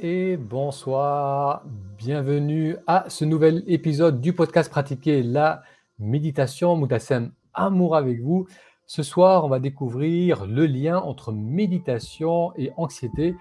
et 0.00 0.36
bonsoir. 0.36 1.64
Bienvenue 1.96 2.76
à 2.86 3.04
ce 3.08 3.24
nouvel 3.24 3.62
épisode 3.66 4.20
du 4.20 4.32
podcast 4.32 4.70
Pratiquer 4.70 5.22
la 5.22 5.62
méditation. 5.98 6.76
Moutassem 6.76 7.32
Amour 7.54 7.96
avec 7.96 8.20
vous. 8.20 8.46
Ce 8.86 9.02
soir, 9.02 9.44
on 9.44 9.48
va 9.48 9.60
découvrir 9.60 10.46
le 10.46 10.66
lien 10.66 10.98
entre 10.98 11.32
méditation 11.32 12.52
et 12.56 12.70
anxiété. 12.76 13.34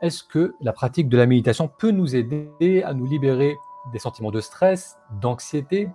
Est-ce 0.00 0.22
que 0.24 0.54
la 0.60 0.72
pratique 0.72 1.08
de 1.08 1.16
la 1.16 1.26
méditation 1.26 1.68
peut 1.68 1.90
nous 1.90 2.16
aider 2.16 2.82
à 2.84 2.94
nous 2.94 3.06
libérer 3.06 3.56
des 3.92 3.98
sentiments 3.98 4.30
de 4.30 4.40
stress, 4.40 4.98
d'anxiété, 5.20 5.88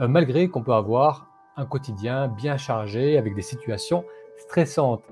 euh, 0.00 0.08
malgré 0.08 0.48
qu'on 0.48 0.62
peut 0.62 0.74
avoir 0.74 1.28
un 1.56 1.66
quotidien 1.66 2.28
bien 2.28 2.56
chargé 2.56 3.18
avec 3.18 3.34
des 3.34 3.42
situations 3.42 4.04
stressantes? 4.36 5.04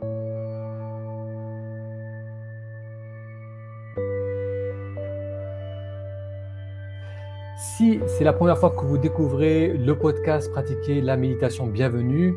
Si 7.76 7.98
c'est 8.06 8.22
la 8.22 8.32
première 8.32 8.56
fois 8.56 8.70
que 8.70 8.84
vous 8.84 8.98
découvrez 8.98 9.66
le 9.72 9.98
podcast 9.98 10.48
Pratiquer 10.52 11.00
la 11.00 11.16
méditation, 11.16 11.66
bienvenue. 11.66 12.32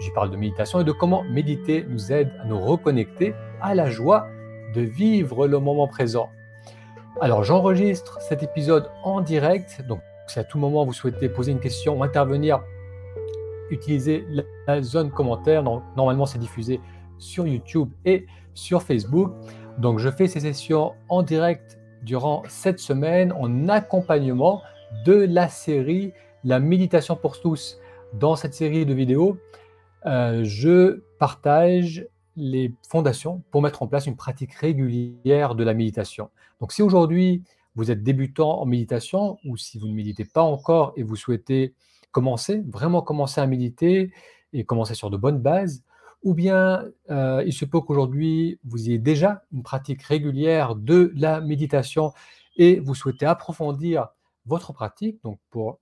J'y 0.00 0.10
parle 0.10 0.32
de 0.32 0.36
méditation 0.36 0.80
et 0.80 0.84
de 0.84 0.90
comment 0.90 1.22
méditer 1.22 1.86
nous 1.88 2.10
aide 2.10 2.32
à 2.40 2.44
nous 2.44 2.58
reconnecter 2.58 3.32
à 3.60 3.76
la 3.76 3.88
joie 3.88 4.26
de 4.74 4.80
vivre 4.80 5.46
le 5.46 5.60
moment 5.60 5.86
présent. 5.86 6.30
Alors 7.20 7.44
j'enregistre 7.44 8.20
cet 8.20 8.42
épisode 8.42 8.90
en 9.04 9.20
direct, 9.20 9.80
donc 9.86 10.00
si 10.26 10.40
à 10.40 10.44
tout 10.44 10.58
moment 10.58 10.84
vous 10.84 10.92
souhaitez 10.92 11.28
poser 11.28 11.52
une 11.52 11.60
question 11.60 11.98
ou 11.98 12.02
intervenir, 12.02 12.60
utilisez 13.70 14.26
la 14.66 14.82
zone 14.82 15.12
commentaire. 15.12 15.62
Normalement 15.96 16.26
c'est 16.26 16.40
diffusé 16.40 16.80
sur 17.16 17.46
YouTube 17.46 17.90
et 18.04 18.26
sur 18.54 18.82
Facebook. 18.82 19.30
Donc 19.78 20.00
je 20.00 20.10
fais 20.10 20.26
ces 20.26 20.40
sessions 20.40 20.94
en 21.08 21.22
direct 21.22 21.78
durant 22.02 22.42
cette 22.48 22.80
semaine 22.80 23.32
en 23.38 23.68
accompagnement 23.68 24.62
de 25.04 25.12
la 25.12 25.48
série 25.48 26.12
La 26.44 26.60
méditation 26.60 27.16
pour 27.16 27.40
tous. 27.40 27.78
Dans 28.14 28.36
cette 28.36 28.54
série 28.54 28.86
de 28.86 28.94
vidéos, 28.94 29.38
euh, 30.06 30.42
je 30.44 31.02
partage 31.18 32.06
les 32.36 32.74
fondations 32.88 33.42
pour 33.50 33.62
mettre 33.62 33.82
en 33.82 33.86
place 33.86 34.06
une 34.06 34.16
pratique 34.16 34.54
régulière 34.54 35.54
de 35.54 35.64
la 35.64 35.74
méditation. 35.74 36.30
Donc 36.60 36.72
si 36.72 36.82
aujourd'hui 36.82 37.42
vous 37.76 37.90
êtes 37.90 38.02
débutant 38.02 38.60
en 38.60 38.66
méditation 38.66 39.38
ou 39.44 39.56
si 39.56 39.78
vous 39.78 39.86
ne 39.86 39.94
méditez 39.94 40.24
pas 40.24 40.42
encore 40.42 40.92
et 40.96 41.02
vous 41.02 41.16
souhaitez 41.16 41.74
commencer, 42.12 42.62
vraiment 42.68 43.02
commencer 43.02 43.40
à 43.40 43.46
méditer 43.46 44.12
et 44.52 44.64
commencer 44.64 44.94
sur 44.94 45.10
de 45.10 45.16
bonnes 45.16 45.38
bases, 45.38 45.84
ou 46.22 46.34
bien 46.34 46.84
euh, 47.10 47.42
il 47.46 47.52
se 47.52 47.64
peut 47.64 47.80
qu'aujourd'hui 47.80 48.58
vous 48.64 48.88
ayez 48.88 48.98
déjà 48.98 49.44
une 49.52 49.62
pratique 49.62 50.02
régulière 50.02 50.74
de 50.74 51.12
la 51.16 51.40
méditation 51.40 52.12
et 52.56 52.80
vous 52.80 52.94
souhaitez 52.94 53.26
approfondir 53.26 54.08
votre 54.50 54.72
pratique, 54.72 55.22
donc 55.22 55.38
pour 55.48 55.78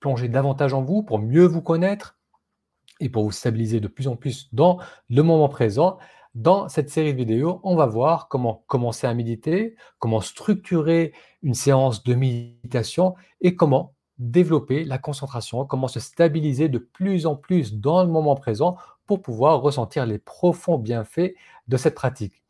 plonger 0.00 0.28
davantage 0.28 0.74
en 0.74 0.82
vous, 0.82 1.02
pour 1.02 1.18
mieux 1.18 1.46
vous 1.46 1.62
connaître 1.62 2.18
et 3.00 3.08
pour 3.08 3.24
vous 3.24 3.32
stabiliser 3.32 3.80
de 3.80 3.88
plus 3.88 4.08
en 4.08 4.16
plus 4.16 4.48
dans 4.52 4.78
le 5.08 5.22
moment 5.22 5.48
présent. 5.48 5.98
Dans 6.34 6.68
cette 6.68 6.90
série 6.90 7.12
de 7.14 7.18
vidéos, 7.18 7.60
on 7.62 7.74
va 7.74 7.86
voir 7.86 8.28
comment 8.28 8.64
commencer 8.66 9.06
à 9.06 9.14
méditer, 9.14 9.76
comment 9.98 10.20
structurer 10.20 11.12
une 11.42 11.54
séance 11.54 12.02
de 12.02 12.14
méditation 12.14 13.14
et 13.40 13.56
comment 13.56 13.94
développer 14.18 14.84
la 14.84 14.98
concentration, 14.98 15.64
comment 15.64 15.88
se 15.88 16.00
stabiliser 16.00 16.68
de 16.68 16.78
plus 16.78 17.26
en 17.26 17.36
plus 17.36 17.74
dans 17.74 18.02
le 18.02 18.10
moment 18.10 18.34
présent 18.34 18.76
pour 19.06 19.22
pouvoir 19.22 19.62
ressentir 19.62 20.04
les 20.04 20.18
profonds 20.18 20.78
bienfaits 20.78 21.34
de 21.68 21.76
cette 21.76 21.94
pratique. 21.94 22.42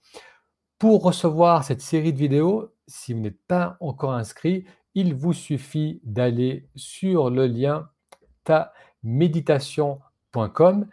Pour 0.79 1.03
recevoir 1.03 1.65
cette 1.65 1.83
série 1.83 2.12
de 2.12 2.19
vidéos, 2.19 2.71
si 2.87 3.12
vous 3.12 3.21
n'êtes 3.21 3.41
pas 3.47 3.77
encore 3.81 4.12
inscrit, 4.12 4.65
il 4.98 5.14
vous 5.14 5.32
suffit 5.32 6.00
d'aller 6.02 6.68
sur 6.74 7.30
le 7.30 7.46
lien 7.46 7.88
taméditation.com. 8.42 10.88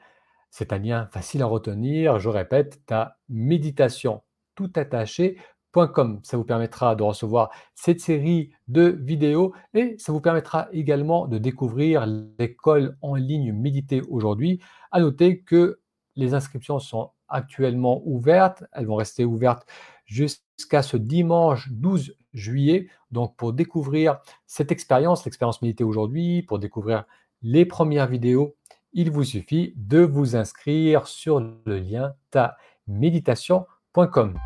C'est 0.51 0.73
un 0.73 0.77
lien 0.77 1.07
facile 1.07 1.41
à 1.41 1.47
retenir. 1.47 2.19
Je 2.19 2.29
répète, 2.29 2.85
ta 2.85 3.17
méditation 3.29 4.21
tout 4.53 4.71
attaché.com. 4.75 6.19
Ça 6.21 6.37
vous 6.37 6.43
permettra 6.43 6.95
de 6.95 7.01
recevoir 7.01 7.49
cette 7.73 7.99
série 7.99 8.51
de 8.67 8.83
vidéos 8.83 9.55
et 9.73 9.95
ça 9.97 10.11
vous 10.11 10.21
permettra 10.21 10.67
également 10.71 11.25
de 11.25 11.39
découvrir 11.39 12.05
l'école 12.37 12.99
en 13.01 13.15
ligne 13.15 13.53
Méditer 13.53 14.03
aujourd'hui. 14.07 14.59
À 14.91 14.99
noter 14.99 15.41
que 15.41 15.79
les 16.15 16.35
inscriptions 16.35 16.77
sont 16.77 17.09
actuellement 17.27 18.03
ouvertes. 18.05 18.63
Elles 18.71 18.85
vont 18.85 18.97
rester 18.97 19.25
ouvertes 19.25 19.65
jusqu'à 20.05 20.83
ce 20.83 20.95
dimanche 20.95 21.71
12 21.71 22.15
juillet. 22.35 22.87
Donc 23.11 23.35
pour 23.35 23.53
découvrir 23.53 24.19
cette 24.45 24.71
expérience, 24.71 25.25
l'expérience 25.25 25.61
méditée 25.61 25.83
aujourd'hui, 25.83 26.43
pour 26.43 26.59
découvrir 26.59 27.05
les 27.41 27.65
premières 27.65 28.07
vidéos, 28.07 28.55
il 28.93 29.11
vous 29.11 29.23
suffit 29.23 29.73
de 29.75 29.99
vous 29.99 30.35
inscrire 30.35 31.07
sur 31.07 31.39
le 31.39 31.79
lien 31.79 32.13
taméditation.com. 32.31 34.37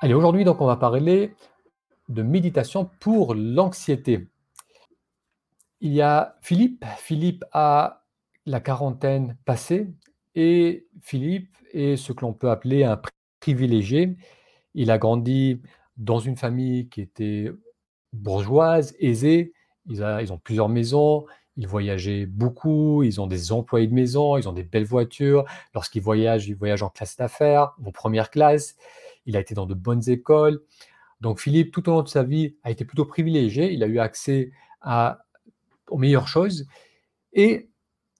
Allez, 0.00 0.14
aujourd'hui 0.14 0.44
donc 0.44 0.60
on 0.60 0.66
va 0.66 0.76
parler 0.76 1.34
de 2.08 2.22
méditation 2.22 2.90
pour 3.00 3.34
l'anxiété. 3.34 4.28
Il 5.80 5.92
y 5.92 6.02
a 6.02 6.36
Philippe. 6.42 6.84
Philippe 6.96 7.44
a 7.52 8.04
la 8.46 8.60
quarantaine 8.60 9.36
passée 9.44 9.88
et 10.34 10.86
Philippe 11.00 11.56
est 11.72 11.96
ce 11.96 12.12
que 12.12 12.22
l'on 12.22 12.32
peut 12.32 12.50
appeler 12.50 12.84
un 12.84 13.00
privilégié. 13.40 14.16
Il 14.74 14.90
a 14.90 14.98
grandi 14.98 15.60
dans 15.96 16.18
une 16.18 16.36
famille 16.36 16.88
qui 16.88 17.00
était 17.00 17.50
bourgeoise, 18.12 18.94
aisée. 18.98 19.52
Ils, 19.86 20.02
ont 20.32 20.38
plusieurs 20.38 20.68
maisons, 20.68 21.26
ils 21.56 21.68
voyageaient 21.68 22.26
beaucoup, 22.26 23.02
ils 23.02 23.20
ont 23.20 23.26
des 23.26 23.52
employés 23.52 23.86
de 23.86 23.92
maison, 23.92 24.38
ils 24.38 24.48
ont 24.48 24.52
des 24.52 24.62
belles 24.62 24.86
voitures. 24.86 25.44
Lorsqu'ils 25.74 26.02
voyagent, 26.02 26.48
ils 26.48 26.56
voyagent 26.56 26.82
en 26.82 26.88
classe 26.88 27.16
d'affaires, 27.16 27.74
en 27.84 27.92
première 27.92 28.30
classe. 28.30 28.76
Il 29.26 29.36
a 29.36 29.40
été 29.40 29.54
dans 29.54 29.66
de 29.66 29.74
bonnes 29.74 30.08
écoles. 30.08 30.62
Donc 31.20 31.40
Philippe, 31.40 31.70
tout 31.70 31.88
au 31.88 31.92
long 31.92 32.02
de 32.02 32.08
sa 32.08 32.22
vie, 32.22 32.56
a 32.62 32.70
été 32.70 32.84
plutôt 32.84 33.04
privilégié. 33.04 33.72
Il 33.72 33.82
a 33.82 33.86
eu 33.86 33.98
accès 33.98 34.52
à, 34.80 35.24
aux 35.88 35.98
meilleures 35.98 36.28
choses. 36.28 36.66
Et 37.34 37.68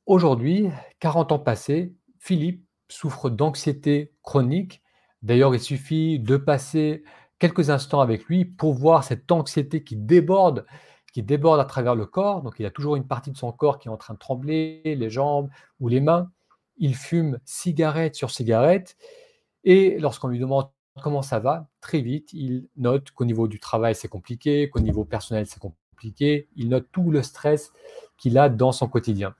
aujourd'hui, 0.06 0.68
40 1.00 1.32
ans 1.32 1.38
passés, 1.38 1.94
Philippe 2.18 2.64
souffre 2.88 3.30
d'anxiété 3.30 4.12
chronique 4.22 4.83
D'ailleurs, 5.24 5.54
il 5.54 5.60
suffit 5.60 6.18
de 6.18 6.36
passer 6.36 7.02
quelques 7.38 7.70
instants 7.70 8.00
avec 8.00 8.26
lui 8.26 8.44
pour 8.44 8.74
voir 8.74 9.04
cette 9.04 9.32
anxiété 9.32 9.82
qui 9.82 9.96
déborde, 9.96 10.66
qui 11.14 11.22
déborde 11.22 11.58
à 11.60 11.64
travers 11.64 11.94
le 11.94 12.04
corps. 12.04 12.42
Donc, 12.42 12.56
il 12.58 12.66
a 12.66 12.70
toujours 12.70 12.94
une 12.94 13.06
partie 13.06 13.30
de 13.30 13.36
son 13.38 13.50
corps 13.50 13.78
qui 13.78 13.88
est 13.88 13.90
en 13.90 13.96
train 13.96 14.12
de 14.12 14.18
trembler, 14.18 14.82
les 14.84 15.08
jambes 15.08 15.48
ou 15.80 15.88
les 15.88 16.02
mains. 16.02 16.30
Il 16.76 16.94
fume 16.94 17.38
cigarette 17.46 18.14
sur 18.14 18.30
cigarette. 18.30 18.98
Et 19.64 19.98
lorsqu'on 19.98 20.28
lui 20.28 20.38
demande 20.38 20.68
comment 21.02 21.22
ça 21.22 21.38
va, 21.38 21.68
très 21.80 22.02
vite, 22.02 22.34
il 22.34 22.68
note 22.76 23.10
qu'au 23.12 23.24
niveau 23.24 23.48
du 23.48 23.58
travail, 23.58 23.94
c'est 23.94 24.08
compliqué, 24.08 24.68
qu'au 24.68 24.80
niveau 24.80 25.06
personnel, 25.06 25.46
c'est 25.46 25.58
compliqué. 25.58 26.48
Il 26.54 26.68
note 26.68 26.88
tout 26.92 27.10
le 27.10 27.22
stress 27.22 27.72
qu'il 28.18 28.36
a 28.36 28.50
dans 28.50 28.72
son 28.72 28.88
quotidien. 28.88 29.34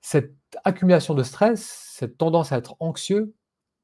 Cette 0.00 0.34
accumulation 0.64 1.14
de 1.14 1.22
stress, 1.22 1.62
cette 1.62 2.18
tendance 2.18 2.50
à 2.50 2.58
être 2.58 2.74
anxieux, 2.80 3.32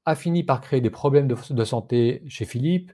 a 0.05 0.15
fini 0.15 0.43
par 0.43 0.61
créer 0.61 0.81
des 0.81 0.91
problèmes 0.91 1.29
de, 1.29 1.65
santé 1.65 2.23
chez 2.29 2.45
Philippe, 2.45 2.93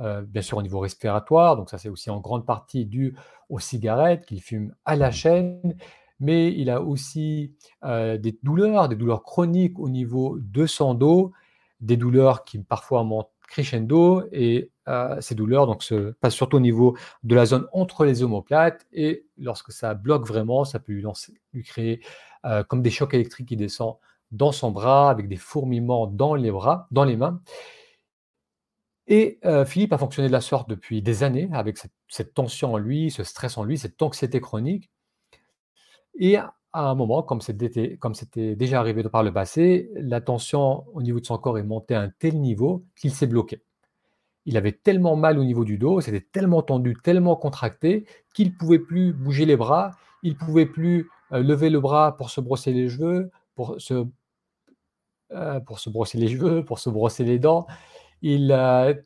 euh, 0.00 0.22
bien 0.22 0.42
sûr 0.42 0.58
au 0.58 0.62
niveau 0.62 0.80
respiratoire, 0.80 1.56
donc 1.56 1.70
ça 1.70 1.78
c'est 1.78 1.88
aussi 1.88 2.10
en 2.10 2.20
grande 2.20 2.46
partie 2.46 2.86
dû 2.86 3.16
aux 3.48 3.58
cigarettes 3.58 4.26
qu'il 4.26 4.40
fume 4.40 4.74
à 4.84 4.96
la 4.96 5.10
chaîne, 5.10 5.76
mais 6.20 6.52
il 6.52 6.70
a 6.70 6.80
aussi 6.80 7.54
euh, 7.84 8.16
des 8.18 8.38
douleurs, 8.42 8.88
des 8.88 8.96
douleurs 8.96 9.22
chroniques 9.22 9.78
au 9.78 9.88
niveau 9.88 10.38
de 10.40 10.66
son 10.66 10.94
dos, 10.94 11.32
des 11.80 11.96
douleurs 11.96 12.44
qui 12.44 12.58
parfois 12.58 13.04
montent 13.04 13.30
crescendo, 13.48 14.22
et 14.32 14.70
euh, 14.88 15.20
ces 15.20 15.34
douleurs 15.34 15.66
donc, 15.66 15.82
se 15.82 16.12
passent 16.12 16.34
surtout 16.34 16.56
au 16.56 16.60
niveau 16.60 16.96
de 17.24 17.34
la 17.34 17.46
zone 17.46 17.66
entre 17.72 18.04
les 18.04 18.22
omoplates, 18.22 18.86
et 18.92 19.26
lorsque 19.38 19.72
ça 19.72 19.94
bloque 19.94 20.26
vraiment, 20.26 20.64
ça 20.64 20.78
peut 20.78 20.92
lui, 20.92 21.02
lancer, 21.02 21.34
lui 21.52 21.62
créer 21.62 22.00
comme 22.68 22.82
des 22.82 22.90
chocs 22.90 23.14
électriques 23.14 23.48
qui 23.48 23.56
descendent 23.56 23.96
dans 24.34 24.52
son 24.52 24.70
bras, 24.70 25.10
avec 25.10 25.28
des 25.28 25.36
fourmillements 25.36 26.06
dans 26.06 26.34
les 26.34 26.50
bras, 26.50 26.86
dans 26.90 27.04
les 27.04 27.16
mains. 27.16 27.40
Et 29.06 29.38
euh, 29.44 29.64
Philippe 29.64 29.92
a 29.92 29.98
fonctionné 29.98 30.28
de 30.28 30.32
la 30.32 30.40
sorte 30.40 30.68
depuis 30.68 31.02
des 31.02 31.22
années, 31.22 31.48
avec 31.52 31.78
cette, 32.08 32.34
tension 32.34 32.74
en 32.74 32.78
lui, 32.78 33.10
ce 33.10 33.22
stress 33.22 33.58
en 33.58 33.64
lui, 33.64 33.78
cette 33.78 34.00
anxiété 34.02 34.40
chronique. 34.40 34.90
Et 36.18 36.36
à 36.36 36.52
un 36.72 36.94
moment, 36.94 37.22
comme 37.22 37.40
c'était 37.40 38.56
déjà 38.56 38.80
arrivé 38.80 39.02
par 39.04 39.22
le 39.22 39.32
passé, 39.32 39.90
la 39.94 40.20
tension 40.20 40.84
au 40.94 41.02
niveau 41.02 41.20
de 41.20 41.26
son 41.26 41.38
corps 41.38 41.58
est 41.58 41.62
montée 41.62 41.94
à 41.94 42.00
un 42.00 42.08
tel 42.08 42.40
niveau 42.40 42.84
qu'il 42.96 43.12
s'est 43.12 43.26
bloqué. 43.26 43.62
Il 44.46 44.56
avait 44.56 44.72
tellement 44.72 45.16
mal 45.16 45.38
au 45.38 45.44
niveau 45.44 45.64
du 45.64 45.78
dos, 45.78 46.00
c'était 46.00 46.20
tellement 46.20 46.62
tendu, 46.62 46.96
tellement 47.02 47.36
contracté, 47.36 48.06
qu'il 48.34 48.48
ne 48.48 48.52
pouvait 48.52 48.78
plus 48.78 49.12
bouger 49.12 49.46
les 49.46 49.56
bras, 49.56 49.92
il 50.22 50.32
ne 50.32 50.38
pouvait 50.38 50.66
plus 50.66 51.08
euh, 51.32 51.42
lever 51.42 51.70
le 51.70 51.80
bras 51.80 52.16
pour 52.16 52.30
se 52.30 52.40
brosser 52.40 52.72
les 52.72 52.88
cheveux, 52.88 53.30
pour 53.54 53.80
se, 53.80 54.06
euh, 55.34 55.60
pour 55.60 55.78
se 55.78 55.90
brosser 55.90 56.18
les 56.18 56.28
cheveux, 56.28 56.64
pour 56.64 56.78
se 56.78 56.90
brosser 56.90 57.24
les 57.24 57.38
dents. 57.38 57.66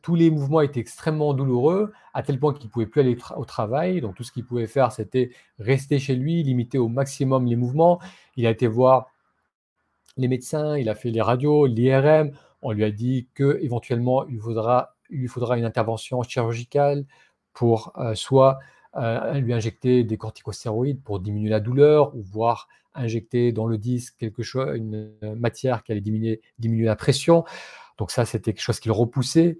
Tous 0.02 0.14
les 0.14 0.30
mouvements 0.30 0.60
étaient 0.60 0.78
extrêmement 0.78 1.34
douloureux, 1.34 1.92
à 2.14 2.22
tel 2.22 2.38
point 2.38 2.54
qu'il 2.54 2.66
ne 2.66 2.70
pouvait 2.70 2.86
plus 2.86 3.00
aller 3.00 3.18
au 3.36 3.44
travail. 3.44 4.00
Donc 4.00 4.14
tout 4.14 4.22
ce 4.22 4.30
qu'il 4.30 4.44
pouvait 4.44 4.68
faire, 4.68 4.92
c'était 4.92 5.30
rester 5.58 5.98
chez 5.98 6.14
lui, 6.14 6.42
limiter 6.44 6.78
au 6.78 6.88
maximum 6.88 7.46
les 7.46 7.56
mouvements. 7.56 8.00
Il 8.36 8.46
a 8.46 8.50
été 8.50 8.68
voir 8.68 9.08
les 10.16 10.28
médecins, 10.28 10.76
il 10.76 10.88
a 10.88 10.94
fait 10.94 11.10
les 11.10 11.20
radios, 11.20 11.66
l'IRM. 11.66 12.30
On 12.62 12.72
lui 12.72 12.84
a 12.84 12.90
dit 12.90 13.28
qu'éventuellement, 13.34 14.26
il, 14.28 14.40
il 15.10 15.18
lui 15.18 15.28
faudra 15.28 15.58
une 15.58 15.64
intervention 15.64 16.22
chirurgicale 16.22 17.04
pour 17.52 17.92
euh, 17.98 18.14
soit 18.14 18.58
euh, 18.96 19.34
lui 19.34 19.52
injecter 19.52 20.04
des 20.04 20.16
corticostéroïdes 20.16 21.02
pour 21.02 21.20
diminuer 21.20 21.50
la 21.50 21.60
douleur, 21.60 22.14
ou 22.16 22.22
voir 22.22 22.68
injecter 22.94 23.52
dans 23.52 23.66
le 23.66 23.78
disque 23.78 24.16
quelque 24.18 24.42
chose, 24.42 24.76
une 24.76 25.12
matière 25.36 25.84
qui 25.84 25.92
allait 25.92 26.00
diminuer, 26.00 26.40
diminuer 26.58 26.86
la 26.86 26.96
pression. 26.96 27.44
Donc 27.96 28.10
ça, 28.10 28.24
c'était 28.24 28.52
quelque 28.52 28.62
chose 28.62 28.80
qu'il 28.80 28.92
repoussait. 28.92 29.58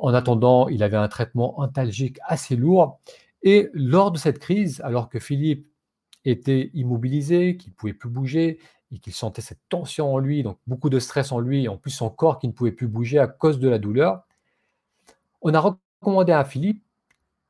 En 0.00 0.14
attendant, 0.14 0.68
il 0.68 0.82
avait 0.82 0.96
un 0.96 1.08
traitement 1.08 1.58
antalgique 1.60 2.18
assez 2.24 2.56
lourd. 2.56 3.00
Et 3.42 3.68
lors 3.72 4.10
de 4.10 4.18
cette 4.18 4.38
crise, 4.38 4.80
alors 4.82 5.08
que 5.08 5.18
Philippe 5.18 5.66
était 6.24 6.70
immobilisé, 6.74 7.56
qu'il 7.56 7.70
ne 7.70 7.74
pouvait 7.76 7.94
plus 7.94 8.08
bouger 8.08 8.58
et 8.90 8.98
qu'il 8.98 9.12
sentait 9.12 9.42
cette 9.42 9.60
tension 9.68 10.12
en 10.12 10.18
lui, 10.18 10.42
donc 10.42 10.58
beaucoup 10.66 10.90
de 10.90 10.98
stress 10.98 11.30
en 11.32 11.40
lui, 11.40 11.68
en 11.68 11.76
plus 11.76 11.90
son 11.90 12.10
corps 12.10 12.38
qui 12.38 12.48
ne 12.48 12.52
pouvait 12.52 12.72
plus 12.72 12.88
bouger 12.88 13.18
à 13.18 13.26
cause 13.26 13.58
de 13.58 13.68
la 13.68 13.78
douleur, 13.78 14.22
on 15.42 15.54
a 15.54 15.60
recommandé 15.60 16.32
à 16.32 16.44
Philippe 16.44 16.82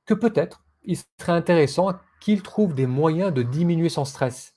que 0.05 0.14
peut-être 0.14 0.64
il 0.82 0.96
serait 0.96 1.32
intéressant 1.32 1.94
qu'il 2.20 2.42
trouve 2.42 2.75
des 2.75 2.86
moyens 2.86 3.32
de 3.32 3.42
diminuer 3.42 3.88
son 3.88 4.04
stress. 4.04 4.54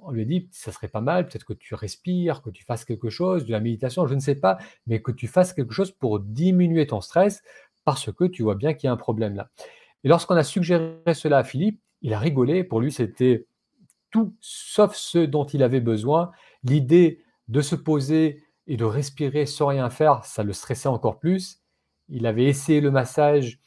On 0.00 0.10
lui 0.10 0.22
a 0.22 0.24
dit, 0.24 0.48
ça 0.52 0.72
serait 0.72 0.88
pas 0.88 1.00
mal, 1.00 1.26
peut-être 1.26 1.44
que 1.44 1.52
tu 1.52 1.74
respires, 1.74 2.40
que 2.40 2.50
tu 2.50 2.64
fasses 2.64 2.84
quelque 2.84 3.10
chose, 3.10 3.44
de 3.44 3.52
la 3.52 3.60
méditation, 3.60 4.06
je 4.06 4.14
ne 4.14 4.20
sais 4.20 4.36
pas, 4.36 4.58
mais 4.86 5.02
que 5.02 5.10
tu 5.10 5.26
fasses 5.26 5.52
quelque 5.52 5.74
chose 5.74 5.90
pour 5.90 6.20
diminuer 6.20 6.86
ton 6.86 7.00
stress 7.00 7.42
parce 7.84 8.12
que 8.12 8.24
tu 8.24 8.42
vois 8.42 8.54
bien 8.54 8.74
qu'il 8.74 8.86
y 8.86 8.90
a 8.90 8.92
un 8.92 8.96
problème 8.96 9.34
là. 9.34 9.50
Et 10.04 10.08
lorsqu'on 10.08 10.36
a 10.36 10.44
suggéré 10.44 11.14
cela 11.14 11.38
à 11.38 11.44
Philippe, 11.44 11.80
il 12.02 12.14
a 12.14 12.18
rigolé. 12.18 12.62
Pour 12.64 12.80
lui, 12.80 12.92
c'était 12.92 13.46
tout 14.10 14.34
sauf 14.40 14.94
ce 14.94 15.18
dont 15.18 15.44
il 15.44 15.62
avait 15.62 15.80
besoin. 15.80 16.30
L'idée 16.62 17.22
de 17.48 17.60
se 17.60 17.74
poser 17.74 18.44
et 18.66 18.76
de 18.76 18.84
respirer 18.84 19.46
sans 19.46 19.68
rien 19.68 19.90
faire, 19.90 20.24
ça 20.24 20.42
le 20.42 20.52
stressait 20.52 20.88
encore 20.88 21.18
plus. 21.18 21.62
Il 22.08 22.26
avait 22.26 22.44
essayé 22.44 22.80
le 22.80 22.90
massage 22.90 23.58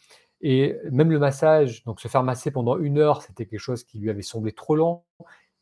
et 0.42 0.76
même 0.92 1.12
le 1.12 1.20
massage, 1.20 1.84
donc 1.84 2.00
se 2.00 2.08
faire 2.08 2.24
masser 2.24 2.52
pendant 2.52 2.78
une 2.78 2.98
heure, 2.98 3.22
c'était 3.22 3.46
quelque 3.46 3.60
chose 3.60 3.84
qui 3.84 4.00
lui 4.00 4.10
avait 4.10 4.22
semblé 4.22 4.52
trop 4.52 4.76
lent. 4.76 5.04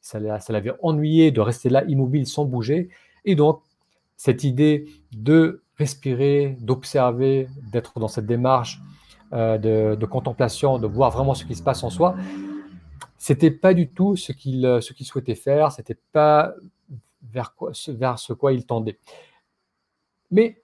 Ça 0.01 0.19
l'avait 0.19 0.73
ennuyé 0.81 1.31
de 1.31 1.41
rester 1.41 1.69
là 1.69 1.83
immobile 1.85 2.25
sans 2.25 2.45
bouger. 2.45 2.89
Et 3.25 3.35
donc, 3.35 3.61
cette 4.15 4.43
idée 4.43 4.85
de 5.11 5.63
respirer, 5.77 6.57
d'observer, 6.61 7.47
d'être 7.71 7.99
dans 7.99 8.07
cette 8.07 8.25
démarche 8.25 8.79
euh, 9.33 9.57
de, 9.57 10.05
contemplation, 10.05 10.79
de 10.79 10.87
voir 10.87 11.11
vraiment 11.11 11.33
ce 11.33 11.45
qui 11.45 11.55
se 11.55 11.63
passe 11.63 11.83
en 11.83 11.89
soi, 11.89 12.15
c'était 13.17 13.51
pas 13.51 13.73
du 13.73 13.89
tout 13.89 14.15
ce 14.15 14.31
qu'il 14.31 14.65
euh, 14.65 14.81
souhaitait 14.81 15.35
faire, 15.35 15.71
c'était 15.73 15.97
pas 16.13 16.53
vers, 17.31 17.53
vers 17.89 18.19
ce 18.19 18.31
quoi 18.33 18.53
il 18.53 18.65
tendait. 18.65 18.97
Mais 20.31 20.61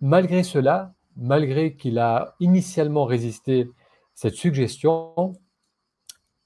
malgré 0.00 0.42
cela, 0.42 0.94
malgré 1.16 1.76
qu'il 1.76 1.98
a 1.98 2.34
initialement 2.40 3.04
résisté 3.04 3.70
cette 4.14 4.34
suggestion, 4.34 5.34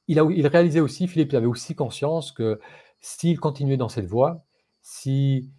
il, 0.09 0.19
a, 0.19 0.25
il 0.31 0.47
réalisait 0.47 0.81
aussi, 0.81 1.07
Philippe 1.09 1.35
avait 1.35 1.47
aussi 1.47 1.75
conscience 1.75 2.33
que 2.33 2.61
s'il 3.01 3.39
continuait 3.39 3.77
dans 3.77 3.89
cette 3.89 4.07
voie, 4.07 4.43
si 4.83 5.51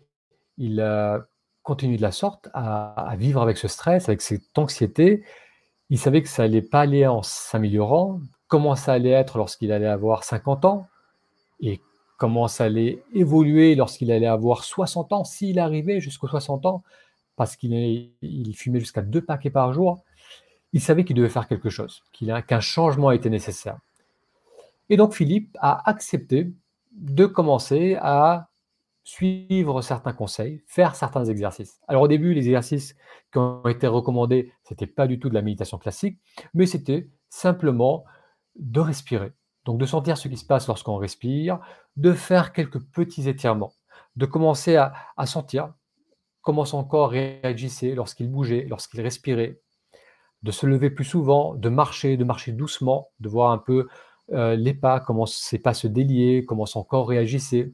il 0.57 0.83
continuait 1.63 1.97
de 1.97 2.01
la 2.01 2.11
sorte 2.11 2.49
à, 2.53 3.15
vivre 3.17 3.41
avec 3.41 3.57
ce 3.57 3.67
stress, 3.67 4.09
avec 4.09 4.21
cette 4.21 4.57
anxiété, 4.57 5.23
il 5.89 5.97
savait 5.97 6.21
que 6.21 6.29
ça 6.29 6.43
n'allait 6.43 6.61
pas 6.61 6.81
aller 6.81 7.05
en 7.07 7.21
s'améliorant, 7.21 8.19
comment 8.47 8.75
ça 8.75 8.93
allait 8.93 9.11
être 9.11 9.37
lorsqu'il 9.37 9.71
allait 9.71 9.87
avoir 9.87 10.23
50 10.23 10.65
ans, 10.65 10.87
et 11.59 11.81
comment 12.17 12.47
ça 12.47 12.65
allait 12.65 13.03
évoluer 13.13 13.75
lorsqu'il 13.75 14.11
allait 14.11 14.27
avoir 14.27 14.63
60 14.63 15.13
ans, 15.13 15.23
s'il 15.23 15.59
arrivait 15.59 15.99
jusqu'aux 15.99 16.27
60 16.27 16.65
ans, 16.65 16.83
parce 17.35 17.55
qu'il 17.55 17.73
il 18.21 18.53
fumait 18.55 18.79
jusqu'à 18.79 19.01
deux 19.01 19.21
paquets 19.21 19.49
par 19.49 19.73
jour, 19.73 20.03
il 20.73 20.81
savait 20.81 21.03
qu'il 21.03 21.15
devait 21.15 21.29
faire 21.29 21.47
quelque 21.47 21.69
chose, 21.69 22.03
qu'un 22.47 22.59
changement 22.59 23.11
était 23.11 23.29
nécessaire. 23.29 23.77
Et 24.89 24.97
donc 24.97 25.13
Philippe 25.13 25.57
a 25.59 25.89
accepté 25.89 26.51
de 26.91 27.25
commencer 27.25 27.97
à 28.01 28.49
suivre 29.03 29.81
certains 29.81 30.13
conseils, 30.13 30.61
faire 30.67 30.95
certains 30.95 31.25
exercices. 31.25 31.79
Alors 31.87 32.03
au 32.03 32.07
début, 32.07 32.33
les 32.33 32.45
exercices 32.47 32.95
qui 33.31 33.39
ont 33.39 33.65
été 33.67 33.87
recommandés, 33.87 34.51
ce 34.63 34.73
n'était 34.73 34.87
pas 34.87 35.07
du 35.07 35.19
tout 35.19 35.29
de 35.29 35.33
la 35.33 35.41
méditation 35.41 35.77
classique, 35.77 36.19
mais 36.53 36.65
c'était 36.65 37.09
simplement 37.29 38.05
de 38.55 38.79
respirer. 38.79 39.31
Donc 39.65 39.79
de 39.79 39.85
sentir 39.85 40.17
ce 40.17 40.27
qui 40.27 40.37
se 40.37 40.45
passe 40.45 40.67
lorsqu'on 40.67 40.97
respire, 40.97 41.59
de 41.95 42.13
faire 42.13 42.53
quelques 42.53 42.79
petits 42.79 43.27
étirements, 43.27 43.73
de 44.15 44.25
commencer 44.25 44.75
à 44.75 45.25
sentir 45.25 45.73
comment 46.41 46.65
son 46.65 46.83
corps 46.83 47.11
réagissait 47.11 47.95
lorsqu'il 47.95 48.29
bougeait, 48.29 48.65
lorsqu'il 48.69 49.01
respirait, 49.01 49.59
de 50.43 50.51
se 50.51 50.65
lever 50.65 50.89
plus 50.89 51.05
souvent, 51.05 51.55
de 51.55 51.69
marcher, 51.69 52.17
de 52.17 52.23
marcher 52.23 52.51
doucement, 52.51 53.09
de 53.19 53.29
voir 53.29 53.51
un 53.51 53.57
peu 53.57 53.87
euh, 54.31 54.55
les 54.55 54.73
pas, 54.73 54.99
comment 54.99 55.25
ses 55.25 55.59
pas 55.59 55.73
se 55.73 55.87
déliaient, 55.87 56.45
comment 56.45 56.65
son 56.65 56.83
corps 56.83 57.07
réagissait. 57.07 57.71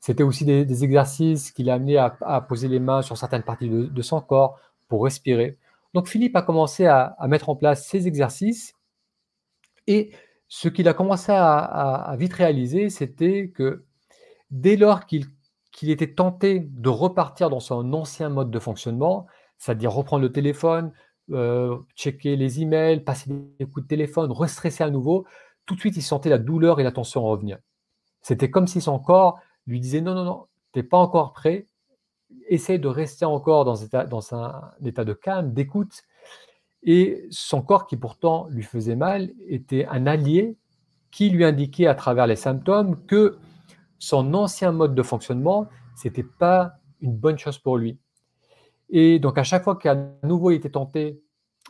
C'était 0.00 0.22
aussi 0.22 0.44
des, 0.44 0.84
exercices 0.84 1.50
qui 1.50 1.64
l'amenaient 1.64 1.96
à, 1.96 2.16
à, 2.22 2.40
poser 2.40 2.68
les 2.68 2.78
mains 2.78 3.02
sur 3.02 3.16
certaines 3.16 3.42
parties 3.42 3.68
de, 3.68 4.02
son 4.02 4.20
corps 4.20 4.58
pour 4.88 5.04
respirer. 5.04 5.58
Donc 5.94 6.08
Philippe 6.08 6.36
a 6.36 6.42
commencé 6.42 6.86
à, 6.86 7.16
mettre 7.28 7.48
en 7.48 7.56
place 7.56 7.86
ces 7.86 8.06
exercices 8.06 8.74
et 9.86 10.10
ce 10.48 10.68
qu'il 10.68 10.88
a 10.88 10.94
commencé 10.94 11.32
à, 11.32 12.14
vite 12.18 12.32
réaliser, 12.32 12.90
c'était 12.90 13.50
que 13.54 13.84
dès 14.50 14.76
lors 14.76 15.06
qu'il 15.06 15.26
qu'il 15.78 15.90
était 15.90 16.12
tenté 16.12 16.58
de 16.58 16.88
repartir 16.88 17.50
dans 17.50 17.60
son 17.60 17.92
ancien 17.92 18.30
mode 18.30 18.50
de 18.50 18.58
fonctionnement, 18.58 19.28
c'est-à-dire 19.58 19.92
reprendre 19.92 20.22
le 20.22 20.32
téléphone, 20.32 20.90
euh, 21.30 21.78
checker 21.94 22.34
les 22.34 22.60
emails, 22.60 23.04
passer 23.04 23.30
des 23.30 23.64
coups 23.64 23.84
de 23.84 23.86
téléphone, 23.86 24.32
restresser 24.32 24.82
à 24.82 24.90
nouveau, 24.90 25.24
tout 25.66 25.76
de 25.76 25.80
suite 25.80 25.96
il 25.96 26.02
sentait 26.02 26.30
la 26.30 26.38
douleur 26.38 26.80
et 26.80 26.82
la 26.82 26.90
tension 26.90 27.22
revenir. 27.22 27.58
C'était 28.22 28.50
comme 28.50 28.66
si 28.66 28.80
son 28.80 28.98
corps 28.98 29.38
lui 29.68 29.78
disait 29.78 30.00
non, 30.00 30.14
non, 30.14 30.24
non, 30.24 30.46
tu 30.72 30.80
n'es 30.80 30.82
pas 30.82 30.98
encore 30.98 31.32
prêt, 31.32 31.66
essaye 32.48 32.80
de 32.80 32.88
rester 32.88 33.24
encore 33.24 33.64
dans, 33.64 33.76
dans 34.08 34.34
un 34.34 34.72
état 34.84 35.04
de 35.04 35.12
calme, 35.12 35.52
d'écoute. 35.52 36.02
Et 36.82 37.24
son 37.30 37.62
corps, 37.62 37.86
qui 37.86 37.96
pourtant 37.96 38.48
lui 38.50 38.64
faisait 38.64 38.96
mal, 38.96 39.30
était 39.46 39.86
un 39.86 40.08
allié 40.08 40.56
qui 41.12 41.30
lui 41.30 41.44
indiquait 41.44 41.86
à 41.86 41.94
travers 41.94 42.26
les 42.26 42.34
symptômes 42.34 43.00
que 43.06 43.38
son 43.98 44.34
ancien 44.34 44.72
mode 44.72 44.94
de 44.94 45.02
fonctionnement, 45.02 45.66
c'était 45.94 46.22
pas 46.24 46.74
une 47.00 47.16
bonne 47.16 47.38
chose 47.38 47.58
pour 47.58 47.76
lui. 47.76 47.98
Et 48.90 49.18
donc 49.18 49.38
à 49.38 49.44
chaque 49.44 49.64
fois 49.64 49.76
qu'à 49.76 49.96
nouveau 50.22 50.50
il 50.50 50.56
était 50.56 50.70
tenté 50.70 51.20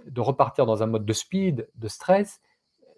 de 0.07 0.21
repartir 0.21 0.67
dans 0.67 0.83
un 0.83 0.87
mode 0.87 1.05
de 1.05 1.13
speed, 1.13 1.69
de 1.75 1.89
stress, 1.89 2.41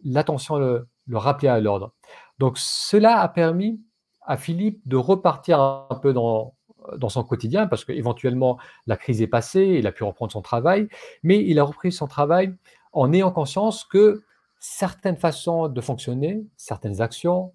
l'attention 0.04 0.56
le, 0.56 0.88
rappelait 1.12 1.48
à 1.48 1.60
l'ordre. 1.60 1.92
Donc 2.38 2.58
cela 2.58 3.20
a 3.20 3.28
permis 3.28 3.80
à 4.22 4.36
Philippe 4.36 4.80
de 4.86 4.96
repartir 4.96 5.60
un 5.60 5.98
peu 6.00 6.12
dans, 6.12 6.54
dans 6.96 7.08
son 7.08 7.24
quotidien, 7.24 7.66
parce 7.66 7.84
qu'éventuellement 7.84 8.58
la 8.86 8.96
crise 8.96 9.22
est 9.22 9.26
passée, 9.26 9.76
il 9.78 9.86
a 9.86 9.92
pu 9.92 10.04
reprendre 10.04 10.32
son 10.32 10.42
travail, 10.42 10.88
mais 11.22 11.42
il 11.44 11.58
a 11.58 11.64
repris 11.64 11.90
son 11.90 12.06
travail 12.06 12.54
en 12.92 13.12
ayant 13.12 13.30
conscience 13.30 13.84
que 13.84 14.22
certaines 14.58 15.16
façons 15.16 15.68
de 15.68 15.80
fonctionner, 15.80 16.44
certaines 16.56 17.00
actions, 17.00 17.52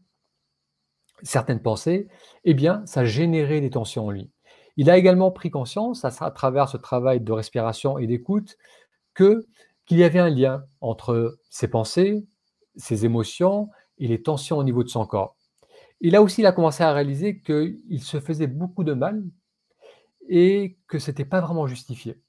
certaines 1.23 1.61
pensées, 1.61 2.07
eh 2.43 2.53
bien, 2.53 2.85
ça 2.85 3.05
générait 3.05 3.61
des 3.61 3.69
tensions 3.69 4.07
en 4.07 4.11
lui. 4.11 4.31
Il 4.77 4.89
a 4.89 4.97
également 4.97 5.31
pris 5.31 5.49
conscience, 5.49 6.03
à, 6.03 6.31
travers 6.31 6.67
ce 6.67 6.77
travail 6.77 7.21
de 7.21 7.31
respiration 7.31 7.97
et 7.97 8.07
d'écoute, 8.07 8.57
que 9.13 9.45
qu'il 9.85 9.97
y 9.97 10.03
avait 10.03 10.19
un 10.19 10.29
lien 10.29 10.65
entre 10.81 11.37
ses 11.49 11.67
pensées, 11.67 12.25
ses 12.75 13.05
émotions 13.05 13.69
et 13.99 14.07
les 14.07 14.21
tensions 14.21 14.57
au 14.57 14.63
niveau 14.63 14.83
de 14.83 14.89
son 14.89 15.05
corps. 15.05 15.37
Et 16.01 16.09
là 16.09 16.21
aussi, 16.21 16.41
il 16.41 16.47
a 16.47 16.51
commencé 16.51 16.83
à 16.83 16.91
réaliser 16.91 17.39
qu'il 17.39 18.01
se 18.01 18.19
faisait 18.19 18.47
beaucoup 18.47 18.83
de 18.83 18.93
mal 18.93 19.23
et 20.27 20.77
que 20.87 20.99
ce 20.99 21.11
n'était 21.11 21.25
pas 21.25 21.39
vraiment 21.39 21.67
justifié. 21.67 22.19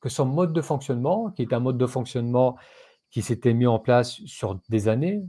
Que 0.00 0.08
son 0.08 0.24
mode 0.24 0.52
de 0.52 0.62
fonctionnement, 0.62 1.30
qui 1.30 1.42
est 1.42 1.52
un 1.52 1.60
mode 1.60 1.76
de 1.76 1.86
fonctionnement 1.86 2.56
qui 3.10 3.22
s'était 3.22 3.54
mis 3.54 3.66
en 3.66 3.78
place 3.78 4.20
sur 4.24 4.58
des 4.68 4.88
années, 4.88 5.22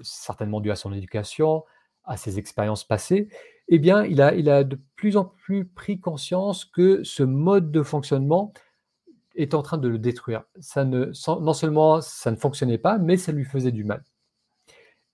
certainement 0.00 0.60
dû 0.60 0.70
à 0.70 0.76
son 0.76 0.92
éducation, 0.92 1.64
à 2.04 2.16
ses 2.16 2.38
expériences 2.38 2.84
passées, 2.84 3.28
eh 3.68 3.78
bien, 3.78 4.04
il 4.04 4.20
a, 4.20 4.64
de 4.64 4.78
plus 4.96 5.16
en 5.16 5.24
plus 5.24 5.64
pris 5.64 5.98
conscience 6.00 6.64
que 6.64 7.02
ce 7.04 7.22
mode 7.22 7.70
de 7.70 7.82
fonctionnement 7.82 8.52
est 9.34 9.54
en 9.54 9.62
train 9.62 9.78
de 9.78 9.88
le 9.88 9.98
détruire. 9.98 10.44
Ça 10.60 10.84
non 10.84 11.52
seulement 11.54 12.00
ça 12.00 12.30
ne 12.30 12.36
fonctionnait 12.36 12.78
pas, 12.78 12.98
mais 12.98 13.16
ça 13.16 13.32
lui 13.32 13.44
faisait 13.44 13.72
du 13.72 13.84
mal. 13.84 14.04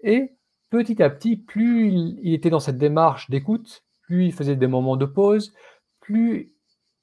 Et 0.00 0.33
petit 0.71 1.02
à 1.02 1.11
petit, 1.11 1.37
plus 1.37 1.92
il, 1.92 2.35
était 2.35 2.50
dans 2.50 2.61
cette 2.61 2.78
démarche 2.78 3.30
d'écoute, 3.30 3.85
plus 4.02 4.26
il 4.26 4.33
faisait 4.33 4.57
des 4.57 4.66
moments 4.66 4.97
de 4.97 5.07
pause, 5.07 5.54
plus 6.00 6.52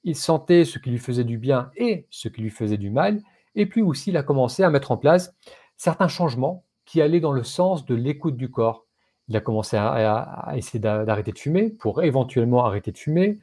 il 0.03 0.15
sentait 0.15 0.65
ce 0.65 0.77
qui 0.77 0.91
lui 0.91 0.99
faisait 0.99 1.23
du 1.23 1.37
bien 1.37 1.71
et 1.75 2.05
ce 2.09 2.27
qui 2.27 2.41
lui 2.41 2.49
faisait 2.49 2.77
du 2.77 2.89
mal, 2.89 3.21
et 3.55 3.65
puis 3.65 3.81
aussi 3.81 4.11
il 4.11 4.17
a 4.17 4.23
commencé 4.23 4.63
à 4.63 4.69
mettre 4.69 4.91
en 4.91 4.97
place 4.97 5.33
certains 5.77 6.07
changements 6.07 6.65
qui 6.85 7.01
allaient 7.01 7.19
dans 7.19 7.31
le 7.31 7.43
sens 7.43 7.85
de 7.85 7.95
l'écoute 7.95 8.37
du 8.37 8.51
corps. 8.51 8.84
Il 9.27 9.35
a 9.35 9.41
commencé 9.41 9.75
à, 9.77 10.53
essayer 10.55 10.79
d'arrêter 10.79 11.31
de 11.31 11.39
fumer 11.39 11.69
pour 11.69 12.03
éventuellement 12.03 12.65
arrêter 12.65 12.91
de 12.91 12.97
fumer. 12.97 13.39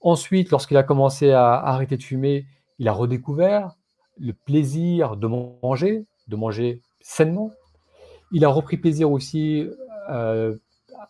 Ensuite, 0.00 0.50
lorsqu'il 0.50 0.76
a 0.76 0.82
commencé 0.82 1.32
à 1.32 1.54
arrêter 1.54 1.96
de 1.96 2.02
fumer, 2.02 2.46
il 2.78 2.88
a 2.88 2.92
redécouvert 2.92 3.74
le 4.18 4.32
plaisir 4.32 5.16
de 5.16 5.26
manger, 5.26 6.04
de 6.28 6.36
manger 6.36 6.82
sainement. 7.00 7.50
Il 8.32 8.44
a 8.44 8.48
repris 8.48 8.76
plaisir 8.76 9.10
aussi 9.10 9.66
euh, 10.10 10.54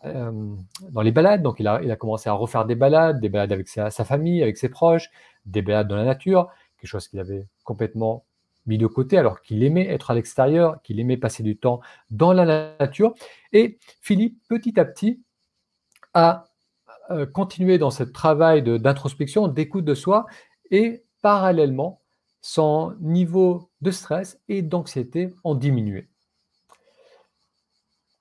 euh, 0.05 0.55
dans 0.91 1.01
les 1.01 1.11
balades, 1.11 1.41
donc 1.41 1.59
il 1.59 1.67
a, 1.67 1.81
il 1.81 1.91
a, 1.91 1.95
commencé 1.95 2.29
à 2.29 2.33
refaire 2.33 2.65
des 2.65 2.75
balades, 2.75 3.19
des 3.19 3.29
balades 3.29 3.51
avec 3.51 3.67
sa, 3.67 3.89
famille, 3.91 4.41
avec 4.41 4.57
ses 4.57 4.69
proches, 4.69 5.09
des 5.45 5.61
balades 5.61 5.87
dans 5.87 5.95
la 5.95 6.05
nature, 6.05 6.49
quelque 6.77 6.89
chose 6.89 7.07
qu'il 7.07 7.19
avait 7.19 7.47
complètement 7.63 8.23
mis 8.65 8.77
de 8.77 8.87
côté 8.87 9.17
alors 9.17 9.41
qu'il 9.41 9.63
aimait 9.63 9.87
être 9.87 10.11
à 10.11 10.13
l'extérieur, 10.13 10.81
qu'il 10.83 10.99
aimait 10.99 11.17
passer 11.17 11.43
du 11.43 11.57
temps 11.57 11.81
dans 12.09 12.33
la 12.33 12.75
nature. 12.79 13.13
Et 13.53 13.79
Philippe, 14.01 14.39
petit 14.47 14.79
à 14.79 14.85
petit, 14.85 15.21
a 16.13 16.45
euh, 17.11 17.25
continué 17.25 17.77
dans 17.77 17.91
ce 17.91 18.03
travail 18.03 18.63
d'introspection, 18.63 19.47
d'écoute 19.47 19.85
de 19.85 19.93
soi, 19.93 20.25
et 20.71 21.03
parallèlement, 21.21 22.01
son 22.41 22.95
niveau 22.99 23.69
de 23.81 23.91
stress 23.91 24.39
et 24.47 24.61
d'anxiété 24.61 25.29
ont 25.43 25.55
diminué. 25.55 26.09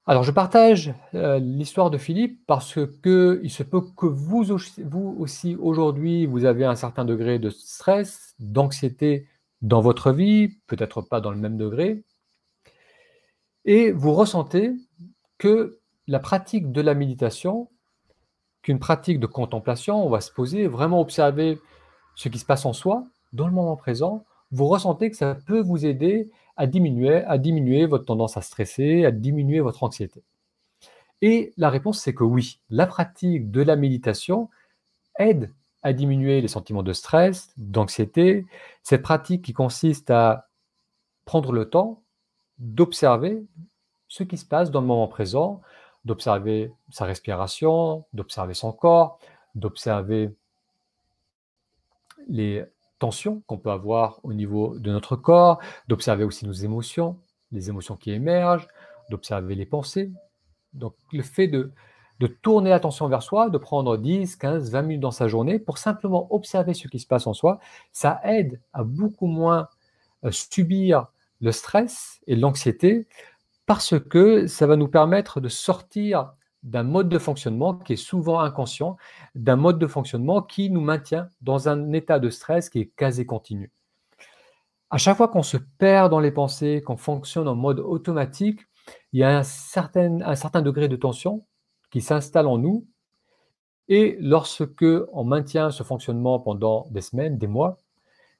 Alors, 0.06 0.22
je 0.22 0.32
partage 0.32 0.92
euh, 1.14 1.38
l'histoire 1.38 1.90
de 1.90 1.96
Philippe 1.96 2.44
parce 2.46 2.78
que 3.02 3.40
il 3.42 3.50
se 3.50 3.62
peut 3.62 3.80
que 3.96 4.04
vous 4.04 4.44
vous 4.84 5.16
aussi 5.18 5.56
aujourd'hui, 5.56 6.26
vous 6.26 6.44
avez 6.44 6.66
un 6.66 6.74
certain 6.74 7.06
degré 7.06 7.38
de 7.38 7.48
stress, 7.48 8.34
d'anxiété 8.38 9.26
dans 9.64 9.80
votre 9.80 10.12
vie, 10.12 10.58
peut-être 10.66 11.00
pas 11.00 11.22
dans 11.22 11.30
le 11.30 11.38
même 11.38 11.56
degré, 11.56 12.04
et 13.64 13.92
vous 13.92 14.12
ressentez 14.12 14.72
que 15.38 15.80
la 16.06 16.18
pratique 16.18 16.70
de 16.70 16.82
la 16.82 16.92
méditation, 16.92 17.70
qu'une 18.60 18.78
pratique 18.78 19.18
de 19.18 19.26
contemplation, 19.26 20.04
on 20.04 20.10
va 20.10 20.20
se 20.20 20.30
poser, 20.30 20.66
vraiment 20.66 21.00
observer 21.00 21.58
ce 22.14 22.28
qui 22.28 22.38
se 22.38 22.44
passe 22.44 22.66
en 22.66 22.74
soi, 22.74 23.04
dans 23.32 23.46
le 23.46 23.54
moment 23.54 23.74
présent, 23.76 24.26
vous 24.52 24.66
ressentez 24.66 25.10
que 25.10 25.16
ça 25.16 25.34
peut 25.34 25.60
vous 25.60 25.86
aider 25.86 26.30
à 26.56 26.66
diminuer, 26.66 27.24
à 27.24 27.38
diminuer 27.38 27.86
votre 27.86 28.04
tendance 28.04 28.36
à 28.36 28.42
stresser, 28.42 29.06
à 29.06 29.10
diminuer 29.10 29.60
votre 29.60 29.82
anxiété. 29.82 30.22
Et 31.22 31.54
la 31.56 31.70
réponse, 31.70 32.00
c'est 32.00 32.12
que 32.12 32.22
oui, 32.22 32.60
la 32.68 32.86
pratique 32.86 33.50
de 33.50 33.62
la 33.62 33.76
méditation 33.76 34.50
aide 35.18 35.50
à 35.84 35.92
diminuer 35.92 36.40
les 36.40 36.48
sentiments 36.48 36.82
de 36.82 36.92
stress, 36.92 37.52
d'anxiété. 37.56 38.46
Cette 38.82 39.02
pratique 39.02 39.44
qui 39.44 39.52
consiste 39.52 40.10
à 40.10 40.48
prendre 41.26 41.52
le 41.52 41.68
temps 41.68 42.02
d'observer 42.58 43.44
ce 44.08 44.22
qui 44.22 44.38
se 44.38 44.46
passe 44.46 44.70
dans 44.70 44.80
le 44.80 44.86
moment 44.86 45.08
présent, 45.08 45.60
d'observer 46.04 46.72
sa 46.90 47.04
respiration, 47.04 48.04
d'observer 48.12 48.54
son 48.54 48.72
corps, 48.72 49.18
d'observer 49.54 50.34
les 52.28 52.64
tensions 52.98 53.42
qu'on 53.46 53.58
peut 53.58 53.70
avoir 53.70 54.20
au 54.22 54.32
niveau 54.32 54.78
de 54.78 54.90
notre 54.90 55.16
corps, 55.16 55.60
d'observer 55.88 56.24
aussi 56.24 56.46
nos 56.46 56.52
émotions, 56.52 57.18
les 57.52 57.68
émotions 57.68 57.96
qui 57.96 58.10
émergent, 58.12 58.68
d'observer 59.10 59.54
les 59.54 59.66
pensées. 59.66 60.10
Donc 60.72 60.94
le 61.12 61.22
fait 61.22 61.48
de, 61.48 61.70
de 62.24 62.28
tourner 62.28 62.70
l'attention 62.70 63.06
vers 63.06 63.22
soi, 63.22 63.50
de 63.50 63.58
prendre 63.58 63.98
10, 63.98 64.36
15, 64.36 64.70
20 64.70 64.82
minutes 64.82 65.02
dans 65.02 65.10
sa 65.10 65.28
journée 65.28 65.58
pour 65.58 65.76
simplement 65.76 66.26
observer 66.34 66.72
ce 66.72 66.88
qui 66.88 66.98
se 66.98 67.06
passe 67.06 67.26
en 67.26 67.34
soi, 67.34 67.58
ça 67.92 68.18
aide 68.24 68.62
à 68.72 68.82
beaucoup 68.82 69.26
moins 69.26 69.68
euh, 70.24 70.30
subir 70.30 71.08
le 71.42 71.52
stress 71.52 72.22
et 72.26 72.34
l'anxiété 72.34 73.06
parce 73.66 73.98
que 73.98 74.46
ça 74.46 74.66
va 74.66 74.76
nous 74.76 74.88
permettre 74.88 75.42
de 75.42 75.50
sortir 75.50 76.32
d'un 76.62 76.82
mode 76.82 77.10
de 77.10 77.18
fonctionnement 77.18 77.74
qui 77.74 77.92
est 77.92 77.96
souvent 77.96 78.40
inconscient, 78.40 78.96
d'un 79.34 79.56
mode 79.56 79.78
de 79.78 79.86
fonctionnement 79.86 80.40
qui 80.40 80.70
nous 80.70 80.80
maintient 80.80 81.28
dans 81.42 81.68
un 81.68 81.92
état 81.92 82.18
de 82.18 82.30
stress 82.30 82.70
qui 82.70 82.80
est 82.80 82.90
quasi 82.96 83.26
continu. 83.26 83.70
À 84.88 84.96
chaque 84.96 85.18
fois 85.18 85.28
qu'on 85.28 85.42
se 85.42 85.58
perd 85.58 86.10
dans 86.10 86.20
les 86.20 86.32
pensées, 86.32 86.80
qu'on 86.80 86.96
fonctionne 86.96 87.48
en 87.48 87.54
mode 87.54 87.80
automatique, 87.80 88.60
il 89.12 89.20
y 89.20 89.24
a 89.24 89.36
un 89.36 89.42
certain, 89.42 90.22
un 90.22 90.36
certain 90.36 90.62
degré 90.62 90.88
de 90.88 90.96
tension 90.96 91.44
qui 91.94 92.00
s'installe 92.00 92.48
en 92.48 92.58
nous. 92.58 92.84
Et 93.86 94.16
lorsque 94.18 94.84
on 95.12 95.22
maintient 95.22 95.70
ce 95.70 95.84
fonctionnement 95.84 96.40
pendant 96.40 96.88
des 96.90 97.02
semaines, 97.02 97.38
des 97.38 97.46
mois, 97.46 97.78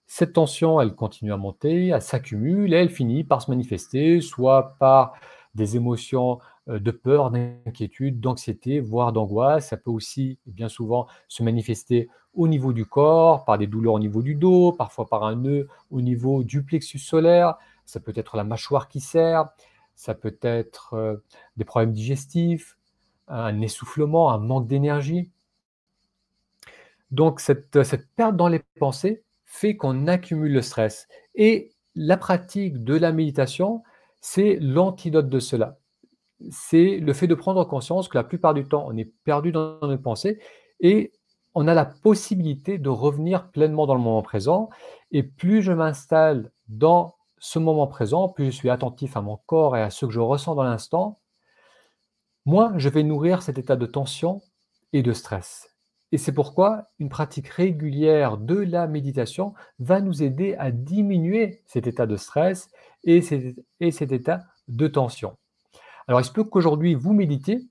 cette 0.09 0.33
tension, 0.33 0.81
elle 0.81 0.97
continue 0.97 1.33
à 1.33 1.37
monter, 1.37 1.87
elle 1.87 2.03
s'accumule 2.03 2.75
et 2.75 2.79
elle 2.79 2.89
finit 2.89 3.23
par 3.23 3.43
se 3.43 3.53
manifester, 3.53 4.21
soit 4.21 4.75
par 4.81 5.13
des 5.55 5.77
émotions 5.77 6.41
euh, 6.69 6.81
de 6.81 6.91
peur, 6.91 7.31
d'inquiétude, 7.31 8.19
d'anxiété, 8.19 8.81
voire 8.81 9.13
d'angoisse. 9.13 9.69
Ça 9.69 9.77
peut 9.77 9.93
aussi 9.93 10.41
bien 10.47 10.69
souvent 10.69 11.07
se 11.29 11.45
manifester 11.45 12.09
au 12.35 12.49
niveau 12.49 12.73
du 12.73 12.85
corps, 12.85 13.45
par 13.45 13.57
des 13.57 13.69
douleurs 13.69 13.95
au 13.95 14.01
niveau 14.01 14.21
du 14.21 14.35
dos, 14.35 14.73
parfois 14.73 15.07
par 15.07 15.23
un 15.23 15.37
nœud 15.37 15.69
au 15.93 16.01
niveau 16.01 16.43
du 16.43 16.65
plexus 16.65 16.99
solaire. 16.99 17.55
Ça 17.85 18.01
peut 18.01 18.15
être 18.17 18.37
la 18.37 18.43
mâchoire 18.43 18.89
qui 18.89 18.99
serre, 18.99 19.51
ça 19.95 20.17
peut 20.17 20.37
être 20.43 20.95
euh, 20.95 21.19
des 21.57 21.65
problèmes 21.65 21.93
digestifs, 21.93 22.77
un 23.29 23.61
essoufflement, 23.61 24.31
un 24.31 24.39
manque 24.39 24.67
d'énergie. 24.67 25.31
Donc 27.11 27.41
cette, 27.41 27.71
perte 28.17 28.37
dans 28.37 28.49
les 28.49 28.61
pensées 28.79 29.23
fait 29.45 29.77
qu'on 29.77 30.07
accumule 30.07 30.53
le 30.53 30.63
stress. 30.63 31.09
Et 31.35 31.73
la 31.95 32.17
pratique 32.17 32.83
de 32.83 32.97
la 32.97 33.13
méditation, 33.13 33.83
c'est 34.21 34.59
l'antidote 34.61 35.29
de 35.29 35.39
cela. 35.39 35.79
C'est 36.51 36.99
le 36.99 37.13
fait 37.13 37.27
de 37.27 37.35
prendre 37.35 37.65
conscience 37.65 38.09
que 38.09 38.19
la 38.19 38.25
plupart 38.25 38.55
du 38.55 38.65
temps, 38.65 38.85
on 38.89 38.97
est 38.97 39.13
perdu 39.25 39.53
dans 39.53 39.79
nos 39.83 39.99
pensées 39.99 40.41
et 40.81 41.13
on 41.55 41.69
a 41.69 41.75
la 41.75 41.85
possibilité 41.85 42.79
de 42.79 42.89
revenir 42.89 43.51
pleinement 43.51 43.87
dans 43.87 43.95
le 43.95 44.01
moment 44.01 44.23
présent. 44.23 44.71
Et 45.13 45.23
plus 45.23 45.63
je 45.63 45.73
m'installe 45.73 46.51
dans 46.69 47.15
ce 47.39 47.59
moment 47.59 47.87
présent, 47.87 48.29
plus 48.29 48.47
je 48.47 48.51
suis 48.51 48.71
attentif 48.71 49.17
à 49.17 49.21
mon 49.21 49.39
corps 49.47 49.77
et 49.77 49.83
à 49.83 49.91
ce 49.91 50.07
que 50.07 50.13
je 50.13 50.21
ressens 50.21 50.55
dans 50.55 50.65
l'instant, 50.65 51.19
moi, 52.47 52.73
je 52.77 52.91
vais 52.91 53.03
nourrir 53.03 53.43
cet 53.43 53.59
état 53.59 53.77
de 53.77 53.87
tension 53.87 54.43
et 54.93 55.03
de 55.03 55.13
stress. 55.13 55.71
Et 56.13 56.19
c'est 56.19 56.33
pourquoi 56.33 56.89
une 56.99 57.09
pratique 57.09 57.49
régulière 57.49 58.37
de 58.37 58.57
la 58.57 58.87
méditation 58.87 59.55
va 59.79 60.01
nous 60.01 60.23
aider 60.23 60.55
à 60.59 60.71
diminuer 60.71 61.63
cet 61.67 61.87
état 61.87 62.07
de 62.07 62.17
stress 62.17 62.71
et 63.03 63.23
cet, 63.23 64.13
état 64.13 64.45
de 64.69 64.87
tension. 64.87 65.37
Alors, 66.07 66.21
il 66.21 66.25
se 66.25 66.31
peut 66.31 66.45
qu'aujourd'hui, 66.45 66.95
vous 66.95 67.15
méditez, 67.15 67.63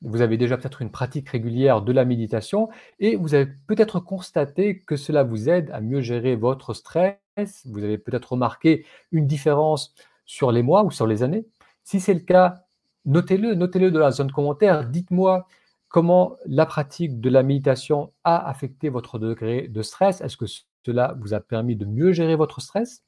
vous 0.00 0.22
avez 0.22 0.36
déjà 0.36 0.56
peut-être 0.56 0.82
une 0.82 0.90
pratique 0.90 1.28
régulière 1.28 1.82
de 1.82 1.92
la 1.92 2.04
méditation 2.04 2.70
et 2.98 3.16
vous 3.16 3.34
avez 3.34 3.46
peut-être 3.66 4.00
constaté 4.00 4.78
que 4.78 4.96
cela 4.96 5.22
vous 5.22 5.48
aide 5.48 5.70
à 5.72 5.80
mieux 5.80 6.00
gérer 6.00 6.34
votre 6.36 6.74
stress. 6.74 7.18
Vous 7.66 7.84
avez 7.84 7.98
peut-être 7.98 8.32
remarqué 8.32 8.84
une 9.12 9.26
différence 9.26 9.94
sur 10.24 10.50
les 10.50 10.62
mois 10.62 10.84
ou 10.84 10.90
sur 10.90 11.06
les 11.06 11.22
années. 11.22 11.46
Si 11.84 12.00
c'est 12.00 12.14
le 12.14 12.20
cas, 12.20 12.64
notez-le, 13.04 13.54
notez-le 13.54 13.90
dans 13.90 14.00
la 14.00 14.10
zone 14.10 14.32
commentaire. 14.32 14.88
Dites-moi 14.88 15.46
comment 15.88 16.36
la 16.46 16.66
pratique 16.66 17.20
de 17.20 17.28
la 17.28 17.42
méditation 17.42 18.12
a 18.24 18.48
affecté 18.48 18.88
votre 18.88 19.18
degré 19.18 19.68
de 19.68 19.82
stress. 19.82 20.20
Est-ce 20.20 20.36
que 20.36 20.46
cela 20.86 21.14
vous 21.20 21.34
a 21.34 21.40
permis 21.40 21.76
de 21.76 21.84
mieux 21.84 22.12
gérer 22.12 22.36
votre 22.36 22.60
stress? 22.60 23.02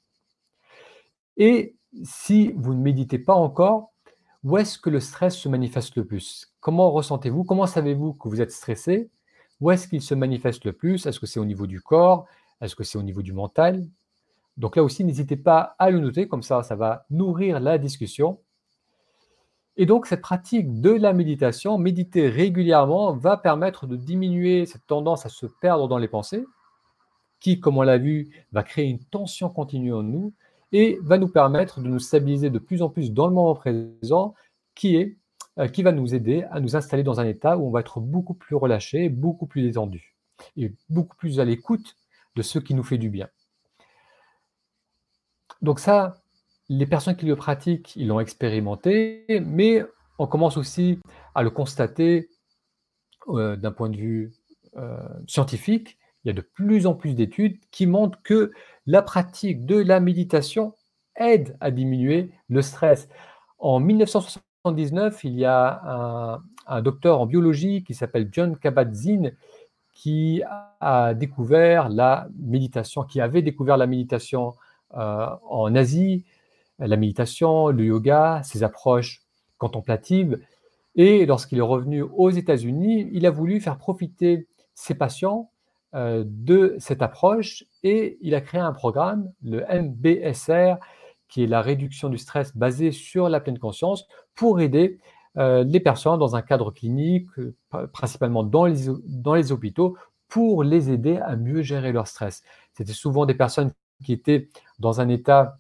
Et 1.37 1.77
si 2.03 2.53
vous 2.57 2.75
ne 2.75 2.83
méditez 2.83 3.19
pas 3.19 3.35
encore, 3.35 3.93
où 4.43 4.59
est-ce 4.59 4.79
que 4.79 4.91
le 4.91 5.01
stress 5.01 5.37
se 5.37 5.49
manifeste 5.49 5.97
le 5.97 6.05
plus? 6.05 6.53
Comment 6.61 6.91
ressentez-vous? 6.91 7.45
Comment 7.45 7.67
savez-vous 7.67 8.13
que 8.13 8.29
vous 8.29 8.43
êtes 8.43 8.53
stressé? 8.53 9.11
Où 9.61 9.71
est-ce 9.71 9.89
qu'il 9.89 10.03
se 10.03 10.15
manifeste 10.15 10.67
le 10.67 10.73
plus? 10.73 11.07
Est-ce 11.07 11.19
que 11.19 11.27
c'est 11.27 11.41
au 11.41 11.47
niveau 11.47 11.67
du 11.67 11.81
corps? 11.81 12.27
Est-ce 12.61 12.77
que 12.77 12.85
c'est 12.85 12.99
au 12.99 13.03
niveau 13.03 13.23
du 13.23 13.33
mental? 13.33 13.87
Donc 14.59 14.77
là 14.77 14.85
aussi, 14.85 15.05
n'hésitez 15.05 15.37
pas 15.37 15.75
à 15.79 15.91
le 15.91 15.99
noter, 15.99 16.29
comme 16.29 16.43
ça, 16.43 16.63
ça 16.63 16.77
va 16.77 17.07
nourrir 17.09 17.59
la 17.61 17.79
discussion. 17.79 18.41
Et 19.77 19.87
donc, 19.87 20.07
cette 20.07 20.21
pratique 20.21 20.81
de 20.81 20.91
la 20.91 21.13
méditation, 21.13 21.79
méditer 21.79 22.29
régulièrement, 22.29 23.13
va 23.13 23.37
permettre 23.37 23.87
de 23.87 23.97
diminuer 23.97 24.67
cette 24.67 24.87
tendance 24.87 25.27
à 25.27 25.29
se 25.29 25.47
perdre 25.47 25.89
dans 25.89 25.99
les 25.99 26.07
pensées, 26.07 26.45
qui, 27.41 27.61
comme 27.61 27.79
on 27.79 27.83
l'a 27.83 27.99
vu, 27.99 28.31
va 28.53 28.63
créer 28.63 28.87
une 28.87 29.05
tension 29.05 29.51
continue 29.51 29.93
en 29.93 30.03
nous 30.03 30.33
et 30.73 30.99
va 31.03 31.19
nous 31.19 31.29
permettre 31.29 31.81
de 31.81 31.89
nous 31.89 31.99
stabiliser 31.99 32.51
de 32.51 32.59
plus 32.59 32.83
en 32.83 32.89
plus 32.89 33.13
dans 33.13 33.27
le 33.27 33.35
moment 33.35 33.55
présent, 33.55 34.35
qui, 34.75 34.97
est, 34.97 35.17
euh, 35.59 35.69
qui 35.69 35.83
va 35.83 35.93
nous 35.93 36.15
aider 36.15 36.45
à 36.51 36.61
nous 36.61 36.77
installer 36.77 37.03
dans 37.03 37.21
un 37.21 37.27
état 37.27 37.59
où 37.59 37.67
on 37.67 37.71
va 37.71 37.81
être 37.81 38.01
beaucoup 38.01 38.35
plus 38.35 38.57
relâché, 38.57 39.09
beaucoup 39.09 39.47
plus 39.47 39.63
détendu 39.63 40.17
et 40.57 40.73
beaucoup 40.89 41.17
plus 41.17 41.41
à 41.41 41.45
l'écoute 41.45 41.97
de 42.37 42.43
ce 42.43 42.59
qui 42.59 42.75
nous 42.75 42.83
fait 42.83 42.99
du 42.99 43.11
bien. 43.11 43.29
Donc 45.63 45.81
ça, 45.81 46.24
les 46.69 46.87
personnes 46.87 47.17
qui 47.17 47.27
le 47.27 47.37
pratiquent, 47.37 47.95
ils 47.97 48.07
l'ont 48.07 48.21
expérimenté, 48.21 49.27
mais 49.45 49.85
on 50.19 50.27
commence 50.27 50.57
aussi 50.57 50.99
à 51.35 51.43
le 51.43 51.51
constater 51.51 52.29
euh, 53.29 53.57
d'un 53.57 53.73
point 53.73 53.89
de 53.89 53.97
vue 53.97 54.33
euh, 54.77 54.99
scientifique 55.27 55.99
il 56.25 56.29
y 56.29 56.31
a 56.31 56.35
de 56.35 56.41
plus 56.41 56.87
en 56.87 56.95
plus 56.95 57.15
d'études 57.15 57.59
qui 57.71 57.87
montrent 57.87 58.21
que 58.23 58.53
la 58.87 59.03
pratique 59.03 59.67
de 59.67 59.77
la 59.77 60.01
méditation 60.01 60.75
aide 61.17 61.57
à 61.61 61.71
diminuer 61.71 62.31
le 62.49 62.63
stress. 62.63 63.09
En 63.59 63.79
1979, 63.79 65.25
il 65.25 65.39
y 65.39 65.45
a 65.45 66.41
un, 66.67 66.83
docteur 66.83 67.21
en 67.21 67.27
biologie 67.27 67.85
qui 67.85 67.95
s'appelle 67.95 68.29
John 68.33 68.57
Kabat-Zinn 68.57 69.35
qui 69.93 70.43
a 70.81 71.15
découvert 71.15 71.89
la 71.89 72.27
méditation, 72.37 73.05
qui 73.05 73.21
avait 73.21 73.43
découvert 73.43 73.77
la 73.77 73.87
méditation 73.87 74.55
euh, 74.97 75.27
en 75.49 75.75
Asie, 75.75 76.25
la 76.79 76.97
méditation, 76.97 77.69
le 77.69 77.85
yoga, 77.85 78.43
ses 78.43 78.63
approches 78.63 79.23
contemplatives. 79.59 80.41
Et 80.97 81.27
lorsqu'il 81.27 81.59
est 81.59 81.63
revenu 81.63 82.03
aux 82.03 82.31
États-Unis, 82.31 83.09
il 83.13 83.27
a 83.27 83.31
voulu 83.31 83.61
faire 83.61 83.79
profiter 83.79 84.47
ses 84.75 84.95
patients 84.95 85.51
euh, 85.95 86.25
de 86.27 86.77
cette 86.79 87.03
approche 87.03 87.65
et 87.83 88.19
il 88.21 88.35
a 88.35 88.41
créé 88.41 88.61
un 88.61 88.73
programme, 88.73 89.33
le 89.43 89.65
MBSR, 89.71 90.77
qui 91.29 91.45
est 91.45 91.47
la 91.47 91.63
réduction 91.63 92.09
du 92.09 92.19
stress 92.19 92.57
basé 92.57 92.93
sur 92.93 93.29
la 93.29 93.41
pleine 93.41 93.59
conscience, 93.59 94.07
pour 94.35 94.61
aider 94.61 94.99
euh, 95.37 95.65
les 95.65 95.81
personnes 95.81 96.19
dans 96.19 96.37
un 96.37 96.43
cadre 96.43 96.71
clinique, 96.71 97.29
euh, 97.39 97.55
principalement 97.93 98.45
dans 98.45 98.65
les 98.67 99.53
hôpitaux, 99.53 99.97
pour 100.29 100.65
les 100.65 100.91
aider 100.91 101.19
à 101.19 101.37
mieux 101.37 101.63
gérer 101.63 101.93
leur 101.93 102.09
stress. 102.09 102.43
C'était 102.73 102.93
souvent 102.93 103.25
des 103.27 103.35
personnes 103.35 103.73
qui 104.05 104.13
étaient 104.13 104.49
dans 104.79 105.01
un 105.01 105.09
état 105.09 105.59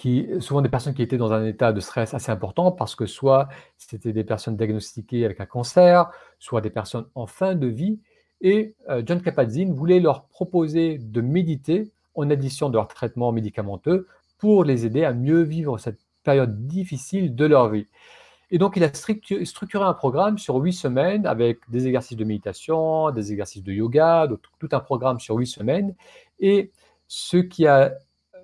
qui, 0.00 0.26
souvent 0.38 0.62
des 0.62 0.70
personnes 0.70 0.94
qui 0.94 1.02
étaient 1.02 1.18
dans 1.18 1.34
un 1.34 1.44
état 1.44 1.74
de 1.74 1.80
stress 1.80 2.14
assez 2.14 2.32
important 2.32 2.72
parce 2.72 2.94
que 2.94 3.04
soit 3.04 3.50
c'était 3.76 4.14
des 4.14 4.24
personnes 4.24 4.56
diagnostiquées 4.56 5.26
avec 5.26 5.40
un 5.40 5.44
cancer, 5.44 6.10
soit 6.38 6.62
des 6.62 6.70
personnes 6.70 7.04
en 7.14 7.26
fin 7.26 7.54
de 7.54 7.66
vie 7.66 8.00
et 8.40 8.74
euh, 8.88 9.02
John 9.04 9.20
Kabat-Zinn 9.20 9.74
voulait 9.74 10.00
leur 10.00 10.24
proposer 10.24 10.96
de 10.96 11.20
méditer 11.20 11.92
en 12.14 12.30
addition 12.30 12.70
de 12.70 12.76
leur 12.76 12.88
traitement 12.88 13.30
médicamenteux 13.30 14.08
pour 14.38 14.64
les 14.64 14.86
aider 14.86 15.04
à 15.04 15.12
mieux 15.12 15.42
vivre 15.42 15.76
cette 15.76 16.00
période 16.22 16.66
difficile 16.66 17.34
de 17.34 17.44
leur 17.44 17.68
vie. 17.68 17.86
Et 18.50 18.56
donc, 18.56 18.76
il 18.76 18.84
a 18.84 18.90
structuré 18.92 19.84
un 19.84 19.92
programme 19.92 20.38
sur 20.38 20.56
huit 20.56 20.72
semaines 20.72 21.26
avec 21.26 21.58
des 21.68 21.86
exercices 21.86 22.16
de 22.16 22.24
méditation, 22.24 23.10
des 23.10 23.32
exercices 23.32 23.62
de 23.62 23.72
yoga, 23.72 24.26
tout 24.58 24.68
un 24.72 24.80
programme 24.80 25.20
sur 25.20 25.36
huit 25.36 25.46
semaines. 25.46 25.94
Et 26.40 26.72
ce 27.06 27.36
qui 27.36 27.66
a 27.66 27.92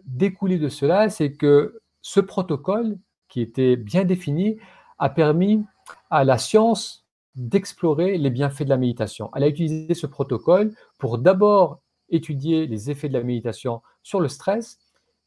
découlé 0.06 0.58
de 0.58 0.68
cela, 0.68 1.10
c'est 1.10 1.32
que 1.32 1.80
ce 2.02 2.20
protocole, 2.20 2.98
qui 3.28 3.40
était 3.40 3.76
bien 3.76 4.04
défini, 4.04 4.58
a 4.98 5.10
permis 5.10 5.64
à 6.10 6.24
la 6.24 6.38
science 6.38 7.04
d'explorer 7.34 8.16
les 8.16 8.30
bienfaits 8.30 8.62
de 8.62 8.70
la 8.70 8.78
méditation. 8.78 9.30
Elle 9.34 9.42
a 9.42 9.48
utilisé 9.48 9.94
ce 9.94 10.06
protocole 10.06 10.72
pour 10.98 11.18
d'abord 11.18 11.80
étudier 12.08 12.66
les 12.66 12.90
effets 12.90 13.08
de 13.08 13.12
la 13.12 13.22
méditation 13.22 13.82
sur 14.02 14.20
le 14.20 14.28
stress 14.28 14.78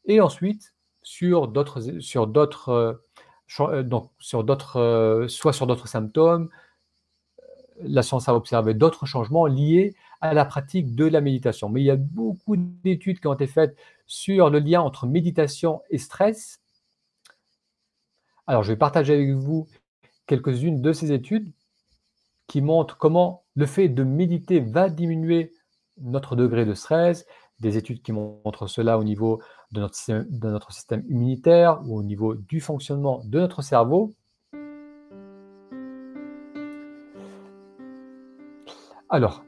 et 0.06 0.20
ensuite 0.20 0.74
sur 1.02 1.48
d'autres 1.48 2.00
sur 2.00 2.26
d'autres 2.26 2.98
euh, 3.60 3.82
donc 3.82 4.10
sur 4.18 4.44
d'autres 4.44 4.78
euh, 4.78 5.28
soit 5.28 5.52
sur 5.52 5.66
d'autres 5.66 5.88
symptômes 5.88 6.48
la 7.82 8.02
science 8.02 8.28
a 8.28 8.34
observé 8.34 8.74
d'autres 8.74 9.06
changements 9.06 9.46
liés 9.46 9.94
à 10.20 10.34
la 10.34 10.44
pratique 10.44 10.94
de 10.94 11.06
la 11.06 11.20
méditation. 11.20 11.68
Mais 11.68 11.80
il 11.80 11.84
y 11.84 11.90
a 11.90 11.96
beaucoup 11.96 12.56
d'études 12.56 13.20
qui 13.20 13.26
ont 13.26 13.34
été 13.34 13.46
faites 13.46 13.76
sur 14.06 14.50
le 14.50 14.58
lien 14.58 14.80
entre 14.80 15.06
méditation 15.06 15.82
et 15.90 15.98
stress. 15.98 16.60
Alors 18.46 18.62
je 18.62 18.72
vais 18.72 18.78
partager 18.78 19.14
avec 19.14 19.30
vous 19.30 19.66
quelques-unes 20.26 20.80
de 20.80 20.92
ces 20.92 21.12
études 21.12 21.52
qui 22.46 22.60
montre 22.60 22.98
comment 22.98 23.44
le 23.54 23.66
fait 23.66 23.88
de 23.88 24.02
méditer 24.02 24.60
va 24.60 24.88
diminuer 24.88 25.52
notre 26.00 26.34
degré 26.34 26.64
de 26.64 26.74
stress, 26.74 27.26
des 27.60 27.76
études 27.76 28.02
qui 28.02 28.12
montrent 28.12 28.66
cela 28.66 28.98
au 28.98 29.04
niveau 29.04 29.40
de 29.70 29.80
notre 29.80 29.94
système, 29.94 30.26
de 30.28 30.50
notre 30.50 30.72
système 30.72 31.04
immunitaire 31.08 31.80
ou 31.84 31.98
au 31.98 32.02
niveau 32.02 32.34
du 32.34 32.60
fonctionnement 32.60 33.22
de 33.24 33.38
notre 33.38 33.62
cerveau. 33.62 34.14
Alors, 39.08 39.44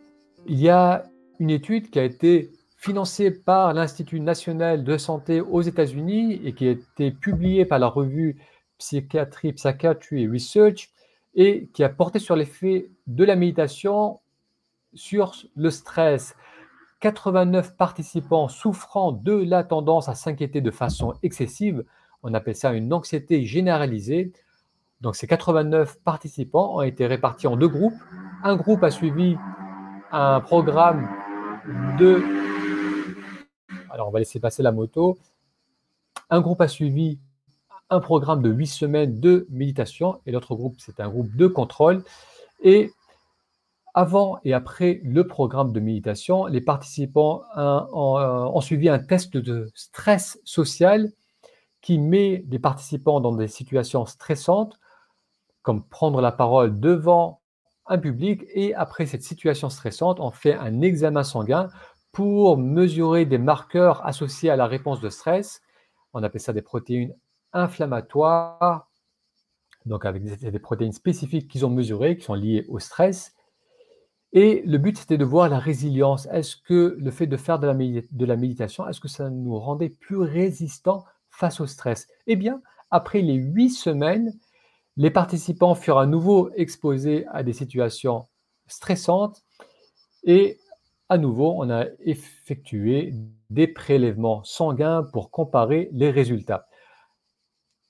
il 0.46 0.61
y 0.61 0.68
a 0.68 1.05
une 1.38 1.50
étude 1.50 1.90
qui 1.90 1.98
a 1.98 2.05
été 2.05 2.50
financée 2.76 3.31
par 3.31 3.72
l'Institut 3.74 4.20
national 4.20 4.85
de 4.85 4.96
santé 4.96 5.40
aux 5.40 5.62
États-Unis 5.62 6.40
et 6.44 6.52
qui 6.52 6.68
a 6.68 6.70
été 6.72 7.11
publiée 7.12 7.64
par 7.64 7.78
la 7.78 7.87
revue 7.87 8.38
Psychiatry, 8.78 9.52
Psychiatry 9.52 10.26
Research 10.26 10.90
et 11.35 11.68
qui 11.72 11.85
a 11.85 11.88
porté 11.88 12.18
sur 12.18 12.35
l'effet 12.35 12.90
de 13.07 13.24
la 13.24 13.37
méditation 13.37 14.20
sur 14.94 15.33
le 15.57 15.70
stress. 15.70 16.35
89 17.00 17.76
participants 17.76 18.48
souffrant 18.48 19.12
de 19.12 19.33
la 19.33 19.64
tendance 19.64 20.09
à 20.09 20.14
s'inquiéter 20.14 20.61
de 20.61 20.70
façon 20.70 21.14
excessive, 21.22 21.85
on 22.22 22.35
appelle 22.35 22.55
ça 22.55 22.72
une 22.72 22.92
anxiété 22.92 23.44
généralisée. 23.44 24.33
Donc 25.00 25.16
ces 25.16 25.26
89 25.26 26.00
participants 26.05 26.76
ont 26.76 26.83
été 26.83 27.07
répartis 27.07 27.48
en 27.48 27.57
deux 27.57 27.68
groupes. 27.68 27.94
Un 28.44 28.57
groupe 28.57 28.85
a 28.85 28.90
suivi 28.90 29.37
un 30.12 30.40
programme 30.40 31.09
de... 31.98 32.22
Alors 33.90 34.09
on 34.09 34.11
va 34.11 34.18
laisser 34.18 34.40
passer 34.40 34.62
la 34.62 34.72
moto. 34.72 35.18
Un 36.31 36.40
groupe 36.40 36.61
a 36.61 36.68
suivi 36.68 37.18
un 37.90 38.01
programme 38.01 38.42
de 38.42 38.51
huit 38.51 38.66
semaines 38.66 39.20
de 39.20 39.46
méditation 39.51 40.20
et 40.27 40.33
l'autre 40.33 40.55
groupe, 40.55 40.77
c'est 40.79 41.01
un 41.01 41.09
groupe 41.09 41.35
de 41.35 41.46
contrôle. 41.46 42.05
Et 42.62 42.92
avant 43.94 44.38
et 44.44 44.55
après 44.55 45.01
le 45.03 45.27
programme 45.27 45.72
de 45.72 45.81
méditation, 45.81 46.46
les 46.46 46.62
participants 46.62 47.42
ont, 47.57 48.61
suivi 48.61 48.88
un 48.88 48.98
test 48.98 49.37
de 49.37 49.70
stress 49.75 50.38
social 50.44 51.11
qui 51.83 51.98
met 51.98 52.44
les 52.48 52.59
participants 52.59 53.20
dans 53.20 53.35
des 53.35 53.48
situations 53.48 54.07
stressantes, 54.07 54.79
comme 55.62 55.85
prendre 55.85 56.20
la 56.20 56.33
parole 56.33 56.81
devant 56.81 57.41
un 57.86 57.98
public. 57.98 58.44
Et 58.54 58.74
après 58.74 59.06
cette 59.06 59.22
situation 59.22 59.70
stressante, 59.70 60.20
on 60.20 60.30
fait 60.30 60.54
un 60.54 60.80
examen 60.80 61.22
sanguin 61.22 61.68
pour 62.12 62.58
mesurer 62.58 63.24
des 63.24 63.38
marqueurs 63.38 64.04
associés 64.06 64.50
à 64.50 64.56
la 64.56 64.66
réponse 64.66 65.00
de 65.00 65.08
stress. 65.08 65.62
On 66.12 66.22
appelle 66.22 66.40
ça 66.40 66.52
des 66.52 66.62
protéines 66.62 67.14
inflammatoires, 67.52 68.88
donc 69.86 70.04
avec 70.04 70.22
des, 70.22 70.58
protéines 70.58 70.92
spécifiques 70.92 71.48
qu'ils 71.48 71.66
ont 71.66 71.70
mesurées, 71.70 72.16
qui 72.16 72.24
sont 72.24 72.34
liées 72.34 72.66
au 72.68 72.78
stress. 72.78 73.34
Et 74.34 74.62
le 74.64 74.78
but, 74.78 74.96
c'était 74.96 75.18
de 75.18 75.24
voir 75.24 75.48
la 75.48 75.58
résilience. 75.58 76.26
Est-ce 76.26 76.56
que 76.56 76.96
le 76.98 77.10
fait 77.10 77.26
de 77.26 77.36
faire 77.36 77.58
de 77.58 77.66
la, 77.66 77.74
de 77.74 78.26
la 78.26 78.36
méditation, 78.36 78.88
est-ce 78.88 79.00
que 79.00 79.08
ça 79.08 79.28
nous 79.28 79.58
rendait 79.58 79.90
plus 79.90 80.16
résistants 80.16 81.04
face 81.30 81.60
au 81.60 81.66
stress? 81.66 82.06
Eh 82.26 82.36
bien, 82.36 82.62
après 82.90 83.20
les 83.20 83.34
huit 83.34 83.70
semaines, 83.70 84.32
les 84.96 85.11
participants 85.11 85.74
furent 85.74 85.98
à 85.98 86.07
nouveau 86.07 86.50
exposés 86.55 87.26
à 87.33 87.42
des 87.42 87.52
situations 87.52 88.26
stressantes 88.66 89.42
et 90.24 90.59
à 91.09 91.18
nouveau, 91.18 91.55
on 91.59 91.68
a 91.68 91.85
effectué 92.00 93.12
des 93.50 93.66
prélèvements 93.66 94.42
sanguins 94.44 95.02
pour 95.12 95.31
comparer 95.31 95.90
les 95.92 96.11
résultats. 96.11 96.66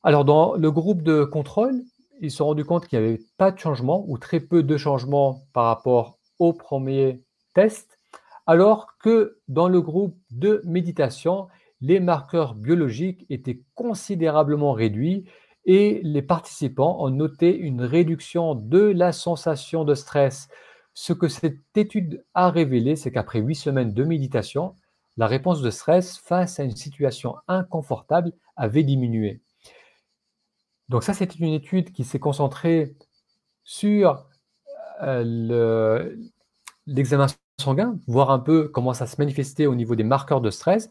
Alors, 0.03 0.25
dans 0.25 0.55
le 0.55 0.71
groupe 0.73 1.03
de 1.03 1.23
contrôle, 1.23 1.83
ils 2.21 2.33
se 2.33 2.39
sont 2.39 2.47
rendus 2.47 2.65
compte 2.65 2.89
qu'il 2.89 2.99
n'y 2.99 3.07
avait 3.07 3.23
pas 3.37 3.53
de 3.53 3.59
changement 3.59 4.05
ou 4.09 4.19
très 4.19 4.41
peu 4.41 4.65
de 4.65 4.77
changements 4.77 5.43
par 5.53 5.67
rapport 5.67 6.19
au 6.41 6.53
premier 6.53 7.23
test, 7.55 8.01
alors 8.47 8.99
que 8.99 9.39
dans 9.47 9.69
le 9.69 9.81
groupe 9.81 10.17
de 10.33 10.61
méditation, 10.65 11.47
les 11.81 12.01
marqueurs 12.01 12.57
biologiques 12.57 13.25
étaient 13.31 13.63
considérablement 13.75 14.73
réduits 14.73 15.27
et 15.65 16.01
les 16.03 16.23
participants 16.23 17.03
ont 17.03 17.11
noté 17.11 17.57
une 17.57 17.83
réduction 17.83 18.55
de 18.55 18.81
la 18.81 19.13
sensation 19.13 19.85
de 19.85 19.95
stress. 19.95 20.49
Ce 20.95 21.13
que 21.13 21.29
cette 21.29 21.59
étude 21.77 22.25
a 22.35 22.51
révélé, 22.51 22.97
c'est 22.97 23.13
qu'après 23.13 23.41
huit 23.41 23.55
semaines 23.55 23.95
de 23.95 24.05
méditation, 24.05 24.75
la 25.17 25.27
réponse 25.27 25.63
de 25.63 25.71
stress 25.71 26.19
face 26.19 26.59
à 26.59 26.65
une 26.65 26.77
situation 26.77 27.37
inconfortable 27.49 28.33
avait 28.57 28.83
diminué. 28.83 29.41
Donc 30.89 31.05
ça, 31.05 31.15
c'était 31.15 31.39
une 31.39 31.53
étude 31.53 31.93
qui 31.93 32.05
s'est 32.05 32.19
concentrée 32.19 32.97
sur 33.65 34.27
euh, 35.03 36.17
l'examen 36.87 37.27
sanguin, 37.61 37.99
voir 38.07 38.31
un 38.31 38.39
peu 38.39 38.69
comment 38.69 38.93
ça 38.93 39.07
se 39.07 39.17
manifestait 39.19 39.67
au 39.67 39.75
niveau 39.75 39.95
des 39.95 40.05
marqueurs 40.05 40.41
de 40.41 40.51
stress. 40.51 40.91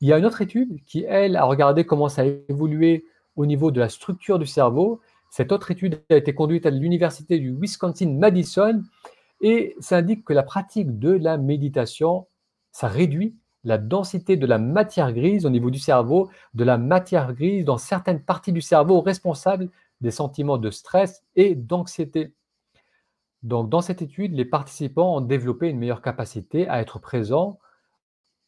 Il 0.00 0.08
y 0.08 0.12
a 0.12 0.18
une 0.18 0.26
autre 0.26 0.40
étude 0.40 0.82
qui, 0.84 1.04
elle, 1.04 1.36
a 1.36 1.44
regardé 1.44 1.84
comment 1.84 2.08
ça 2.08 2.22
a 2.22 2.24
évolué 2.48 3.04
au 3.36 3.46
niveau 3.46 3.70
de 3.70 3.80
la 3.80 3.88
structure 3.88 4.38
du 4.38 4.46
cerveau. 4.46 5.00
Cette 5.30 5.52
autre 5.52 5.70
étude 5.70 6.02
a 6.10 6.16
été 6.16 6.34
conduite 6.34 6.66
à 6.66 6.70
l'université 6.70 7.38
du 7.38 7.54
Wisconsin-Madison 7.54 8.82
et 9.40 9.74
ça 9.80 9.96
indique 9.96 10.24
que 10.24 10.32
la 10.32 10.42
pratique 10.42 10.98
de 10.98 11.10
la 11.10 11.36
méditation, 11.38 12.26
ça 12.70 12.88
réduit 12.88 13.34
la 13.64 13.78
densité 13.78 14.36
de 14.36 14.46
la 14.46 14.58
matière 14.58 15.12
grise 15.12 15.46
au 15.46 15.50
niveau 15.50 15.70
du 15.70 15.78
cerveau, 15.78 16.30
de 16.54 16.64
la 16.64 16.78
matière 16.78 17.32
grise 17.32 17.64
dans 17.64 17.78
certaines 17.78 18.22
parties 18.22 18.52
du 18.52 18.60
cerveau 18.60 19.00
responsables 19.00 19.70
des 20.00 20.10
sentiments 20.10 20.58
de 20.58 20.70
stress 20.70 21.22
et 21.36 21.54
d'anxiété. 21.54 22.34
Donc, 23.42 23.68
dans 23.68 23.80
cette 23.80 24.02
étude, 24.02 24.34
les 24.34 24.44
participants 24.44 25.16
ont 25.16 25.20
développé 25.20 25.68
une 25.68 25.78
meilleure 25.78 26.02
capacité 26.02 26.68
à 26.68 26.80
être 26.80 26.98
présents 26.98 27.58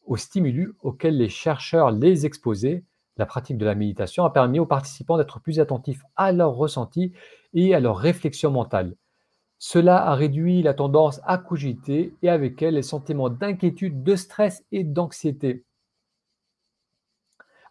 aux 0.05 0.16
stimulus 0.16 0.75
auxquels 0.83 1.16
les 1.16 1.29
chercheurs 1.29 1.90
les 1.90 2.27
exposaient. 2.27 2.85
La 3.16 3.27
pratique 3.27 3.59
de 3.59 3.64
la 3.64 3.74
méditation 3.74 4.24
a 4.24 4.31
permis 4.31 4.59
aux 4.59 4.66
participants 4.66 5.16
d'être 5.16 5.40
plus 5.40 5.61
attentifs 5.61 6.03
à 6.16 6.33
leurs 6.33 6.55
ressentis 6.55 7.12
et 7.53 7.74
à 7.74 7.81
leurs 7.81 7.96
réflexions 7.96 8.50
mentales. 8.50 8.96
Cela 9.59 10.05
a 10.05 10.14
réduit 10.14 10.62
la 10.62 10.74
tendance 10.74 11.20
à 11.24 11.38
cogiter 11.38 12.12
et 12.22 12.29
avec 12.29 12.61
elle 12.61 12.74
les 12.74 12.83
sentiments 12.83 13.31
d'inquiétude, 13.31 14.03
de 14.03 14.16
stress 14.16 14.64
et 14.72 14.85
d'anxiété. 14.85 15.64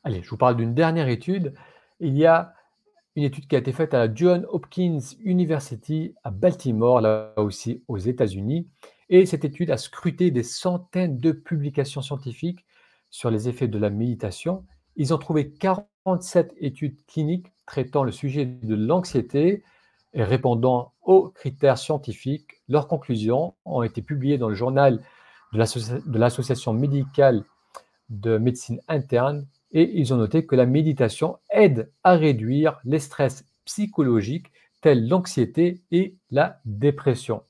Allez, 0.04 0.24
je 0.24 0.30
vous 0.30 0.38
parle 0.38 0.56
d'une 0.56 0.74
dernière 0.74 1.08
étude. 1.08 1.54
Il 2.00 2.18
y 2.18 2.26
a 2.26 2.54
une 3.16 3.24
étude 3.24 3.48
qui 3.48 3.56
a 3.56 3.60
été 3.60 3.72
faite 3.72 3.94
à 3.94 4.00
la 4.00 4.14
Johns 4.14 4.46
Hopkins 4.50 5.00
University 5.24 6.16
à 6.24 6.32
Baltimore, 6.32 7.00
là 7.00 7.34
aussi 7.38 7.84
aux 7.88 7.98
États-Unis. 7.98 8.68
Et 9.10 9.26
cette 9.26 9.46
étude 9.46 9.70
a 9.70 9.78
scruté 9.78 10.32
des 10.32 10.44
centaines 10.44 11.18
de 11.18 11.32
publications 11.32 12.02
scientifiques 12.02 12.66
sur 13.12 13.30
les 13.30 13.48
effets 13.48 13.68
de 13.68 13.78
la 13.78 13.92
méditation. 13.92 14.66
Ils 14.96 15.14
ont 15.14 15.18
trouvé 15.18 15.52
47 15.52 16.54
études 16.60 16.98
cliniques 17.08 17.48
traitant 17.66 18.04
le 18.04 18.12
sujet 18.12 18.46
de 18.46 18.76
l'anxiété 18.76 19.64
et 20.14 20.24
répondant 20.24 20.94
aux 21.02 21.30
critères 21.30 21.78
scientifiques. 21.78 22.62
Leurs 22.70 22.88
conclusions 22.88 23.56
ont 23.66 23.84
été 23.84 24.02
publiées 24.02 24.38
dans 24.38 24.50
le 24.50 24.56
journal 24.56 25.02
de 25.54 26.18
l'Association 26.18 26.74
médicale 26.74 27.44
de 28.10 28.38
médecine 28.38 28.80
interne 28.88 29.48
et 29.72 30.00
ils 30.00 30.14
ont 30.14 30.18
noté 30.18 30.46
que 30.46 30.56
la 30.56 30.66
méditation 30.66 31.40
aide 31.50 31.92
à 32.04 32.14
réduire 32.14 32.80
les 32.84 33.00
stress 33.00 33.46
psychologiques 33.66 34.52
tels 34.82 35.08
l'anxiété 35.08 35.82
et 35.92 36.16
la 36.30 36.60
dépression. 36.66 37.42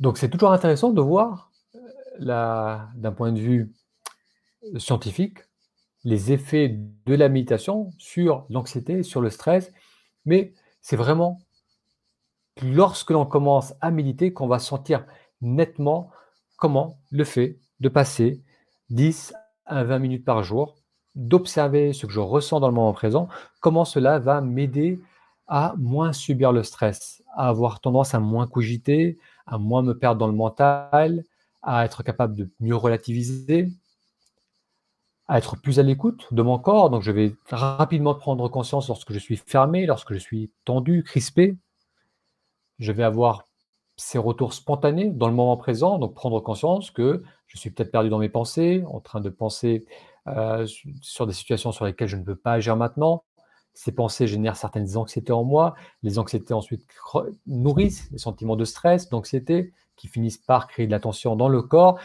Donc 0.00 0.16
c'est 0.16 0.30
toujours 0.30 0.52
intéressant 0.52 0.90
de 0.90 1.00
voir 1.00 1.50
euh, 2.20 2.78
d'un 2.94 3.12
point 3.12 3.32
de 3.32 3.40
vue 3.40 3.72
scientifique 4.76 5.38
les 6.04 6.32
effets 6.32 6.68
de 6.68 7.14
la 7.14 7.28
méditation 7.28 7.90
sur 7.98 8.46
l'anxiété, 8.50 9.02
sur 9.02 9.20
le 9.20 9.30
stress, 9.30 9.72
mais 10.24 10.54
c'est 10.80 10.96
vraiment 10.96 11.40
lorsque 12.62 13.10
l'on 13.10 13.26
commence 13.26 13.74
à 13.80 13.90
méditer 13.90 14.32
qu'on 14.32 14.46
va 14.46 14.58
sentir 14.58 15.04
nettement 15.40 16.10
comment 16.56 16.98
le 17.10 17.24
fait 17.24 17.58
de 17.80 17.88
passer 17.88 18.42
10 18.90 19.34
à 19.66 19.84
20 19.84 19.98
minutes 19.98 20.24
par 20.24 20.42
jour, 20.42 20.76
d'observer 21.14 21.92
ce 21.92 22.06
que 22.06 22.12
je 22.12 22.20
ressens 22.20 22.60
dans 22.60 22.68
le 22.68 22.74
moment 22.74 22.92
présent, 22.92 23.28
comment 23.60 23.84
cela 23.84 24.18
va 24.18 24.40
m'aider 24.40 25.00
à 25.46 25.74
moins 25.78 26.12
subir 26.12 26.52
le 26.52 26.62
stress, 26.62 27.22
à 27.34 27.48
avoir 27.48 27.80
tendance 27.80 28.14
à 28.14 28.20
moins 28.20 28.46
cogiter, 28.46 29.18
à 29.46 29.58
moins 29.58 29.82
me 29.82 29.96
perdre 29.96 30.18
dans 30.18 30.26
le 30.26 30.34
mental, 30.34 31.24
à 31.62 31.84
être 31.84 32.02
capable 32.02 32.34
de 32.34 32.48
mieux 32.60 32.76
relativiser, 32.76 33.68
à 35.28 35.38
être 35.38 35.56
plus 35.56 35.78
à 35.78 35.82
l'écoute 35.82 36.26
de 36.32 36.42
mon 36.42 36.58
corps. 36.58 36.90
Donc, 36.90 37.02
je 37.02 37.12
vais 37.12 37.34
rapidement 37.50 38.14
prendre 38.14 38.48
conscience 38.48 38.88
lorsque 38.88 39.12
je 39.12 39.18
suis 39.18 39.36
fermé, 39.36 39.86
lorsque 39.86 40.14
je 40.14 40.18
suis 40.18 40.50
tendu, 40.64 41.04
crispé. 41.04 41.56
Je 42.78 42.92
vais 42.92 43.02
avoir 43.02 43.44
ces 43.96 44.16
retours 44.18 44.54
spontanés 44.54 45.10
dans 45.10 45.28
le 45.28 45.34
moment 45.34 45.56
présent, 45.56 45.98
donc 45.98 46.14
prendre 46.14 46.40
conscience 46.40 46.90
que 46.90 47.22
je 47.46 47.58
suis 47.58 47.70
peut-être 47.70 47.90
perdu 47.90 48.08
dans 48.08 48.18
mes 48.18 48.28
pensées, 48.28 48.84
en 48.86 49.00
train 49.00 49.20
de 49.20 49.28
penser 49.28 49.84
euh, 50.28 50.66
sur 51.02 51.26
des 51.26 51.32
situations 51.32 51.72
sur 51.72 51.84
lesquelles 51.84 52.08
je 52.08 52.16
ne 52.16 52.22
peux 52.22 52.36
pas 52.36 52.52
agir 52.52 52.76
maintenant. 52.76 53.24
Ces 53.74 53.92
pensées 53.92 54.26
génèrent 54.26 54.56
certaines 54.56 54.96
anxiétés 54.96 55.32
en 55.32 55.44
moi. 55.44 55.74
Les 56.02 56.18
anxiétés 56.18 56.54
ensuite 56.54 56.86
nourrissent 57.46 58.08
les 58.12 58.18
sentiments 58.18 58.56
de 58.56 58.64
stress, 58.64 59.08
d'anxiété, 59.08 59.72
qui 59.96 60.08
finissent 60.08 60.38
par 60.38 60.68
créer 60.68 60.86
de 60.86 60.92
la 60.92 61.00
tension 61.00 61.36
dans 61.36 61.48
le 61.48 61.62
corps. 61.62 61.98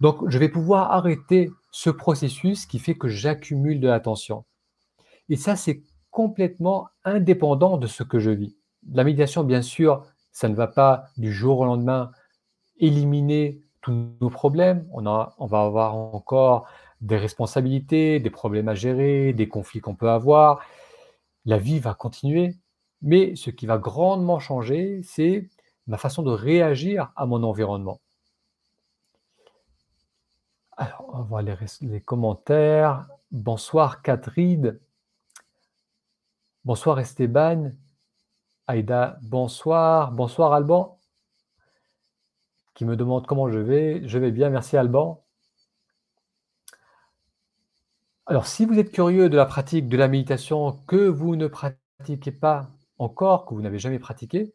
Donc, 0.00 0.28
je 0.28 0.38
vais 0.38 0.48
pouvoir 0.48 0.92
arrêter 0.92 1.50
ce 1.78 1.90
processus 1.90 2.66
qui 2.66 2.80
fait 2.80 2.96
que 2.96 3.06
j'accumule 3.06 3.78
de 3.78 3.86
la 3.86 4.00
tension. 4.00 4.44
Et 5.28 5.36
ça, 5.36 5.54
c'est 5.54 5.84
complètement 6.10 6.88
indépendant 7.04 7.76
de 7.76 7.86
ce 7.86 8.02
que 8.02 8.18
je 8.18 8.32
vis. 8.32 8.56
La 8.92 9.04
méditation, 9.04 9.44
bien 9.44 9.62
sûr, 9.62 10.04
ça 10.32 10.48
ne 10.48 10.56
va 10.56 10.66
pas 10.66 11.04
du 11.18 11.32
jour 11.32 11.60
au 11.60 11.64
lendemain 11.64 12.10
éliminer 12.80 13.62
tous 13.80 13.92
nos 14.20 14.28
problèmes. 14.28 14.88
On, 14.90 15.06
on 15.06 15.46
va 15.46 15.62
avoir 15.62 15.94
encore 15.94 16.66
des 17.00 17.16
responsabilités, 17.16 18.18
des 18.18 18.30
problèmes 18.30 18.68
à 18.68 18.74
gérer, 18.74 19.32
des 19.32 19.46
conflits 19.46 19.80
qu'on 19.80 19.94
peut 19.94 20.10
avoir. 20.10 20.60
La 21.44 21.58
vie 21.58 21.78
va 21.78 21.94
continuer, 21.94 22.56
mais 23.02 23.36
ce 23.36 23.50
qui 23.50 23.66
va 23.66 23.78
grandement 23.78 24.40
changer, 24.40 25.00
c'est 25.04 25.48
ma 25.86 25.96
façon 25.96 26.24
de 26.24 26.32
réagir 26.32 27.12
à 27.14 27.24
mon 27.24 27.44
environnement. 27.44 28.00
Alors, 30.80 31.10
on 31.12 31.18
va 31.18 31.22
voir 31.24 31.42
les, 31.42 32.00
commentaires. 32.00 33.08
Bonsoir 33.32 34.00
Catherine. 34.00 34.78
Bonsoir 36.64 37.00
Esteban. 37.00 37.72
Aïda, 38.68 39.18
bonsoir. 39.22 40.12
Bonsoir 40.12 40.52
Alban, 40.52 41.00
qui 42.74 42.84
me 42.84 42.94
demande 42.94 43.26
comment 43.26 43.50
je 43.50 43.58
vais. 43.58 44.06
Je 44.06 44.20
vais 44.20 44.30
bien, 44.30 44.50
merci 44.50 44.76
Alban. 44.76 45.24
Alors, 48.26 48.46
si 48.46 48.64
vous 48.64 48.78
êtes 48.78 48.92
curieux 48.92 49.28
de 49.28 49.36
la 49.36 49.46
pratique 49.46 49.88
de 49.88 49.96
la 49.96 50.06
méditation 50.06 50.78
que 50.86 51.08
vous 51.08 51.34
ne 51.34 51.48
pratiquez 51.48 52.30
pas 52.30 52.70
encore, 52.98 53.46
que 53.46 53.54
vous 53.54 53.62
n'avez 53.62 53.80
jamais 53.80 53.98
pratiqué, 53.98 54.54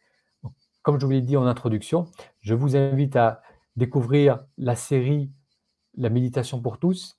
comme 0.83 1.01
je 1.01 1.05
vous 1.05 1.11
l'ai 1.11 1.21
dit 1.21 1.35
en 1.35 1.45
introduction, 1.45 2.05
je 2.39 2.53
vous 2.53 2.77
invite 2.77 3.17
à 3.17 3.41
découvrir 3.75 4.45
la 4.57 4.77
série 4.77 5.29
La 5.95 6.09
méditation 6.09 6.61
pour 6.61 6.79
tous. 6.79 7.17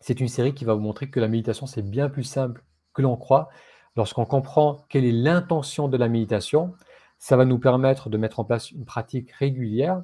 C'est 0.00 0.20
une 0.20 0.28
série 0.28 0.54
qui 0.54 0.64
va 0.64 0.74
vous 0.74 0.80
montrer 0.80 1.10
que 1.10 1.20
la 1.20 1.28
méditation, 1.28 1.66
c'est 1.66 1.82
bien 1.82 2.08
plus 2.08 2.24
simple 2.24 2.64
que 2.94 3.02
l'on 3.02 3.16
croit. 3.16 3.48
Lorsqu'on 3.96 4.24
comprend 4.24 4.84
quelle 4.88 5.04
est 5.04 5.12
l'intention 5.12 5.88
de 5.88 5.96
la 5.96 6.08
méditation, 6.08 6.74
ça 7.18 7.36
va 7.36 7.44
nous 7.44 7.58
permettre 7.58 8.10
de 8.10 8.16
mettre 8.16 8.40
en 8.40 8.44
place 8.44 8.70
une 8.70 8.84
pratique 8.84 9.32
régulière 9.32 10.02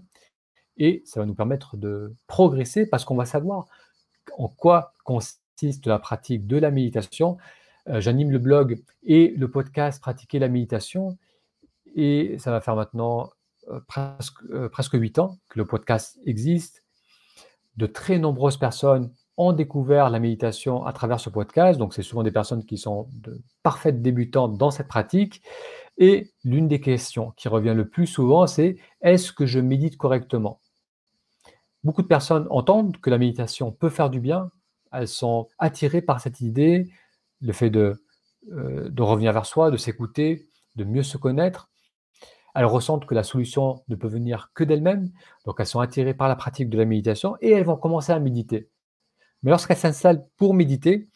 et 0.76 1.02
ça 1.04 1.20
va 1.20 1.26
nous 1.26 1.34
permettre 1.34 1.76
de 1.76 2.14
progresser 2.26 2.86
parce 2.86 3.04
qu'on 3.04 3.14
va 3.14 3.24
savoir 3.24 3.66
en 4.36 4.48
quoi 4.48 4.92
consiste 5.04 5.86
la 5.86 5.98
pratique 5.98 6.46
de 6.46 6.56
la 6.56 6.70
méditation. 6.70 7.36
Euh, 7.88 8.00
j'anime 8.00 8.30
le 8.30 8.38
blog 8.38 8.82
et 9.04 9.28
le 9.36 9.50
podcast 9.50 10.00
Pratiquer 10.00 10.38
la 10.38 10.48
méditation 10.48 11.16
et 11.94 12.36
ça 12.38 12.50
va 12.50 12.60
faire 12.60 12.76
maintenant 12.76 13.30
euh, 13.68 13.80
presque, 13.86 14.42
euh, 14.50 14.68
presque 14.68 14.94
8 14.94 15.18
ans 15.18 15.38
que 15.48 15.58
le 15.58 15.66
podcast 15.66 16.18
existe. 16.26 16.83
De 17.76 17.86
très 17.86 18.18
nombreuses 18.18 18.56
personnes 18.56 19.10
ont 19.36 19.52
découvert 19.52 20.10
la 20.10 20.20
méditation 20.20 20.84
à 20.86 20.92
travers 20.92 21.20
ce 21.20 21.28
podcast. 21.28 21.78
Donc, 21.78 21.94
c'est 21.94 22.02
souvent 22.02 22.22
des 22.22 22.30
personnes 22.30 22.64
qui 22.64 22.78
sont 22.78 23.08
de 23.22 23.40
parfaites 23.62 24.00
débutantes 24.00 24.56
dans 24.56 24.70
cette 24.70 24.88
pratique. 24.88 25.42
Et 25.98 26.32
l'une 26.44 26.68
des 26.68 26.80
questions 26.80 27.32
qui 27.36 27.48
revient 27.48 27.74
le 27.74 27.88
plus 27.88 28.06
souvent, 28.06 28.46
c'est 28.46 28.76
est-ce 29.00 29.32
que 29.32 29.46
je 29.46 29.60
médite 29.60 29.96
correctement? 29.96 30.60
Beaucoup 31.82 32.02
de 32.02 32.08
personnes 32.08 32.46
entendent 32.50 32.96
que 32.98 33.10
la 33.10 33.18
méditation 33.18 33.70
peut 33.70 33.90
faire 33.90 34.10
du 34.10 34.20
bien. 34.20 34.50
Elles 34.92 35.08
sont 35.08 35.48
attirées 35.58 36.02
par 36.02 36.20
cette 36.20 36.40
idée, 36.40 36.88
le 37.40 37.52
fait 37.52 37.70
de, 37.70 38.02
euh, 38.52 38.88
de 38.88 39.02
revenir 39.02 39.32
vers 39.32 39.46
soi, 39.46 39.70
de 39.70 39.76
s'écouter, 39.76 40.46
de 40.76 40.84
mieux 40.84 41.02
se 41.02 41.16
connaître. 41.16 41.68
Elles 42.54 42.64
ressentent 42.64 43.06
que 43.06 43.14
la 43.14 43.24
solution 43.24 43.82
ne 43.88 43.96
peut 43.96 44.08
venir 44.08 44.50
que 44.54 44.64
d'elles-mêmes, 44.64 45.10
donc 45.44 45.56
elles 45.58 45.66
sont 45.66 45.80
attirées 45.80 46.14
par 46.14 46.28
la 46.28 46.36
pratique 46.36 46.70
de 46.70 46.78
la 46.78 46.84
méditation 46.84 47.36
et 47.40 47.50
elles 47.50 47.64
vont 47.64 47.76
commencer 47.76 48.12
à 48.12 48.20
méditer. 48.20 48.68
Mais 49.42 49.50
lorsqu'elles 49.50 49.76
s'installent 49.76 50.26
pour 50.36 50.54
méditer, 50.54 51.08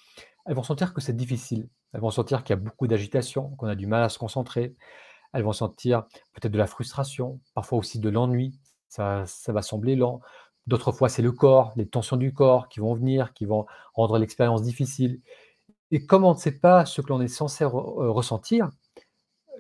elles 0.47 0.55
vont 0.55 0.63
sentir 0.63 0.93
que 0.93 1.01
c'est 1.01 1.17
difficile. 1.17 1.69
Elles 1.93 2.01
vont 2.01 2.11
sentir 2.11 2.45
qu'il 2.45 2.55
y 2.55 2.59
a 2.59 2.61
beaucoup 2.61 2.87
d'agitation, 2.87 3.51
qu'on 3.57 3.67
a 3.67 3.75
du 3.75 3.87
mal 3.87 4.03
à 4.03 4.09
se 4.09 4.19
concentrer. 4.19 4.75
Elles 5.33 5.43
vont 5.43 5.53
sentir 5.53 6.05
peut-être 6.35 6.53
de 6.53 6.59
la 6.59 6.67
frustration, 6.67 7.41
parfois 7.55 7.79
aussi 7.79 7.99
de 7.99 8.09
l'ennui. 8.09 8.59
Ça, 8.89 9.25
ça 9.27 9.53
va 9.53 9.63
sembler 9.63 9.97
lent. 9.97 10.21
D'autres 10.67 10.93
fois, 10.93 11.09
c'est 11.09 11.23
le 11.23 11.33
corps, 11.33 11.73
les 11.77 11.87
tensions 11.87 12.17
du 12.17 12.35
corps 12.35 12.69
qui 12.69 12.81
vont 12.81 12.95
venir, 12.95 13.33
qui 13.33 13.47
vont 13.47 13.65
rendre 13.95 14.19
l'expérience 14.19 14.63
difficile. 14.63 15.21
Et 15.91 16.05
comme 16.05 16.25
on 16.25 16.35
ne 16.35 16.39
sait 16.39 16.59
pas 16.59 16.85
ce 16.85 17.01
que 17.01 17.09
l'on 17.09 17.21
est 17.23 17.29
censé 17.29 17.65
euh, 17.65 17.69
ressentir, 17.69 18.71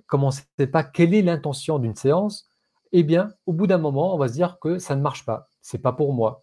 comme 0.09 0.25
on 0.25 0.29
ne 0.29 0.33
sait 0.59 0.67
pas 0.67 0.83
quelle 0.83 1.15
est 1.15 1.23
l'intention 1.23 1.79
d'une 1.79 1.95
séance, 1.95 2.49
eh 2.93 3.05
bien, 3.05 3.29
au 3.47 3.53
bout 3.53 3.67
d'un 3.67 3.79
moment, 3.79 4.15
on 4.15 4.19
va 4.19 4.29
se 4.29 4.33
dire 4.33 4.59
que 4.61 4.79
ça 4.79 4.97
ne 4.97 5.03
marche 5.03 5.25
pas, 5.25 5.49
c'est 5.63 5.79
pas 5.79 5.93
pour 5.93 6.13
moi, 6.13 6.43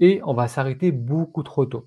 et 0.00 0.20
on 0.24 0.34
va 0.34 0.48
s'arrêter 0.48 0.90
beaucoup 0.90 1.44
trop 1.44 1.66
tôt. 1.66 1.86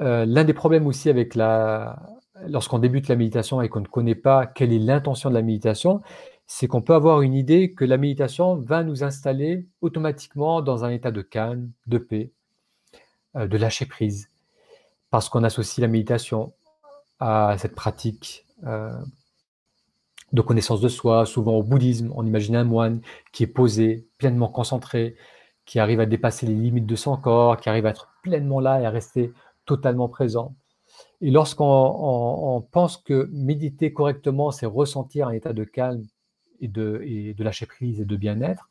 Euh, 0.00 0.24
l'un 0.26 0.44
des 0.44 0.54
problèmes 0.54 0.86
aussi 0.86 1.08
avec 1.10 1.34
la, 1.34 1.98
lorsqu'on 2.46 2.78
débute 2.78 3.08
la 3.08 3.16
méditation 3.16 3.60
et 3.62 3.68
qu'on 3.68 3.80
ne 3.80 3.86
connaît 3.86 4.14
pas 4.14 4.46
quelle 4.46 4.72
est 4.72 4.78
l'intention 4.78 5.30
de 5.30 5.34
la 5.34 5.42
méditation, 5.42 6.02
c'est 6.46 6.68
qu'on 6.68 6.82
peut 6.82 6.94
avoir 6.94 7.22
une 7.22 7.34
idée 7.34 7.72
que 7.72 7.84
la 7.84 7.96
méditation 7.96 8.56
va 8.56 8.84
nous 8.84 9.02
installer 9.02 9.66
automatiquement 9.80 10.62
dans 10.62 10.84
un 10.84 10.90
état 10.90 11.10
de 11.10 11.22
calme, 11.22 11.70
de 11.86 11.98
paix, 11.98 12.30
euh, 13.36 13.48
de 13.48 13.56
lâcher 13.56 13.86
prise, 13.86 14.28
parce 15.10 15.28
qu'on 15.28 15.42
associe 15.42 15.82
la 15.82 15.88
méditation 15.88 16.52
à 17.18 17.56
cette 17.58 17.74
pratique 17.74 18.46
euh, 18.64 18.92
de 20.32 20.42
connaissance 20.42 20.80
de 20.80 20.88
soi. 20.88 21.26
Souvent 21.26 21.54
au 21.54 21.62
bouddhisme, 21.62 22.12
on 22.14 22.26
imagine 22.26 22.56
un 22.56 22.64
moine 22.64 23.00
qui 23.32 23.42
est 23.44 23.48
posé, 23.48 24.06
pleinement 24.18 24.48
concentré, 24.48 25.16
qui 25.64 25.78
arrive 25.78 26.00
à 26.00 26.06
dépasser 26.06 26.46
les 26.46 26.54
limites 26.54 26.86
de 26.86 26.96
son 26.96 27.16
corps, 27.16 27.58
qui 27.58 27.68
arrive 27.68 27.86
à 27.86 27.90
être 27.90 28.10
pleinement 28.22 28.60
là 28.60 28.80
et 28.80 28.86
à 28.86 28.90
rester 28.90 29.32
totalement 29.66 30.08
présent. 30.08 30.54
Et 31.20 31.30
lorsqu'on 31.30 32.66
pense 32.70 32.96
que 32.96 33.28
méditer 33.32 33.92
correctement, 33.92 34.50
c'est 34.50 34.66
ressentir 34.66 35.28
un 35.28 35.32
état 35.32 35.52
de 35.52 35.64
calme 35.64 36.04
et 36.60 36.68
de, 36.68 37.02
et 37.04 37.34
de 37.34 37.44
lâcher 37.44 37.66
prise 37.66 38.00
et 38.00 38.04
de 38.04 38.16
bien-être, 38.16 38.70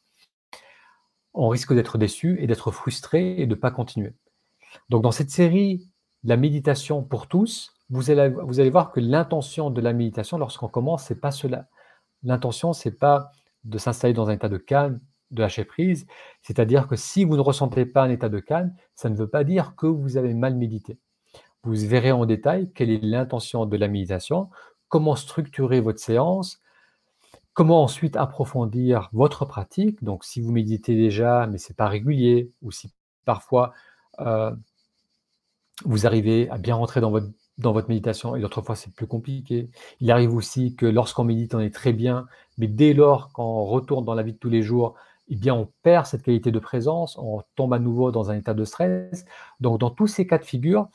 on 1.34 1.50
risque 1.50 1.74
d'être 1.74 1.98
déçu 1.98 2.38
et 2.42 2.48
d'être 2.48 2.72
frustré 2.72 3.40
et 3.40 3.46
de 3.46 3.56
ne 3.56 3.60
pas 3.60 3.70
continuer. 3.70 4.14
Donc 4.90 5.04
dans 5.04 5.12
cette 5.12 5.30
série, 5.30 5.88
la 6.24 6.36
méditation 6.36 7.04
pour 7.04 7.28
tous, 7.28 7.74
vous 7.90 8.12
allez, 8.12 8.70
voir 8.70 8.92
que 8.92 9.00
l'intention 9.00 9.70
de 9.70 9.80
la 9.82 9.94
méditation, 9.94 10.38
lorsqu'on 10.38 10.68
commence, 10.68 11.06
c'est 11.06 11.22
pas 11.22 11.32
cela. 11.32 11.68
L'intention, 12.24 12.74
c'est 12.74 12.92
pas 12.92 13.32
de 13.64 13.78
s'installer 13.78 14.14
dans 14.14 14.30
un 14.30 14.34
état 14.34 14.50
de 14.50 14.58
calme, 14.58 15.00
de 15.32 15.42
lâcher 15.42 15.64
prise. 15.64 16.06
C'est-à-dire 16.42 16.88
que 16.88 16.96
si 16.96 17.24
vous 17.24 17.36
ne 17.36 17.42
ressentez 17.42 17.86
pas 17.86 18.04
un 18.04 18.10
état 18.10 18.30
de 18.30 18.40
calme, 18.40 18.74
ça 18.96 19.10
ne 19.10 19.16
veut 19.16 19.30
pas 19.30 19.44
dire 19.44 19.76
que 19.76 19.88
vous 19.88 20.18
avez 20.18 20.34
mal 20.34 20.56
médité. 20.56 21.00
Vous 21.64 21.76
verrez 21.76 22.12
en 22.12 22.26
détail 22.26 22.72
quelle 22.74 22.90
est 22.90 23.04
l'intention 23.04 23.66
de 23.66 23.78
la 23.78 23.88
méditation, 23.88 24.50
comment 24.90 25.16
structurer 25.16 25.80
votre 25.80 26.00
séance, 26.00 26.62
comment 27.54 27.84
ensuite 27.84 28.16
approfondir 28.16 29.10
votre 29.14 29.46
pratique. 29.46 30.04
Donc, 30.04 30.24
si 30.24 30.42
vous 30.42 30.52
méditez 30.52 30.96
déjà, 30.96 31.48
mais 31.48 31.58
ce 31.58 31.72
n'est 31.72 31.76
pas 31.76 31.88
régulier, 31.88 32.52
ou 32.62 32.72
si 32.72 32.94
parfois 33.26 33.74
euh, 34.20 34.54
vous 35.86 36.06
arrivez 36.06 36.50
à 36.50 36.58
bien 36.58 36.76
rentrer 36.76 37.02
dans 37.02 37.12
votre, 37.12 37.28
dans 37.58 37.72
votre 37.72 37.90
méditation 37.90 38.36
et 38.36 38.42
d'autres 38.42 38.62
fois 38.62 38.76
c'est 38.76 38.94
plus 38.94 39.08
compliqué. 39.08 39.70
Il 40.00 40.12
arrive 40.12 40.34
aussi 40.34 40.76
que 40.76 40.86
lorsqu'on 40.86 41.24
médite, 41.24 41.56
on 41.56 41.60
est 41.60 41.74
très 41.74 41.94
bien, 41.94 42.28
mais 42.58 42.68
dès 42.68 42.94
lors 42.94 43.32
qu'on 43.32 43.64
retourne 43.66 44.06
dans 44.06 44.14
la 44.14 44.24
vie 44.24 44.34
de 44.34 44.38
tous 44.38 44.50
les 44.50 44.62
jours, 44.62 44.96
eh 45.30 45.36
bien, 45.36 45.54
on 45.54 45.70
perd 45.84 46.06
cette 46.06 46.24
qualité 46.24 46.52
de 46.52 46.60
présence, 46.60 47.18
on 47.18 47.44
tombe 47.56 47.74
à 47.74 47.80
nouveau 47.80 48.12
dans 48.12 48.32
un 48.32 48.38
état 48.38 48.54
de 48.54 48.64
stress. 48.64 49.26
Donc, 49.60 49.80
dans 49.80 49.90
tous 49.90 50.08
ces 50.08 50.26
cas 50.26 50.38
de 50.38 50.46
figure, 50.46 50.88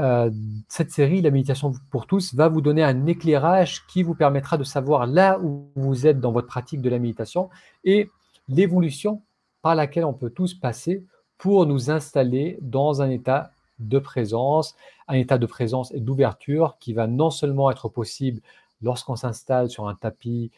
euh, 0.00 0.30
cette 0.68 0.90
série, 0.90 1.20
la 1.20 1.30
méditation 1.30 1.72
pour 1.90 2.06
tous, 2.06 2.34
va 2.34 2.48
vous 2.48 2.60
donner 2.60 2.82
un 2.82 3.06
éclairage 3.06 3.86
qui 3.86 4.02
vous 4.02 4.14
permettra 4.14 4.56
de 4.56 4.64
savoir 4.64 5.06
là 5.06 5.38
où 5.40 5.70
vous 5.76 6.06
êtes 6.06 6.20
dans 6.20 6.32
votre 6.32 6.46
pratique 6.46 6.80
de 6.80 6.88
la 6.88 6.98
méditation 6.98 7.50
et 7.84 8.08
l'évolution 8.48 9.22
par 9.60 9.74
laquelle 9.74 10.04
on 10.04 10.14
peut 10.14 10.30
tous 10.30 10.54
passer 10.54 11.04
pour 11.36 11.66
nous 11.66 11.90
installer 11.90 12.58
dans 12.62 13.02
un 13.02 13.10
état 13.10 13.50
de 13.78 13.98
présence, 13.98 14.76
un 15.06 15.14
état 15.14 15.38
de 15.38 15.46
présence 15.46 15.92
et 15.92 16.00
d'ouverture 16.00 16.76
qui 16.80 16.92
va 16.92 17.06
non 17.06 17.30
seulement 17.30 17.70
être 17.70 17.88
possible 17.88 18.40
lorsqu'on 18.82 19.16
s'installe 19.16 19.70
sur 19.70 19.88
un 19.88 19.94
tapis, 19.94 20.50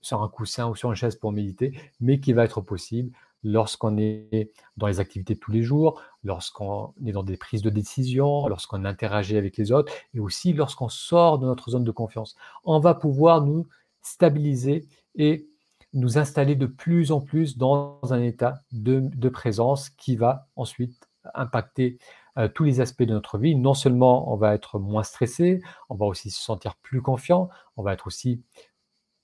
sur 0.00 0.22
un 0.22 0.28
coussin 0.28 0.68
ou 0.68 0.74
sur 0.74 0.90
une 0.90 0.96
chaise 0.96 1.16
pour 1.16 1.32
méditer, 1.32 1.78
mais 2.00 2.20
qui 2.20 2.32
va 2.32 2.44
être 2.44 2.60
possible 2.60 3.12
lorsqu'on 3.42 3.96
est 3.98 4.50
dans 4.76 4.86
les 4.86 4.98
activités 4.98 5.34
de 5.34 5.38
tous 5.38 5.52
les 5.52 5.62
jours, 5.62 6.02
lorsqu'on 6.24 6.92
est 7.04 7.12
dans 7.12 7.22
des 7.22 7.36
prises 7.36 7.62
de 7.62 7.70
décision, 7.70 8.48
lorsqu'on 8.48 8.84
interagit 8.84 9.36
avec 9.36 9.56
les 9.56 9.72
autres 9.72 9.92
et 10.14 10.20
aussi 10.20 10.52
lorsqu'on 10.52 10.88
sort 10.88 11.38
de 11.38 11.46
notre 11.46 11.70
zone 11.70 11.84
de 11.84 11.90
confiance. 11.90 12.36
On 12.64 12.80
va 12.80 12.94
pouvoir 12.94 13.42
nous 13.42 13.66
stabiliser 14.02 14.86
et 15.14 15.48
nous 15.92 16.18
installer 16.18 16.56
de 16.56 16.66
plus 16.66 17.12
en 17.12 17.20
plus 17.20 17.56
dans 17.56 18.00
un 18.10 18.22
état 18.22 18.62
de, 18.72 19.28
présence 19.28 19.90
qui 19.90 20.16
va 20.16 20.48
ensuite 20.56 21.08
impacter 21.34 21.98
euh, 22.38 22.48
tous 22.48 22.64
les 22.64 22.80
aspects 22.80 23.02
de 23.02 23.12
notre 23.12 23.38
vie. 23.38 23.54
Non 23.56 23.74
seulement 23.74 24.32
on 24.32 24.36
va 24.36 24.54
être 24.54 24.78
moins 24.78 25.02
stressé, 25.02 25.60
on 25.88 25.94
va 25.94 26.06
aussi 26.06 26.30
se 26.30 26.42
sentir 26.42 26.76
plus 26.76 27.02
confiant, 27.02 27.48
on 27.76 27.82
va 27.82 27.92
être 27.92 28.06
aussi 28.06 28.42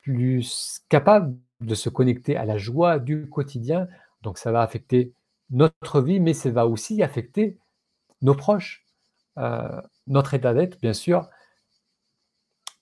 plus 0.01 0.83
capable 0.89 1.37
de 1.61 1.75
se 1.75 1.89
connecter 1.89 2.37
à 2.37 2.45
la 2.45 2.59
joie 2.59 2.99
du 2.99 3.29
quotidien. 3.29 3.89
Donc 4.23 4.39
ça 4.39 4.53
va 4.53 4.63
affecter 4.63 5.13
notre 5.51 6.01
vie, 6.01 6.21
mais 6.21 6.35
ça 6.35 6.51
va 6.51 6.67
aussi 6.67 7.03
affecter 7.03 7.59
nos 8.23 8.35
proches. 8.35 8.87
Euh, 9.39 9.81
notre 10.07 10.35
état 10.35 10.55
d'être, 10.55 10.81
bien 10.81 10.93
sûr, 10.93 11.29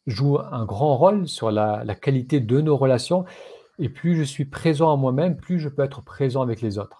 joue 0.06 0.38
un 0.38 0.64
grand 0.64 0.96
rôle 0.96 1.28
sur 1.28 1.50
la, 1.50 1.84
qualité 1.94 2.40
de 2.40 2.60
nos 2.60 2.76
relations. 2.76 3.24
Et 3.78 3.88
plus 3.88 4.16
je 4.16 4.22
suis 4.22 4.44
présent 4.44 4.92
à 4.92 4.96
moi-même, 4.96 5.36
plus 5.36 5.58
je 5.58 5.68
peux 5.68 5.82
être 5.82 6.02
présent 6.02 6.42
avec 6.42 6.60
les 6.60 6.78
autres. 6.78 6.99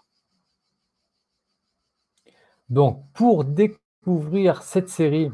Donc, 2.70 3.04
pour 3.12 3.44
découvrir 3.44 4.62
cette 4.62 4.88
série, 4.88 5.30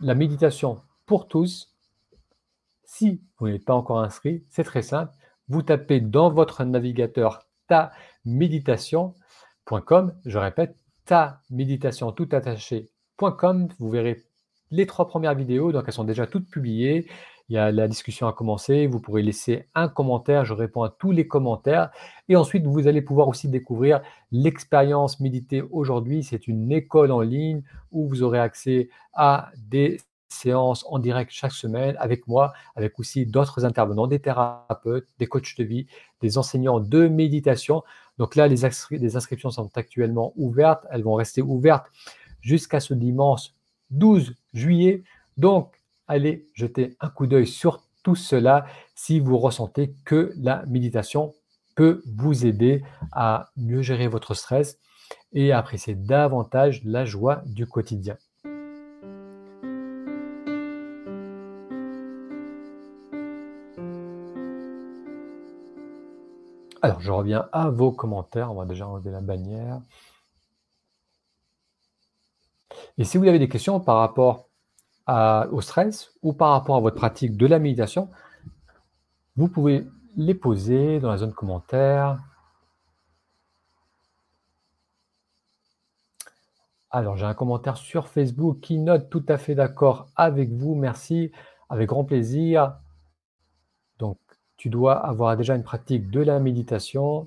la 0.00 0.14
méditation 0.14 0.80
pour 1.06 1.28
tous, 1.28 1.74
si 2.84 3.22
vous 3.38 3.48
n'êtes 3.48 3.64
pas 3.64 3.74
encore 3.74 4.00
inscrit, 4.00 4.44
c'est 4.48 4.64
très 4.64 4.82
simple. 4.82 5.12
Vous 5.48 5.62
tapez 5.62 6.00
dans 6.00 6.30
votre 6.30 6.64
navigateur 6.64 7.46
ta 7.68 7.92
méditation.com. 8.24 10.14
Je 10.24 10.38
répète, 10.38 10.76
ta 11.04 11.42
méditation 11.50 12.12
tout 12.12 12.28
attaché.com. 12.32 13.68
Vous 13.78 13.90
verrez 13.90 14.24
les 14.70 14.86
trois 14.86 15.06
premières 15.06 15.34
vidéos, 15.34 15.70
donc 15.70 15.84
elles 15.86 15.92
sont 15.92 16.04
déjà 16.04 16.26
toutes 16.26 16.48
publiées. 16.48 17.08
Il 17.48 17.54
y 17.54 17.58
a 17.58 17.70
la 17.70 17.88
discussion 17.88 18.26
à 18.26 18.32
commencer. 18.32 18.86
Vous 18.86 19.00
pourrez 19.00 19.22
laisser 19.22 19.66
un 19.74 19.88
commentaire. 19.88 20.44
Je 20.44 20.54
réponds 20.54 20.82
à 20.82 20.88
tous 20.88 21.10
les 21.10 21.28
commentaires. 21.28 21.90
Et 22.28 22.36
ensuite, 22.36 22.66
vous 22.66 22.88
allez 22.88 23.02
pouvoir 23.02 23.28
aussi 23.28 23.48
découvrir 23.48 24.00
l'expérience 24.32 25.20
méditée 25.20 25.62
aujourd'hui. 25.62 26.22
C'est 26.22 26.48
une 26.48 26.72
école 26.72 27.12
en 27.12 27.20
ligne 27.20 27.62
où 27.90 28.08
vous 28.08 28.22
aurez 28.22 28.38
accès 28.38 28.88
à 29.12 29.50
des 29.58 29.98
séances 30.28 30.84
en 30.88 30.98
direct 30.98 31.30
chaque 31.30 31.52
semaine 31.52 31.96
avec 31.98 32.26
moi, 32.26 32.52
avec 32.76 32.98
aussi 32.98 33.26
d'autres 33.26 33.64
intervenants, 33.64 34.06
des 34.06 34.20
thérapeutes, 34.20 35.06
des 35.18 35.26
coachs 35.26 35.56
de 35.58 35.64
vie, 35.64 35.86
des 36.22 36.38
enseignants 36.38 36.80
de 36.80 37.08
méditation. 37.08 37.82
Donc 38.18 38.36
là, 38.36 38.48
les, 38.48 38.62
les 38.90 39.16
inscriptions 39.16 39.50
sont 39.50 39.70
actuellement 39.76 40.32
ouvertes. 40.36 40.86
Elles 40.90 41.02
vont 41.02 41.14
rester 41.14 41.42
ouvertes 41.42 41.86
jusqu'à 42.40 42.80
ce 42.80 42.94
dimanche 42.94 43.52
12 43.90 44.34
juillet. 44.54 45.02
Donc, 45.36 45.72
allez 46.06 46.48
jeter 46.54 46.96
un 47.00 47.08
coup 47.08 47.26
d'œil 47.26 47.46
sur 47.46 47.82
tout 48.02 48.14
cela 48.14 48.66
si 48.94 49.20
vous 49.20 49.38
ressentez 49.38 49.94
que 50.04 50.32
la 50.36 50.64
méditation 50.66 51.34
peut 51.74 52.02
vous 52.16 52.46
aider 52.46 52.82
à 53.12 53.50
mieux 53.56 53.82
gérer 53.82 54.08
votre 54.08 54.34
stress 54.34 54.78
et 55.32 55.52
à 55.52 55.58
apprécier 55.58 55.94
davantage 55.94 56.82
la 56.84 57.04
joie 57.04 57.42
du 57.46 57.66
quotidien. 57.66 58.16
Alors, 66.82 67.00
je 67.00 67.10
reviens 67.10 67.48
à 67.52 67.70
vos 67.70 67.92
commentaires. 67.92 68.52
On 68.52 68.56
va 68.56 68.66
déjà 68.66 68.86
enlever 68.86 69.10
la 69.10 69.22
bannière. 69.22 69.80
Et 72.98 73.04
si 73.04 73.16
vous 73.16 73.26
avez 73.26 73.38
des 73.38 73.48
questions 73.48 73.80
par 73.80 73.96
rapport 73.96 74.50
au 75.06 75.60
stress 75.60 76.12
ou 76.22 76.32
par 76.32 76.50
rapport 76.50 76.76
à 76.76 76.80
votre 76.80 76.96
pratique 76.96 77.36
de 77.36 77.46
la 77.46 77.58
méditation, 77.58 78.08
vous 79.36 79.48
pouvez 79.48 79.86
les 80.16 80.34
poser 80.34 81.00
dans 81.00 81.10
la 81.10 81.16
zone 81.18 81.32
commentaire. 81.32 82.18
Alors, 86.90 87.16
j'ai 87.16 87.26
un 87.26 87.34
commentaire 87.34 87.76
sur 87.76 88.06
Facebook 88.06 88.60
qui 88.60 88.78
note 88.78 89.10
tout 89.10 89.24
à 89.28 89.36
fait 89.36 89.56
d'accord 89.56 90.06
avec 90.14 90.52
vous. 90.52 90.76
Merci, 90.76 91.32
avec 91.68 91.88
grand 91.88 92.04
plaisir. 92.04 92.76
Donc, 93.98 94.18
tu 94.56 94.70
dois 94.70 95.04
avoir 95.04 95.36
déjà 95.36 95.56
une 95.56 95.64
pratique 95.64 96.08
de 96.10 96.20
la 96.20 96.38
méditation. 96.38 97.26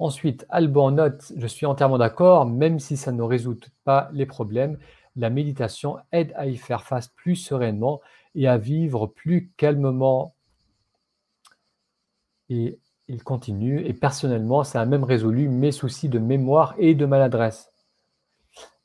Ensuite, 0.00 0.44
Alban 0.48 0.90
note, 0.90 1.32
je 1.36 1.46
suis 1.46 1.66
entièrement 1.66 1.98
d'accord, 1.98 2.46
même 2.46 2.80
si 2.80 2.96
ça 2.96 3.12
ne 3.12 3.22
résout 3.22 3.60
pas 3.84 4.10
les 4.12 4.26
problèmes, 4.26 4.76
la 5.16 5.30
méditation 5.30 5.98
aide 6.12 6.32
à 6.36 6.46
y 6.46 6.56
faire 6.56 6.84
face 6.84 7.08
plus 7.08 7.36
sereinement 7.36 8.00
et 8.34 8.48
à 8.48 8.58
vivre 8.58 9.06
plus 9.06 9.52
calmement. 9.56 10.34
Et 12.48 12.78
il 13.08 13.22
continue, 13.22 13.84
et 13.84 13.92
personnellement, 13.92 14.64
ça 14.64 14.80
a 14.80 14.86
même 14.86 15.04
résolu 15.04 15.48
mes 15.48 15.72
soucis 15.72 16.08
de 16.08 16.18
mémoire 16.18 16.74
et 16.78 16.94
de 16.94 17.06
maladresse. 17.06 17.70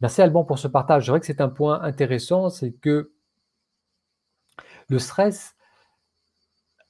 Merci 0.02 0.22
Alban 0.22 0.44
pour 0.44 0.60
ce 0.60 0.68
partage. 0.68 1.06
Je 1.06 1.12
vrai 1.12 1.20
que 1.20 1.26
c'est 1.26 1.42
un 1.42 1.50
point 1.50 1.82
intéressant, 1.82 2.50
c'est 2.50 2.72
que 2.72 3.12
le 4.89 5.00
stress 5.00 5.56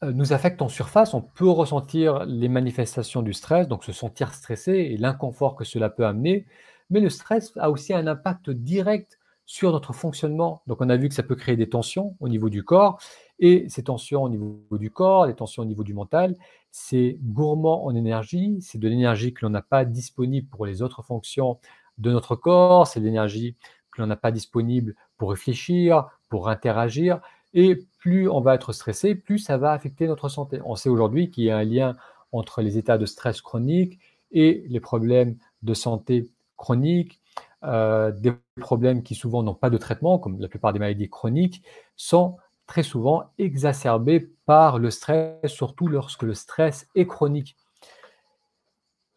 euh, 0.04 0.12
nous 0.14 0.34
affecte 0.34 0.62
en 0.62 0.70
surface. 0.70 1.14
On 1.14 1.22
peut 1.22 1.50
ressentir 1.50 2.26
les 2.26 2.48
manifestations 2.48 3.22
du 3.22 3.34
stress, 3.34 3.68
donc 3.68 3.84
se 3.84 3.92
sentir 3.92 4.34
stressé 4.34 4.72
et 4.72 4.98
l'inconfort 4.98 5.56
que 5.56 5.66
cela 5.66 5.90
peut 5.90 6.06
amener. 6.06 6.46
Mais 6.90 7.00
le 7.00 7.10
stress 7.10 7.52
a 7.58 7.70
aussi 7.70 7.94
un 7.94 8.08
impact 8.08 8.50
direct 8.50 9.19
sur 9.50 9.72
notre 9.72 9.94
fonctionnement. 9.94 10.62
Donc 10.68 10.78
on 10.80 10.90
a 10.90 10.96
vu 10.96 11.10
que 11.10 11.16
ça 11.16 11.24
peut 11.24 11.34
créer 11.34 11.56
des 11.58 11.68
tensions 11.68 12.16
au 12.20 12.30
niveau 12.30 12.52
du 12.52 12.64
corps, 12.64 13.00
et 13.40 13.68
ces 13.68 13.82
tensions 13.82 14.22
au 14.22 14.30
niveau 14.30 14.78
du 14.78 14.92
corps, 14.92 15.26
les 15.26 15.34
tensions 15.34 15.64
au 15.64 15.66
niveau 15.66 15.84
du 15.84 15.96
mental, 15.96 16.36
c'est 16.70 17.18
gourmand 17.24 17.84
en 17.84 17.96
énergie, 17.96 18.60
c'est 18.62 18.78
de 18.78 18.88
l'énergie 18.88 19.34
que 19.34 19.44
l'on 19.44 19.50
n'a 19.50 19.64
pas 19.64 19.86
disponible 19.86 20.48
pour 20.50 20.68
les 20.68 20.84
autres 20.84 21.02
fonctions 21.02 21.58
de 21.98 22.12
notre 22.12 22.36
corps, 22.36 22.86
c'est 22.86 23.00
de 23.00 23.06
l'énergie 23.06 23.56
que 23.92 24.04
l'on 24.04 24.08
n'a 24.08 24.16
pas 24.16 24.30
disponible 24.32 24.96
pour 25.18 25.32
réfléchir, 25.32 26.06
pour 26.30 26.48
interagir, 26.48 27.20
Et 27.56 27.88
plus 27.98 28.30
on 28.30 28.42
va 28.42 28.54
être 28.54 28.72
stressé, 28.72 29.16
plus 29.16 29.40
ça 29.40 29.58
va 29.58 29.72
affecter 29.72 30.06
notre 30.06 30.30
santé. 30.30 30.62
On 30.64 30.76
sait 30.76 30.90
aujourd'hui 30.90 31.32
qu'il 31.32 31.46
y 31.46 31.50
a 31.50 31.58
un 31.58 31.64
lien 31.64 31.96
entre 32.32 32.62
les 32.62 32.78
états 32.78 33.00
de 33.00 33.08
stress 33.08 33.42
chronique 33.42 33.98
et 34.32 34.64
les 34.70 34.80
problèmes 34.80 35.38
de 35.64 35.74
santé 35.74 36.30
chronique, 36.56 37.19
euh, 37.64 38.12
des 38.12 38.34
problèmes 38.60 39.04
qui 39.04 39.16
souvent 39.16 39.44
n'ont 39.44 39.56
pas 39.56 39.70
de 39.70 39.78
traitement, 39.78 40.18
comme 40.20 40.40
la 40.40 40.48
plupart 40.48 40.74
des 40.74 40.80
maladies 40.80 41.10
chroniques, 41.10 41.64
sont 41.96 42.38
très 42.68 42.84
souvent 42.84 43.32
exacerbés 43.38 44.32
par 44.46 44.78
le 44.78 44.92
stress, 44.92 45.52
surtout 45.52 45.88
lorsque 45.88 46.24
le 46.24 46.34
stress 46.34 46.88
est 46.96 47.08
chronique. 47.08 47.58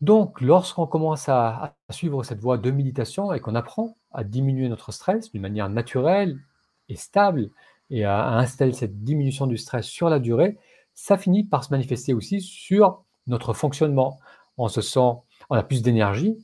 Donc, 0.01 0.41
lorsqu'on 0.41 0.87
commence 0.87 1.29
à, 1.29 1.77
suivre 1.91 2.25
cette 2.25 2.41
voie 2.41 2.59
de 2.59 2.71
méditation 2.71 3.33
et 3.33 3.41
qu'on 3.41 3.55
apprend 3.55 3.97
à 4.11 4.25
diminuer 4.25 4.69
notre 4.69 4.91
stress 4.91 5.31
d'une 5.31 5.43
manière 5.43 5.69
naturelle 5.69 6.41
et 6.89 6.97
stable 6.97 7.51
et 7.91 8.05
à, 8.05 8.31
installer 8.33 8.73
cette 8.73 9.05
diminution 9.05 9.47
du 9.47 9.59
stress 9.59 9.87
sur 9.87 10.09
la 10.09 10.19
durée, 10.19 10.59
ça 10.95 11.17
finit 11.17 11.45
par 11.45 11.63
se 11.63 11.71
manifester 11.71 12.15
aussi 12.15 12.41
sur 12.41 13.05
notre 13.29 13.53
fonctionnement. 13.53 14.19
On 14.59 14.67
se 14.67 14.81
sent, 14.81 15.13
on 15.51 15.55
a 15.55 15.63
plus 15.63 15.83
d'énergie, 15.83 16.37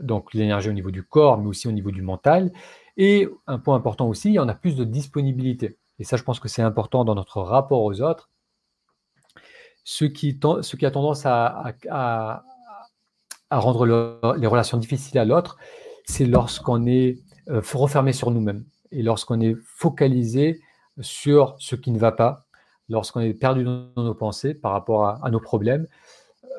donc 0.00 0.34
l'énergie 0.34 0.68
au 0.68 0.72
niveau 0.72 0.90
du 0.90 1.02
corps, 1.02 1.38
mais 1.38 1.46
aussi 1.46 1.68
au 1.68 1.72
niveau 1.72 1.90
du 1.90 2.02
mental. 2.02 2.52
Et 2.96 3.28
un 3.46 3.58
point 3.58 3.76
important 3.76 4.08
aussi, 4.08 4.36
on 4.40 4.48
a 4.48 4.54
plus 4.54 4.76
de 4.76 4.84
disponibilité. 4.84 5.78
Et 5.98 6.04
ça, 6.04 6.16
je 6.16 6.22
pense 6.22 6.40
que 6.40 6.48
c'est 6.48 6.62
important 6.62 7.04
dans 7.04 7.14
notre 7.14 7.40
rapport 7.40 7.82
aux 7.82 8.00
autres. 8.00 8.30
Ce 9.84 10.04
qui, 10.04 10.38
a 10.82 10.90
tendance 10.90 11.24
à, 11.26 11.74
rendre 13.50 13.86
les 14.36 14.46
relations 14.46 14.78
difficiles 14.78 15.18
à 15.18 15.24
l'autre, 15.24 15.56
c'est 16.04 16.26
lorsqu'on 16.26 16.86
est 16.86 17.18
euh, 17.48 17.60
refermé 17.74 18.12
sur 18.12 18.30
nous-mêmes 18.30 18.64
et 18.90 19.02
lorsqu'on 19.02 19.40
est 19.40 19.54
focalisé 19.64 20.60
sur 21.00 21.56
ce 21.58 21.76
qui 21.76 21.90
ne 21.90 21.98
va 21.98 22.12
pas, 22.12 22.46
lorsqu'on 22.88 23.20
est 23.20 23.34
perdu 23.34 23.64
dans 23.64 23.90
nos 23.96 24.14
pensées 24.14 24.54
par 24.54 24.72
rapport 24.72 25.06
à 25.24 25.30
nos 25.30 25.40
problèmes, 25.40 25.86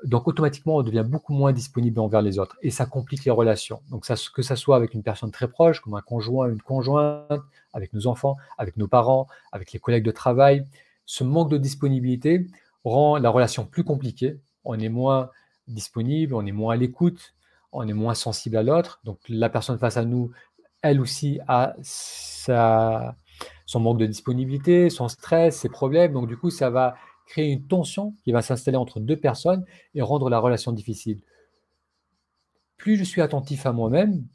donc 0.04 0.28
automatiquement, 0.28 0.76
on 0.76 0.84
devient 0.84 1.06
beaucoup 1.08 1.34
moins 1.34 1.52
disponible 1.52 2.00
envers 2.00 2.22
les 2.22 2.40
autres 2.40 2.58
et 2.62 2.72
ça 2.72 2.86
complique 2.86 3.26
les 3.26 3.32
relations. 3.32 3.82
Donc 3.90 4.06
que 4.06 4.42
ça 4.42 4.56
soit 4.56 4.76
avec 4.76 4.94
une 4.94 5.04
personne 5.04 5.32
très 5.32 5.48
proche, 5.48 5.82
comme 5.82 5.96
un 5.96 6.02
conjoint, 6.02 6.50
une 6.50 6.62
conjointe, 6.62 7.42
avec 7.74 7.94
nos 7.94 8.08
enfants, 8.08 8.38
avec 8.58 8.78
nos 8.78 8.88
parents, 8.88 9.28
avec 9.52 9.72
les 9.72 9.80
collègues 9.80 10.06
de 10.06 10.12
travail, 10.12 10.66
ce 11.06 11.24
manque 11.24 11.50
de 11.50 11.58
disponibilité 11.58 12.48
rend 12.84 13.18
la 13.18 13.30
relation 13.30 13.66
plus 13.66 13.84
compliquée. 13.84 14.40
On 14.66 14.80
est 14.80 14.90
moins 14.90 15.30
disponible, 15.68 16.34
on 16.34 16.46
est 16.46 16.52
moins 16.52 16.74
à 16.74 16.78
l'écoute, 16.78 17.34
on 17.72 17.88
est 17.88 17.94
moins 17.94 18.14
sensible 18.14 18.58
à 18.58 18.64
l'autre. 18.64 19.00
Donc 19.04 19.20
la 19.30 19.50
personne 19.50 19.78
face 19.78 19.98
à 19.98 20.06
nous, 20.06 20.32
elle 20.82 21.02
aussi 21.02 21.40
a 21.48 21.76
son 23.66 23.80
manque 23.80 23.98
de 24.00 24.06
disponibilité, 24.06 24.90
son 24.90 25.08
stress, 25.08 25.58
ses 25.58 25.70
problèmes. 25.70 26.14
Donc 26.14 26.28
du 26.28 26.38
coup, 26.38 26.50
ça 26.50 26.70
va 26.70 26.96
créer 27.28 27.52
une 27.52 27.68
tension 27.68 28.16
qui 28.24 28.32
va 28.32 28.42
s'installer 28.42 28.78
entre 28.78 29.00
deux 29.00 29.18
personnes 29.18 29.66
et 29.94 30.02
rendre 30.02 30.30
la 30.30 30.40
relation 30.40 30.72
difficile. 30.72 31.22
Plus 32.78 32.96
je 32.96 33.04
suis 33.04 33.22
attentif 33.22 33.66
à 33.66 33.72
moi-même, 33.72 34.26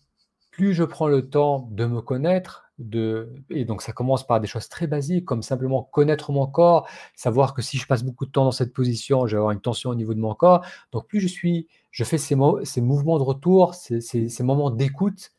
plus 0.50 0.74
je 0.74 0.85
prends 0.85 1.09
le 1.09 1.28
temps 1.28 1.68
de 1.70 1.87
me 1.87 2.00
connaître, 2.02 2.64
de... 2.78 3.33
et 3.50 3.64
donc 3.64 3.81
ça 3.81 3.92
commence 3.92 4.26
par 4.26 4.40
des 4.40 4.46
choses 4.46 4.68
très 4.68 4.87
basiques, 4.87 5.24
comme 5.24 5.42
simplement 5.42 5.83
connaître 5.83 6.33
mon 6.33 6.46
corps, 6.46 6.87
savoir 7.14 7.55
que 7.55 7.62
si 7.62 7.78
je 7.78 7.87
passe 7.87 8.02
beaucoup 8.02 8.26
de 8.26 8.31
temps 8.31 8.44
dans 8.44 8.50
cette 8.50 8.72
position, 8.72 9.26
je 9.26 9.37
vais 9.37 9.38
avoir 9.38 9.52
une 9.52 9.61
tension 9.61 9.90
au 9.90 9.94
niveau 9.94 10.14
de 10.14 10.20
mon 10.20 10.35
corps. 10.35 10.64
Donc 10.92 11.07
plus 11.07 11.20
je 11.20 11.28
suis, 11.28 11.68
je 11.90 12.05
fais 12.05 12.18
ces, 12.18 12.37
ces 12.64 12.81
mouvements 12.81 13.18
de 13.18 13.22
retour, 13.22 13.74
ces, 13.74 14.00
ces 14.00 14.42
moments 14.42 14.70
d'écoute, 14.70 15.33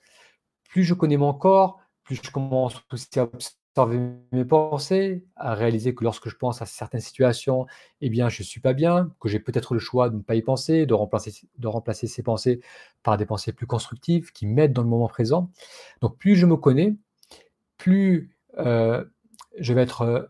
plus 0.70 0.84
je 0.84 0.94
connais 0.94 1.18
mon 1.18 1.34
corps, 1.34 1.80
plus 2.04 2.16
je 2.16 2.32
commence 2.32 2.76
aussi 2.92 3.20
à 3.20 3.30
mes 3.78 4.46
pensées, 4.46 5.26
à 5.36 5.56
réaliser 5.56 5.96
que 5.96 6.04
lorsque 6.04 6.30
je 6.30 6.36
pense 6.36 6.62
à 6.62 6.66
certaines 6.66 7.02
situations, 7.02 7.66
eh 8.02 8.10
bien, 8.10 8.30
je 8.30 8.42
ne 8.42 8.46
suis 8.46 8.60
pas 8.62 8.74
bien, 8.74 9.12
que 9.20 9.30
j'ai 9.30 9.40
peut-être 9.40 9.74
le 9.74 9.80
choix 9.80 10.10
de 10.10 10.18
ne 10.18 10.22
pas 10.22 10.36
y 10.36 10.42
penser, 10.42 10.86
de 10.86 10.94
remplacer, 10.94 11.48
de 11.58 11.68
remplacer 11.68 12.08
ces 12.08 12.24
pensées 12.24 12.62
par 13.02 13.18
des 13.18 13.26
pensées 13.26 13.52
plus 13.52 13.68
constructives 13.68 14.32
qui 14.32 14.46
m'aident 14.46 14.74
dans 14.74 14.84
le 14.84 14.90
moment 14.90 15.08
présent. 15.08 15.50
Donc, 16.02 16.18
plus 16.18 16.36
je 16.36 16.46
me 16.46 16.56
connais, 16.56 16.96
plus 17.78 18.32
euh, 18.60 19.04
je 19.58 19.74
vais 19.74 19.82
être 19.82 20.02
euh, 20.04 20.22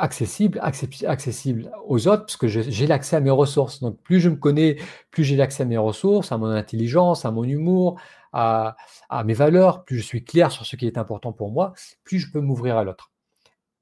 accessible, 0.00 0.60
accessible 0.62 1.70
aux 1.86 2.08
autres, 2.08 2.22
parce 2.22 2.36
que 2.36 2.48
j'ai 2.48 2.86
l'accès 2.86 3.16
à 3.16 3.20
mes 3.20 3.30
ressources. 3.30 3.80
Donc, 3.80 4.00
plus 4.02 4.20
je 4.20 4.30
me 4.30 4.36
connais, 4.36 4.76
plus 5.10 5.24
j'ai 5.24 5.36
l'accès 5.36 5.62
à 5.62 5.66
mes 5.66 5.76
ressources, 5.76 6.32
à 6.32 6.38
mon 6.38 6.46
intelligence, 6.46 7.24
à 7.24 7.30
mon 7.30 7.44
humour, 7.44 8.00
à, 8.32 8.76
mes 9.24 9.34
valeurs, 9.34 9.84
plus 9.84 9.98
je 9.98 10.02
suis 10.02 10.24
clair 10.24 10.50
sur 10.50 10.64
ce 10.64 10.76
qui 10.76 10.86
est 10.86 10.98
important 10.98 11.32
pour 11.32 11.50
moi, 11.50 11.74
plus 12.04 12.18
je 12.18 12.32
peux 12.32 12.40
m'ouvrir 12.40 12.76
à 12.76 12.84
l'autre. 12.84 13.12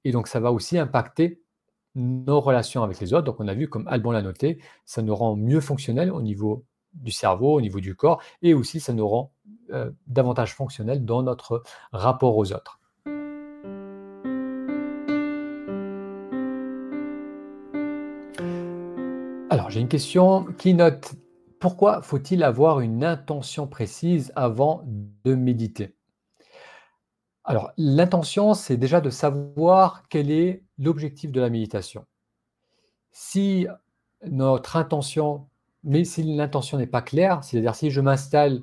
Et 0.05 0.13
donc, 0.13 0.27
ça 0.27 0.41
va 0.41 0.53
aussi 0.53 0.77
impacter 0.79 1.41
nos 1.95 2.41
relations 2.41 2.83
avec 2.83 3.01
les 3.01 3.15
autres. 3.15 3.25
Donc, 3.25 3.37
on 3.39 3.49
a 3.49 3.55
vu, 3.55 3.69
comme 3.69 3.87
Alban 3.87 4.13
l'a 4.13 4.23
noté, 4.23 4.61
ça 4.85 5.03
nous 5.03 5.15
rend 5.15 5.37
mieux 5.37 5.61
fonctionnels 5.61 6.11
au 6.11 6.23
niveau 6.23 6.65
du 6.95 7.13
cerveau, 7.13 7.55
au 7.55 7.61
niveau 7.61 7.81
du 7.81 7.95
corps, 7.95 8.21
et 8.43 8.55
aussi 8.55 8.81
ça 8.81 8.93
nous 8.93 9.07
rend 9.07 9.33
euh, 9.73 9.91
davantage 10.07 10.55
fonctionnels 10.55 11.05
dans 11.05 11.23
notre 11.23 11.63
rapport 11.93 12.37
aux 12.37 12.53
autres. 12.53 12.78
J'ai 19.69 19.81
une 19.81 19.89
question 19.89 20.45
qui 20.45 20.73
note 20.73 21.15
pourquoi 21.61 22.01
faut-il 22.01 22.43
avoir 22.43 22.81
une 22.81 23.05
intention 23.05 23.67
précise 23.67 24.33
avant 24.35 24.83
de 24.87 25.35
méditer? 25.35 25.95
Alors, 27.45 27.73
l'intention, 27.77 28.55
c'est 28.55 28.77
déjà 28.79 29.01
de 29.01 29.11
savoir 29.11 30.05
quel 30.09 30.31
est 30.31 30.63
l'objectif 30.79 31.33
de 31.33 31.41
la 31.41 31.51
méditation. 31.51 32.07
Si 33.13 33.67
notre 34.27 34.77
intention, 34.77 35.49
mais 35.85 36.05
si 36.05 36.23
l'intention 36.23 36.79
n'est 36.79 36.87
pas 36.87 37.03
claire, 37.03 37.45
c'est-à-dire 37.45 37.75
si 37.75 37.91
je 37.91 38.01
m'installe 38.01 38.63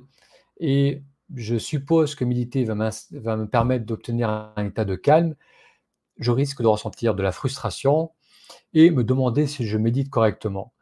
et 0.58 1.02
je 1.34 1.56
suppose 1.56 2.14
que 2.14 2.24
méditer 2.24 2.64
va, 2.64 2.90
va 3.12 3.36
me 3.36 3.46
permettre 3.46 3.86
d'obtenir 3.86 4.30
un 4.30 4.64
état 4.64 4.84
de 4.84 4.96
calme, 4.96 5.36
je 6.18 6.32
risque 6.32 6.62
de 6.62 6.66
ressentir 6.66 7.14
de 7.14 7.22
la 7.22 7.32
frustration 7.32 8.10
et 8.74 8.90
me 8.90 9.04
demander 9.04 9.46
si 9.46 9.66
je 9.66 9.78
médite 9.78 10.10
correctement. 10.10 10.72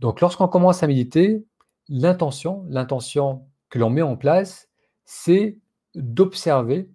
Donc, 0.00 0.20
lorsqu'on 0.20 0.48
commence 0.48 0.82
à 0.82 0.86
méditer, 0.86 1.46
l'intention, 1.88 2.66
que 3.68 3.78
l'on 3.78 3.90
met 3.90 4.02
en 4.02 4.16
place, 4.16 4.68
c'est 5.04 5.58
d'observer 5.94 6.90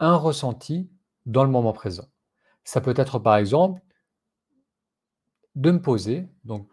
un 0.00 0.16
ressenti 0.16 0.90
dans 1.26 1.44
le 1.44 1.50
moment 1.50 1.72
présent. 1.72 2.08
Ça 2.64 2.80
peut 2.80 2.94
être 2.96 3.18
par 3.18 3.36
exemple 3.36 3.82
de 5.54 5.70
me 5.70 5.82
poser, 5.82 6.28
donc 6.44 6.68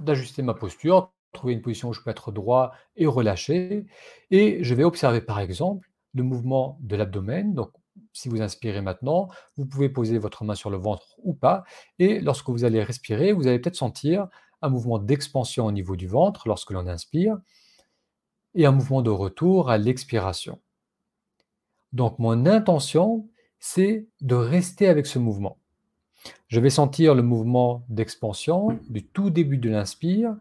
d'ajuster 0.00 0.42
ma 0.42 0.54
posture, 0.54 1.12
trouver 1.32 1.52
une 1.52 1.62
position 1.62 1.90
où 1.90 1.92
je 1.92 2.02
peux 2.02 2.10
être 2.10 2.32
droit 2.32 2.72
et 2.96 3.06
relâché, 3.06 3.86
et 4.30 4.62
je 4.64 4.74
vais 4.74 4.84
observer 4.84 5.20
par 5.20 5.38
exemple 5.38 5.90
le 6.14 6.22
mouvement 6.22 6.78
de 6.80 6.96
l'abdomen, 6.96 7.54
si 8.18 8.28
vous 8.28 8.42
inspirez 8.42 8.80
maintenant, 8.80 9.28
vous 9.56 9.64
pouvez 9.64 9.88
poser 9.88 10.18
votre 10.18 10.42
main 10.44 10.56
sur 10.56 10.70
le 10.70 10.76
ventre 10.76 11.16
ou 11.22 11.34
pas. 11.34 11.64
Et 11.98 12.20
lorsque 12.20 12.48
vous 12.48 12.64
allez 12.64 12.82
respirer, 12.82 13.32
vous 13.32 13.46
allez 13.46 13.60
peut-être 13.60 13.76
sentir 13.76 14.26
un 14.60 14.68
mouvement 14.68 14.98
d'expansion 14.98 15.66
au 15.66 15.72
niveau 15.72 15.94
du 15.94 16.08
ventre 16.08 16.48
lorsque 16.48 16.72
l'on 16.72 16.88
inspire 16.88 17.38
et 18.56 18.66
un 18.66 18.72
mouvement 18.72 19.02
de 19.02 19.10
retour 19.10 19.70
à 19.70 19.78
l'expiration. 19.78 20.58
Donc 21.92 22.18
mon 22.18 22.44
intention, 22.44 23.28
c'est 23.60 24.06
de 24.20 24.34
rester 24.34 24.88
avec 24.88 25.06
ce 25.06 25.20
mouvement. 25.20 25.56
Je 26.48 26.58
vais 26.58 26.70
sentir 26.70 27.14
le 27.14 27.22
mouvement 27.22 27.84
d'expansion 27.88 28.80
du 28.88 29.06
tout 29.06 29.30
début 29.30 29.58
de 29.58 29.70
l'inspire 29.70 30.34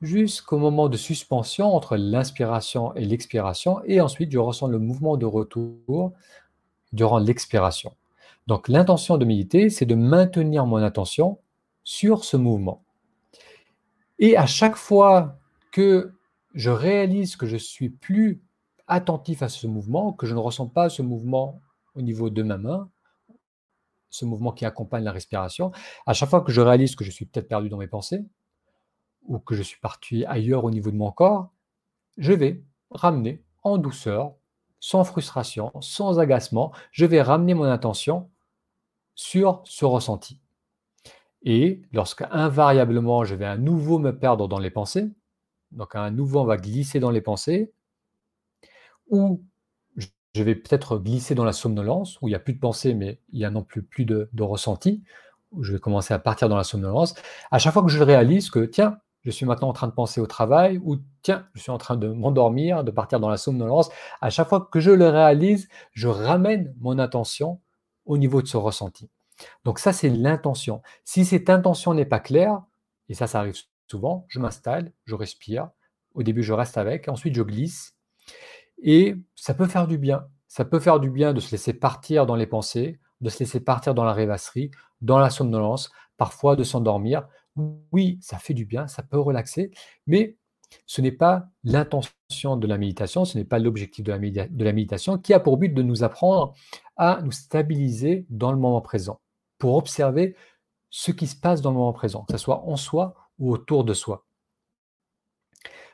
jusqu'au 0.00 0.58
moment 0.58 0.88
de 0.88 0.96
suspension 0.96 1.74
entre 1.74 1.96
l'inspiration 1.96 2.94
et 2.94 3.04
l'expiration, 3.04 3.82
et 3.84 4.00
ensuite 4.00 4.30
je 4.30 4.38
ressens 4.38 4.68
le 4.68 4.78
mouvement 4.78 5.16
de 5.16 5.26
retour 5.26 6.12
durant 6.92 7.18
l'expiration. 7.18 7.94
Donc 8.46 8.68
l'intention 8.68 9.18
de 9.18 9.24
méditer, 9.24 9.70
c'est 9.70 9.86
de 9.86 9.94
maintenir 9.94 10.66
mon 10.66 10.76
attention 10.76 11.38
sur 11.82 12.24
ce 12.24 12.36
mouvement. 12.36 12.84
Et 14.18 14.36
à 14.36 14.46
chaque 14.46 14.76
fois 14.76 15.38
que 15.72 16.12
je 16.54 16.70
réalise 16.70 17.36
que 17.36 17.46
je 17.46 17.56
suis 17.56 17.90
plus 17.90 18.42
attentif 18.86 19.42
à 19.42 19.48
ce 19.48 19.66
mouvement, 19.66 20.12
que 20.12 20.26
je 20.26 20.34
ne 20.34 20.38
ressens 20.38 20.68
pas 20.68 20.88
ce 20.88 21.02
mouvement 21.02 21.60
au 21.94 22.02
niveau 22.02 22.30
de 22.30 22.42
ma 22.42 22.56
main, 22.56 22.88
ce 24.10 24.24
mouvement 24.24 24.52
qui 24.52 24.64
accompagne 24.64 25.04
la 25.04 25.12
respiration, 25.12 25.72
à 26.06 26.12
chaque 26.12 26.30
fois 26.30 26.40
que 26.40 26.52
je 26.52 26.60
réalise 26.60 26.96
que 26.96 27.04
je 27.04 27.10
suis 27.10 27.26
peut-être 27.26 27.48
perdu 27.48 27.68
dans 27.68 27.76
mes 27.76 27.88
pensées, 27.88 28.24
ou 29.26 29.38
que 29.38 29.54
je 29.54 29.62
suis 29.62 29.78
parti 29.80 30.24
ailleurs 30.24 30.64
au 30.64 30.70
niveau 30.70 30.90
de 30.90 30.96
mon 30.96 31.10
corps, 31.12 31.50
je 32.16 32.32
vais 32.32 32.62
ramener 32.90 33.44
en 33.62 33.78
douceur, 33.78 34.34
sans 34.80 35.04
frustration, 35.04 35.72
sans 35.80 36.18
agacement, 36.18 36.72
je 36.92 37.06
vais 37.06 37.22
ramener 37.22 37.54
mon 37.54 37.64
attention 37.64 38.30
sur 39.14 39.62
ce 39.64 39.84
ressenti. 39.84 40.40
Et 41.42 41.82
lorsque 41.92 42.22
invariablement 42.30 43.24
je 43.24 43.34
vais 43.34 43.46
à 43.46 43.56
nouveau 43.56 43.98
me 43.98 44.16
perdre 44.16 44.48
dans 44.48 44.58
les 44.58 44.70
pensées, 44.70 45.10
donc 45.72 45.94
à 45.94 46.10
nouveau 46.10 46.40
on 46.40 46.44
va 46.44 46.56
glisser 46.56 47.00
dans 47.00 47.10
les 47.10 47.20
pensées, 47.20 47.72
ou 49.08 49.44
je 50.34 50.42
vais 50.42 50.54
peut-être 50.54 50.98
glisser 50.98 51.34
dans 51.34 51.44
la 51.44 51.52
somnolence, 51.52 52.20
où 52.20 52.28
il 52.28 52.32
n'y 52.32 52.36
a 52.36 52.40
plus 52.40 52.52
de 52.52 52.60
pensée, 52.60 52.94
mais 52.94 53.20
il 53.32 53.38
n'y 53.38 53.44
a 53.44 53.50
non 53.50 53.62
plus, 53.62 53.82
plus 53.82 54.04
de, 54.04 54.28
de 54.32 54.42
ressenti, 54.42 55.02
où 55.50 55.62
je 55.62 55.72
vais 55.72 55.78
commencer 55.78 56.12
à 56.12 56.18
partir 56.18 56.48
dans 56.48 56.56
la 56.56 56.64
somnolence. 56.64 57.14
À 57.50 57.58
chaque 57.58 57.72
fois 57.72 57.82
que 57.82 57.88
je 57.88 58.02
réalise 58.02 58.50
que, 58.50 58.60
tiens, 58.66 58.98
je 59.26 59.32
suis 59.32 59.44
maintenant 59.44 59.70
en 59.70 59.72
train 59.72 59.88
de 59.88 59.92
penser 59.92 60.20
au 60.20 60.26
travail, 60.28 60.80
ou 60.84 60.98
tiens, 61.22 61.48
je 61.54 61.60
suis 61.60 61.72
en 61.72 61.78
train 61.78 61.96
de 61.96 62.06
m'endormir, 62.06 62.84
de 62.84 62.92
partir 62.92 63.18
dans 63.18 63.28
la 63.28 63.36
somnolence, 63.36 63.90
à 64.20 64.30
chaque 64.30 64.48
fois 64.48 64.68
que 64.70 64.78
je 64.78 64.92
le 64.92 65.08
réalise, 65.08 65.68
je 65.90 66.06
ramène 66.06 66.72
mon 66.78 67.00
attention 67.00 67.60
au 68.04 68.18
niveau 68.18 68.40
de 68.40 68.46
ce 68.46 68.56
ressenti. 68.56 69.10
Donc 69.64 69.80
ça, 69.80 69.92
c'est 69.92 70.08
l'intention. 70.08 70.80
Si 71.04 71.24
cette 71.24 71.50
intention 71.50 71.92
n'est 71.92 72.06
pas 72.06 72.20
claire, 72.20 72.62
et 73.08 73.14
ça, 73.14 73.26
ça 73.26 73.40
arrive 73.40 73.56
souvent, 73.90 74.26
je 74.28 74.38
m'installe, 74.38 74.92
je 75.06 75.16
respire, 75.16 75.70
au 76.14 76.22
début, 76.22 76.44
je 76.44 76.52
reste 76.52 76.78
avec, 76.78 77.08
ensuite, 77.08 77.34
je 77.34 77.42
glisse, 77.42 77.96
et 78.80 79.16
ça 79.34 79.54
peut 79.54 79.66
faire 79.66 79.88
du 79.88 79.98
bien. 79.98 80.28
Ça 80.46 80.64
peut 80.64 80.78
faire 80.78 81.00
du 81.00 81.10
bien 81.10 81.34
de 81.34 81.40
se 81.40 81.50
laisser 81.50 81.72
partir 81.72 82.26
dans 82.26 82.36
les 82.36 82.46
pensées, 82.46 83.00
de 83.20 83.28
se 83.28 83.40
laisser 83.40 83.58
partir 83.58 83.92
dans 83.92 84.04
la 84.04 84.12
rêvasserie, 84.12 84.70
dans 85.00 85.18
la 85.18 85.30
somnolence, 85.30 85.90
parfois 86.16 86.54
de 86.54 86.62
s'endormir. 86.62 87.26
Oui, 87.92 88.18
ça 88.20 88.38
fait 88.38 88.54
du 88.54 88.66
bien, 88.66 88.86
ça 88.86 89.02
peut 89.02 89.18
relaxer, 89.18 89.70
mais 90.06 90.36
ce 90.86 91.00
n'est 91.00 91.12
pas 91.12 91.48
l'intention 91.64 92.56
de 92.56 92.66
la 92.66 92.78
méditation, 92.78 93.24
ce 93.24 93.38
n'est 93.38 93.44
pas 93.44 93.58
l'objectif 93.58 94.04
de, 94.04 94.12
la 94.12 94.72
méditation 94.72 95.18
qui 95.18 95.32
a 95.32 95.40
pour 95.40 95.56
but 95.56 95.72
de 95.72 95.82
nous 95.82 96.04
apprendre 96.04 96.54
à 96.96 97.20
nous 97.22 97.32
stabiliser 97.32 98.26
dans 98.30 98.52
le 98.52 98.58
moment 98.58 98.80
présent, 98.80 99.20
pour 99.58 99.76
observer 99.76 100.36
ce 100.90 101.12
qui 101.12 101.26
se 101.26 101.36
passe 101.36 101.62
dans 101.62 101.70
le 101.70 101.76
moment 101.76 101.92
présent, 101.92 102.24
que 102.24 102.32
ce 102.32 102.38
soit 102.38 102.64
en 102.64 102.76
soi 102.76 103.14
ou 103.38 103.52
autour 103.52 103.84
de 103.84 103.94
soi. 103.94 104.26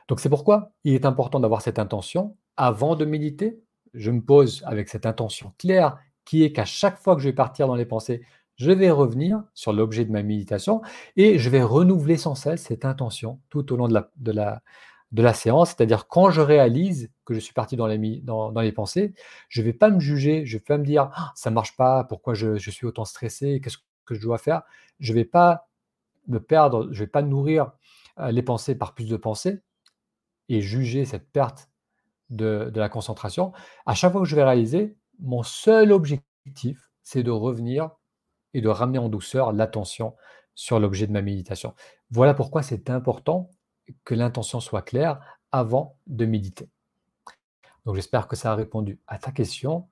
Donc 0.07 0.19
c'est 0.19 0.29
pourquoi 0.29 0.71
il 0.83 0.93
est 0.93 1.05
important 1.05 1.39
d'avoir 1.39 1.61
cette 1.61 1.79
intention 1.79 2.37
avant 2.57 2.95
de 2.95 3.05
méditer. 3.05 3.59
Je 3.93 4.11
me 4.11 4.21
pose 4.21 4.63
avec 4.65 4.89
cette 4.89 5.05
intention 5.05 5.53
claire 5.57 5.97
qui 6.25 6.43
est 6.43 6.51
qu'à 6.51 6.65
chaque 6.65 6.99
fois 6.99 7.15
que 7.15 7.21
je 7.21 7.29
vais 7.29 7.33
partir 7.33 7.67
dans 7.67 7.75
les 7.75 7.85
pensées, 7.85 8.21
je 8.63 8.71
vais 8.71 8.91
revenir 8.91 9.43
sur 9.53 9.73
l'objet 9.73 10.05
de 10.05 10.11
ma 10.11 10.23
méditation 10.23 10.81
et 11.17 11.37
je 11.37 11.49
vais 11.49 11.61
renouveler 11.61 12.15
sans 12.15 12.33
cesse 12.33 12.63
cette 12.63 12.85
intention 12.85 13.41
tout 13.49 13.73
au 13.73 13.75
long 13.75 13.89
de 13.89 14.31
la, 14.31 15.33
séance. 15.33 15.71
C'est-à-dire 15.71 16.07
quand 16.07 16.29
je 16.29 16.39
réalise 16.39 17.11
que 17.25 17.33
je 17.33 17.39
suis 17.39 17.53
parti 17.53 17.75
dans 17.75 17.87
les, 17.87 18.71
pensées, 18.71 19.13
je 19.49 19.59
ne 19.61 19.65
vais 19.65 19.73
pas 19.73 19.89
me 19.89 19.99
juger, 19.99 20.45
je 20.45 20.55
ne 20.55 20.59
vais 20.59 20.63
pas 20.63 20.77
me 20.77 20.85
dire 20.85 21.09
«Ah, 21.13 21.33
ça 21.35 21.49
ne 21.49 21.55
marche 21.55 21.75
pas, 21.75 22.05
pourquoi 22.05 22.33
je, 22.35 22.55
je 22.55 22.71
suis 22.71 22.85
autant 22.85 23.03
stressé, 23.03 23.59
qu'est-ce 23.61 23.79
que 24.05 24.15
je 24.15 24.21
dois 24.21 24.37
faire. 24.37 24.61
Je 25.01 25.11
ne 25.11 25.17
vais 25.17 25.25
pas 25.25 25.67
me 26.27 26.39
perdre, 26.39 26.87
je 26.91 27.01
ne 27.01 27.05
vais 27.05 27.11
pas 27.11 27.21
nourrir 27.21 27.73
euh, 28.19 28.31
les 28.31 28.43
pensées 28.43 28.75
par 28.75 28.93
plus 28.93 29.09
de 29.09 29.17
pensées 29.17 29.59
et 30.47 30.61
juger 30.61 31.03
cette 31.03 31.29
perte 31.33 31.69
de, 32.29 32.69
de 32.73 32.79
la 32.79 32.87
concentration. 32.87 33.51
À 33.85 33.93
chaque 33.93 34.13
fois 34.13 34.21
que 34.21 34.27
je 34.27 34.37
vais 34.37 34.43
réaliser, 34.43 34.95
mon 35.19 35.43
seul 35.43 35.91
objectif, 35.91 36.89
c'est 37.03 37.23
de 37.23 37.31
revenir 37.31 37.89
et 38.53 38.61
de 38.61 38.69
ramener 38.69 38.99
en 38.99 39.09
douceur 39.09 39.51
l'attention 39.51 40.15
sur 40.55 40.79
l'objet 40.79 41.07
de 41.07 41.11
ma 41.11 41.21
méditation. 41.21 41.73
Voilà 42.11 42.33
pourquoi 42.33 42.63
c'est 42.63 42.89
important 42.89 43.49
que 44.05 44.13
l'intention 44.15 44.59
soit 44.59 44.81
claire 44.81 45.19
avant 45.51 45.97
de 46.07 46.25
méditer. 46.25 46.69
Donc 47.85 47.95
j'espère 47.95 48.27
que 48.27 48.35
ça 48.35 48.51
a 48.51 48.55
répondu 48.55 48.99
à 49.07 49.17
ta 49.17 49.31
question. 49.31 49.87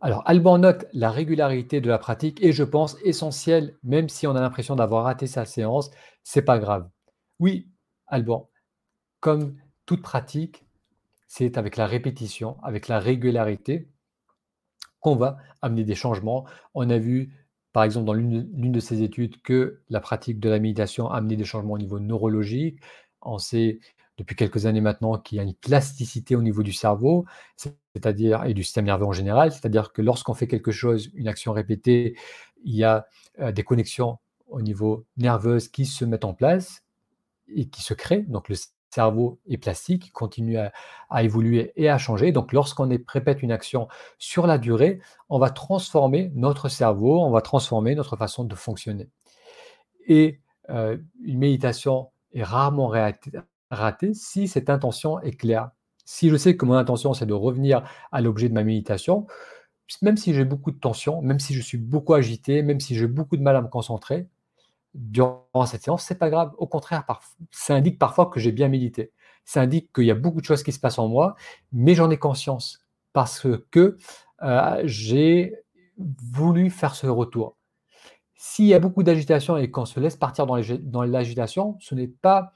Alors, 0.00 0.22
Alban 0.26 0.58
note 0.58 0.86
la 0.94 1.10
régularité 1.10 1.80
de 1.82 1.88
la 1.88 1.98
pratique 1.98 2.42
et 2.42 2.52
je 2.52 2.64
pense 2.64 2.96
essentielle, 3.04 3.76
même 3.82 4.08
si 4.08 4.26
on 4.26 4.34
a 4.34 4.40
l'impression 4.40 4.74
d'avoir 4.74 5.04
raté 5.04 5.26
sa 5.26 5.44
séance, 5.44 5.90
c'est 6.22 6.42
pas 6.42 6.58
grave. 6.58 6.88
Oui, 7.38 7.68
Alban, 8.06 8.48
comme 9.20 9.56
toute 9.84 10.02
pratique, 10.02 10.64
c'est 11.28 11.58
avec 11.58 11.76
la 11.76 11.86
répétition, 11.86 12.56
avec 12.62 12.88
la 12.88 12.98
régularité 12.98 13.88
qu'on 15.00 15.16
va 15.16 15.38
amener 15.62 15.84
des 15.84 15.94
changements. 15.94 16.46
On 16.74 16.88
a 16.90 16.98
vu, 16.98 17.32
par 17.72 17.84
exemple, 17.84 18.06
dans 18.06 18.14
l'une 18.14 18.72
de 18.72 18.80
ces 18.80 19.02
études, 19.02 19.40
que 19.42 19.80
la 19.88 20.00
pratique 20.00 20.40
de 20.40 20.48
la 20.48 20.58
méditation 20.58 21.10
a 21.10 21.16
amené 21.16 21.36
des 21.36 21.44
changements 21.44 21.74
au 21.74 21.78
niveau 21.78 21.98
neurologique. 22.00 22.80
On 23.22 23.38
sait 23.38 23.80
depuis 24.18 24.36
quelques 24.36 24.66
années 24.66 24.82
maintenant 24.82 25.18
qu'il 25.18 25.36
y 25.36 25.40
a 25.40 25.44
une 25.44 25.54
plasticité 25.54 26.36
au 26.36 26.42
niveau 26.42 26.62
du 26.62 26.72
cerveau, 26.72 27.24
c'est-à-dire 27.56 28.44
et 28.44 28.52
du 28.54 28.62
système 28.62 28.84
nerveux 28.84 29.06
en 29.06 29.12
général, 29.12 29.50
c'est-à-dire 29.50 29.92
que 29.92 30.02
lorsqu'on 30.02 30.34
fait 30.34 30.46
quelque 30.46 30.72
chose, 30.72 31.10
une 31.14 31.26
action 31.26 31.52
répétée, 31.52 32.16
il 32.62 32.74
y 32.74 32.84
a 32.84 33.06
euh, 33.40 33.50
des 33.52 33.64
connexions 33.64 34.18
au 34.48 34.60
niveau 34.60 35.06
nerveux 35.16 35.58
qui 35.58 35.86
se 35.86 36.04
mettent 36.04 36.26
en 36.26 36.34
place 36.34 36.82
et 37.48 37.68
qui 37.68 37.82
se 37.82 37.94
créent. 37.94 38.24
Donc 38.28 38.48
le 38.50 38.56
cerveau 38.94 39.40
est 39.48 39.58
plastique, 39.58 40.12
continue 40.12 40.58
à, 40.58 40.72
évoluer 41.22 41.72
et 41.76 41.88
à 41.88 41.98
changer. 41.98 42.32
Donc, 42.32 42.52
lorsqu'on 42.52 42.88
répète 43.06 43.42
une 43.42 43.52
action 43.52 43.88
sur 44.18 44.46
la 44.46 44.58
durée, 44.58 45.00
on 45.28 45.38
va 45.38 45.50
transformer 45.50 46.30
notre 46.34 46.68
cerveau, 46.68 47.20
on 47.20 47.30
va 47.30 47.40
transformer 47.40 47.94
notre 47.94 48.16
façon 48.16 48.44
de 48.44 48.54
fonctionner. 48.54 49.08
Et 50.06 50.40
euh, 50.70 50.96
une 51.24 51.38
méditation 51.38 52.10
est 52.32 52.42
rarement 52.42 52.92
ratée 53.70 54.14
si 54.14 54.48
cette 54.48 54.70
intention 54.70 55.20
est 55.20 55.32
claire. 55.32 55.70
Si 56.04 56.28
je 56.28 56.36
sais 56.36 56.56
que 56.56 56.64
mon 56.64 56.74
intention, 56.74 57.14
c'est 57.14 57.26
de 57.26 57.34
revenir 57.34 57.84
à 58.10 58.20
l'objet 58.20 58.48
de 58.48 58.54
ma 58.54 58.64
méditation, 58.64 59.26
même 60.02 60.16
si 60.16 60.34
j'ai 60.34 60.44
beaucoup 60.44 60.70
de 60.70 60.78
tension, 60.78 61.22
même 61.22 61.38
si 61.38 61.54
je 61.54 61.60
suis 61.60 61.78
beaucoup 61.78 62.14
agité, 62.14 62.62
même 62.62 62.80
si 62.80 62.96
j'ai 62.96 63.06
beaucoup 63.06 63.36
de 63.36 63.42
mal 63.42 63.56
à 63.56 63.62
me 63.62 63.68
concentrer, 63.68 64.28
durant 64.94 65.66
cette 65.66 65.82
séance, 65.82 66.04
c'est 66.04 66.18
pas 66.18 66.30
grave. 66.30 66.52
Au 66.58 66.66
contraire, 66.66 67.04
ça 67.50 67.74
indique 67.74 67.98
parfois 67.98 68.26
que 68.26 68.40
j'ai 68.40 68.52
bien 68.52 68.68
médité. 68.68 69.12
Ça 69.44 69.60
indique 69.60 69.92
qu'il 69.92 70.04
y 70.04 70.10
a 70.10 70.14
beaucoup 70.14 70.40
de 70.40 70.46
choses 70.46 70.62
qui 70.62 70.72
se 70.72 70.80
passent 70.80 70.98
en 70.98 71.08
moi, 71.08 71.34
mais 71.72 71.94
j'en 71.94 72.10
ai 72.10 72.18
conscience 72.18 72.80
parce 73.12 73.46
que 73.70 73.96
euh, 74.42 74.82
j'ai 74.84 75.54
voulu 75.98 76.70
faire 76.70 76.94
ce 76.94 77.06
retour. 77.06 77.56
S'il 78.34 78.66
y 78.66 78.74
a 78.74 78.78
beaucoup 78.78 79.02
d'agitation 79.02 79.56
et 79.56 79.70
qu'on 79.70 79.84
se 79.84 80.00
laisse 80.00 80.16
partir 80.16 80.46
dans 80.46 81.02
l'agitation, 81.02 81.76
ce 81.80 81.94
n'est 81.94 82.08
pas, 82.08 82.52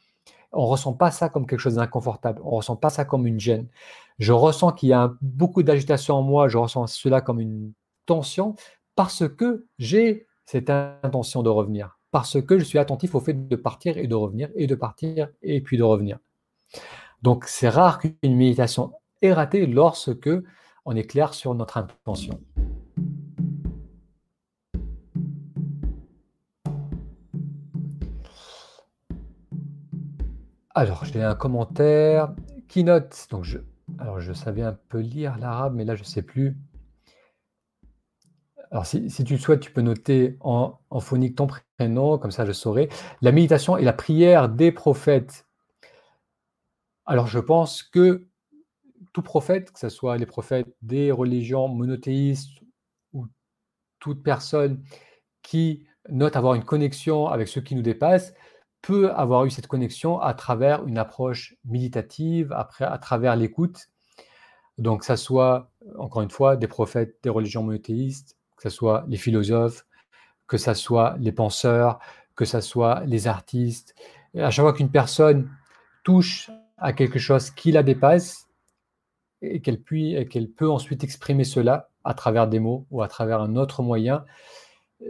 on 0.53 0.67
ressent 0.67 0.95
pas 0.95 1.11
ça 1.11 1.29
comme 1.29 1.47
quelque 1.47 1.61
chose 1.61 1.75
d'inconfortable. 1.75 2.41
On 2.45 2.51
ressent 2.51 2.77
pas 2.77 2.91
ça 2.91 3.05
comme 3.05 3.27
une 3.27 3.39
gêne. 3.39 3.69
Je 4.19 4.33
ressens 4.33 4.73
qu'il 4.73 4.89
y 4.89 4.93
a 4.93 5.13
beaucoup 5.21 5.63
d'agitation 5.63 6.15
en 6.15 6.23
moi. 6.23 6.49
Je 6.49 6.57
ressens 6.57 6.87
cela 6.87 7.21
comme 7.21 7.41
une 7.41 7.73
tension 8.07 8.55
parce 8.97 9.29
que 9.29 9.67
j'ai 9.79 10.27
cette 10.45 10.71
intention 10.71 11.43
de 11.43 11.51
revenir 11.51 11.99
parce 12.15 12.41
que 12.41 12.61
je 12.61 12.65
suis 12.65 12.79
attentif 12.79 13.17
au 13.17 13.21
fait 13.21 13.49
de 13.49 13.57
partir 13.57 13.99
et 13.99 14.07
de 14.07 14.15
revenir, 14.15 14.49
et 14.55 14.69
de 14.69 14.77
partir 14.77 15.31
et 15.43 15.61
puis 15.61 15.77
de 15.77 15.83
revenir. 15.83 16.21
Donc 17.23 17.47
c'est 17.49 17.69
rare 17.69 17.99
qu'une 17.99 18.37
méditation 18.37 18.93
est 19.21 19.33
ratée 19.33 19.67
lorsque 19.67 20.31
on 20.85 20.95
est 20.95 21.03
clair 21.03 21.35
sur 21.35 21.57
notre 21.57 21.77
intention. 21.77 22.39
Alors, 30.77 31.05
j'ai 31.05 31.21
un 31.21 31.35
commentaire 31.35 32.33
qui 32.69 32.85
note. 32.85 33.27
Donc, 33.33 33.43
je, 33.43 33.59
alors, 33.99 34.21
je 34.21 34.33
savais 34.33 34.63
un 34.63 34.79
peu 34.89 35.01
lire 35.01 35.37
l'arabe, 35.39 35.75
mais 35.75 35.85
là, 35.85 35.97
je 35.97 36.03
ne 36.03 36.07
sais 36.07 36.23
plus. 36.23 36.57
Alors, 38.75 38.87
si, 38.87 39.07
tu 39.25 39.35
le 39.35 39.39
souhaites, 39.39 39.61
tu 39.61 39.71
peux 39.71 39.83
noter 39.83 40.37
en, 40.41 40.81
phonique 40.99 41.37
ton 41.37 41.47
prénom, 41.79 42.19
comme 42.19 42.33
ça 42.33 42.45
je 42.45 42.51
saurai. 42.51 42.89
La 43.23 43.31
méditation 43.31 43.77
et 43.77 43.85
la 43.85 43.93
prière 43.93 44.49
des 44.49 44.73
prophètes. 44.73 45.47
Alors, 47.07 47.29
je 47.29 47.39
pense 47.39 47.85
que 47.85 48.27
tout 49.13 49.23
prophète, 49.23 49.71
que 49.71 49.79
ce 49.79 49.89
soit 49.89 50.17
les 50.19 50.27
prophètes 50.27 50.67
des 50.83 51.13
religions 51.13 51.69
monothéistes 51.69 52.51
ou 53.13 53.29
toute 54.01 54.25
personne 54.25 54.83
qui 55.43 55.87
note 56.09 56.35
avoir 56.35 56.55
une 56.55 56.65
connexion 56.65 57.29
avec 57.29 57.47
ceux 57.47 57.61
qui 57.61 57.77
nous 57.77 57.83
dépassent, 57.83 58.35
peut 58.83 59.13
avoir 59.13 59.45
eu 59.45 59.51
cette 59.51 59.69
connexion 59.69 60.19
à 60.19 60.35
travers 60.35 60.85
une 60.85 60.99
approche 60.99 61.57
méditative, 61.65 62.53
après, 62.53 62.87
à 62.87 62.99
travers 62.99 63.37
l'écoute. 63.37 63.87
Donc, 64.79 65.01
que 65.03 65.07
ce 65.07 65.15
soit, 65.15 65.71
encore 65.97 66.23
une 66.23 66.31
fois, 66.31 66.57
des 66.57 66.67
prophètes 66.67 67.19
des 67.23 67.31
religions 67.31 67.63
monothéistes, 67.63 68.37
que 68.57 68.63
ce 68.63 68.71
soit 68.71 69.05
les 69.09 69.17
philosophes, 69.17 69.87
que 70.47 70.57
ce 70.57 70.75
soit 70.75 71.17
les 71.19 71.33
penseurs, 71.33 71.99
que 72.37 72.45
ce 72.45 72.61
soit 72.61 73.03
les 73.07 73.27
artistes. 73.27 73.95
à 74.37 74.51
chaque 74.51 74.65
fois 74.65 74.73
qu'une 74.73 74.91
personne 74.91 75.51
touche 76.03 76.51
à 76.77 76.93
quelque 76.93 77.19
chose 77.19 77.51
qui 77.51 77.73
la 77.73 77.83
dépasse 77.83 78.49
et 79.43 79.61
qu'elle 79.61 79.83
qu'elle 79.83 80.51
peut 80.51 80.71
ensuite 80.71 81.05
exprimer 81.05 81.45
cela 81.45 81.91
à 82.03 82.15
travers 82.15 82.49
des 82.49 82.59
mots 82.59 82.87
ou 82.91 83.03
à 83.03 83.09
travers 83.09 83.41
un 83.41 83.57
autre 83.57 83.83
moyen, 83.83 84.25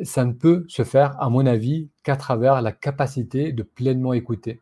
ça 0.02 0.24
ne 0.24 0.32
peut 0.32 0.64
se 0.68 0.84
faire, 0.84 1.20
à 1.20 1.28
mon 1.28 1.46
avis, 1.46 1.90
qu'à 2.02 2.16
travers 2.16 2.60
la 2.62 2.72
capacité 2.72 3.52
de 3.52 3.62
pleinement 3.62 4.12
écouter. 4.12 4.60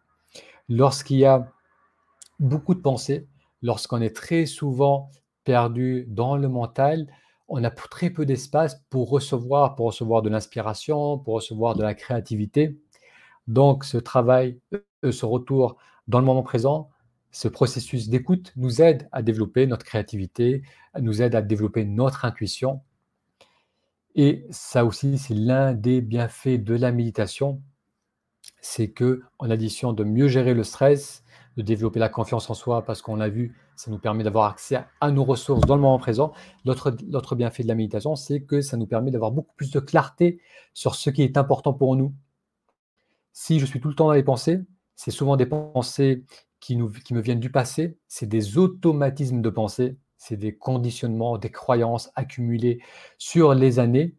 Lorsqu'il 0.69 1.19
y 1.19 1.25
a 1.25 1.51
beaucoup 2.39 2.75
de 2.75 2.81
pensées, 2.81 3.27
lorsqu'on 3.63 4.01
est 4.01 4.15
très 4.15 4.47
souvent 4.47 5.11
perdu 5.45 6.07
dans 6.09 6.37
le 6.37 6.49
mental, 6.49 7.07
on 7.49 7.63
a 7.65 7.71
très 7.71 8.11
peu 8.11 8.25
d'espace 8.27 8.83
pour 8.91 9.11
recevoir, 9.11 9.75
pour 9.75 9.87
recevoir 9.87 10.23
de 10.23 10.31
l'inspiration, 10.31 11.19
pour 11.19 11.35
recevoir 11.35 11.75
de 11.75 11.83
la 11.83 11.95
créativité. 11.95 12.79
Donc, 13.47 13.85
ce 13.85 13.99
travail, 13.99 14.59
euh, 15.05 15.13
ce 15.13 15.27
retour 15.27 15.77
dans 16.09 16.21
le 16.21 16.25
moment 16.25 16.43
présent, 16.43 16.91
ce 17.31 17.49
processus 17.49 18.09
d'écoute 18.09 18.53
nous 18.57 18.83
aide 18.83 19.09
à 19.11 19.23
développer 19.23 19.67
notre 19.67 19.85
créativité, 19.85 20.63
nous 21.01 21.23
aide 21.23 21.35
à 21.35 21.43
développer 21.43 21.85
notre 21.85 22.25
intuition. 22.25 22.83
Et 24.15 24.45
ça 24.51 24.85
aussi, 24.85 25.17
c'est 25.19 25.35
l'un 25.35 25.73
des 25.73 26.03
bienfaits 26.03 26.63
de 26.63 26.75
la 26.75 26.93
méditation, 26.93 27.63
c'est 28.61 28.91
que 28.91 29.23
en 29.39 29.51
addition 29.51 29.95
de 29.95 30.05
mieux 30.05 30.29
gérer 30.29 30.53
le 30.53 30.65
stress, 30.65 31.25
de 31.57 31.63
développer 31.63 31.99
la 31.99 32.11
confiance 32.11 32.51
en 32.51 32.55
soi, 32.55 32.85
parce 32.85 33.01
qu'on 33.01 33.21
a 33.21 33.29
vu, 33.29 33.57
ça 33.83 33.91
nous 33.91 33.99
permet 33.99 34.23
d'avoir 34.23 34.49
accès 34.49 34.79
à 35.01 35.11
nos 35.11 35.25
ressources 35.25 35.67
dans 35.67 35.75
le 35.75 35.83
moment 35.83 35.99
présent. 35.99 36.33
L'autre 36.65 37.35
bienfait 37.35 37.65
de 37.65 37.69
la 37.69 37.75
méditation, 37.75 38.15
c'est 38.15 38.43
que 38.43 38.61
ça 38.61 38.77
nous 38.77 38.87
permet 38.87 39.11
d'avoir 39.11 39.33
beaucoup 39.33 39.57
plus 39.57 39.73
de 39.73 39.81
clarté 39.81 40.41
sur 40.73 40.95
ce 40.95 41.11
qui 41.11 41.23
est 41.23 41.37
important 41.37 41.73
pour 41.73 41.97
nous. 41.97 42.15
Si 43.33 43.59
je 43.59 43.67
suis 43.67 43.81
tout 43.81 43.89
le 43.89 43.97
temps 43.97 44.07
dans 44.07 44.13
les 44.13 44.23
pensées, 44.23 44.61
c'est 44.95 45.11
souvent 45.11 45.37
des 45.37 45.47
pensées 45.47 46.23
qui, 46.61 46.77
nous, 46.77 46.91
qui 46.91 47.13
me 47.13 47.21
viennent 47.21 47.41
du 47.41 47.51
passé, 47.51 47.99
c'est 48.07 48.29
des 48.29 48.57
automatismes 48.57 49.43
de 49.43 49.51
pensée, 49.51 49.97
c'est 50.17 50.37
des 50.37 50.55
conditionnements, 50.55 51.37
des 51.37 51.51
croyances 51.51 52.13
accumulées 52.15 52.81
sur 53.19 53.53
les 53.53 53.81
années, 53.81 54.15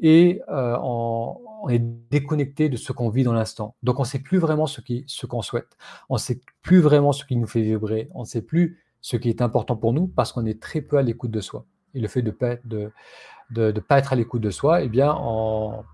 et 0.00 0.40
euh, 0.48 0.78
on, 0.80 1.68
est 1.68 1.78
déconnecté 2.10 2.70
de 2.70 2.76
ce 2.76 2.92
qu'on 2.92 3.10
vit 3.10 3.24
dans 3.24 3.34
l'instant. 3.34 3.76
Donc 3.82 4.00
on 4.00 4.02
ne 4.02 4.08
sait 4.08 4.18
plus 4.18 4.38
vraiment 4.38 4.66
ce 4.66 4.80
qu'on 5.26 5.42
souhaite, 5.42 5.76
on 6.08 6.14
ne 6.14 6.18
sait 6.18 6.40
plus 6.62 6.80
vraiment 6.80 7.12
ce 7.12 7.26
qui 7.26 7.36
nous 7.36 7.46
fait 7.46 7.60
vibrer, 7.60 8.08
on 8.14 8.20
ne 8.20 8.26
sait 8.26 8.42
plus 8.42 8.81
ce 9.02 9.16
qui 9.16 9.28
est 9.28 9.42
important 9.42 9.76
pour 9.76 9.92
nous 9.92 10.06
parce 10.06 10.32
qu'on 10.32 10.46
est 10.46 10.62
très 10.62 10.80
peu 10.80 10.96
à 10.96 11.02
l'écoute 11.02 11.32
de 11.32 11.40
soi. 11.40 11.66
Et 11.94 12.00
le 12.00 12.08
fait 12.08 12.22
de 12.22 12.30
ne 13.54 13.80
pas, 13.80 13.98
être 13.98 14.12
à 14.12 14.16
l'écoute 14.16 14.40
de 14.40 14.50
soi, 14.50 14.82
eh 14.82 14.88
bien, 14.88 15.14
on, 15.20 15.84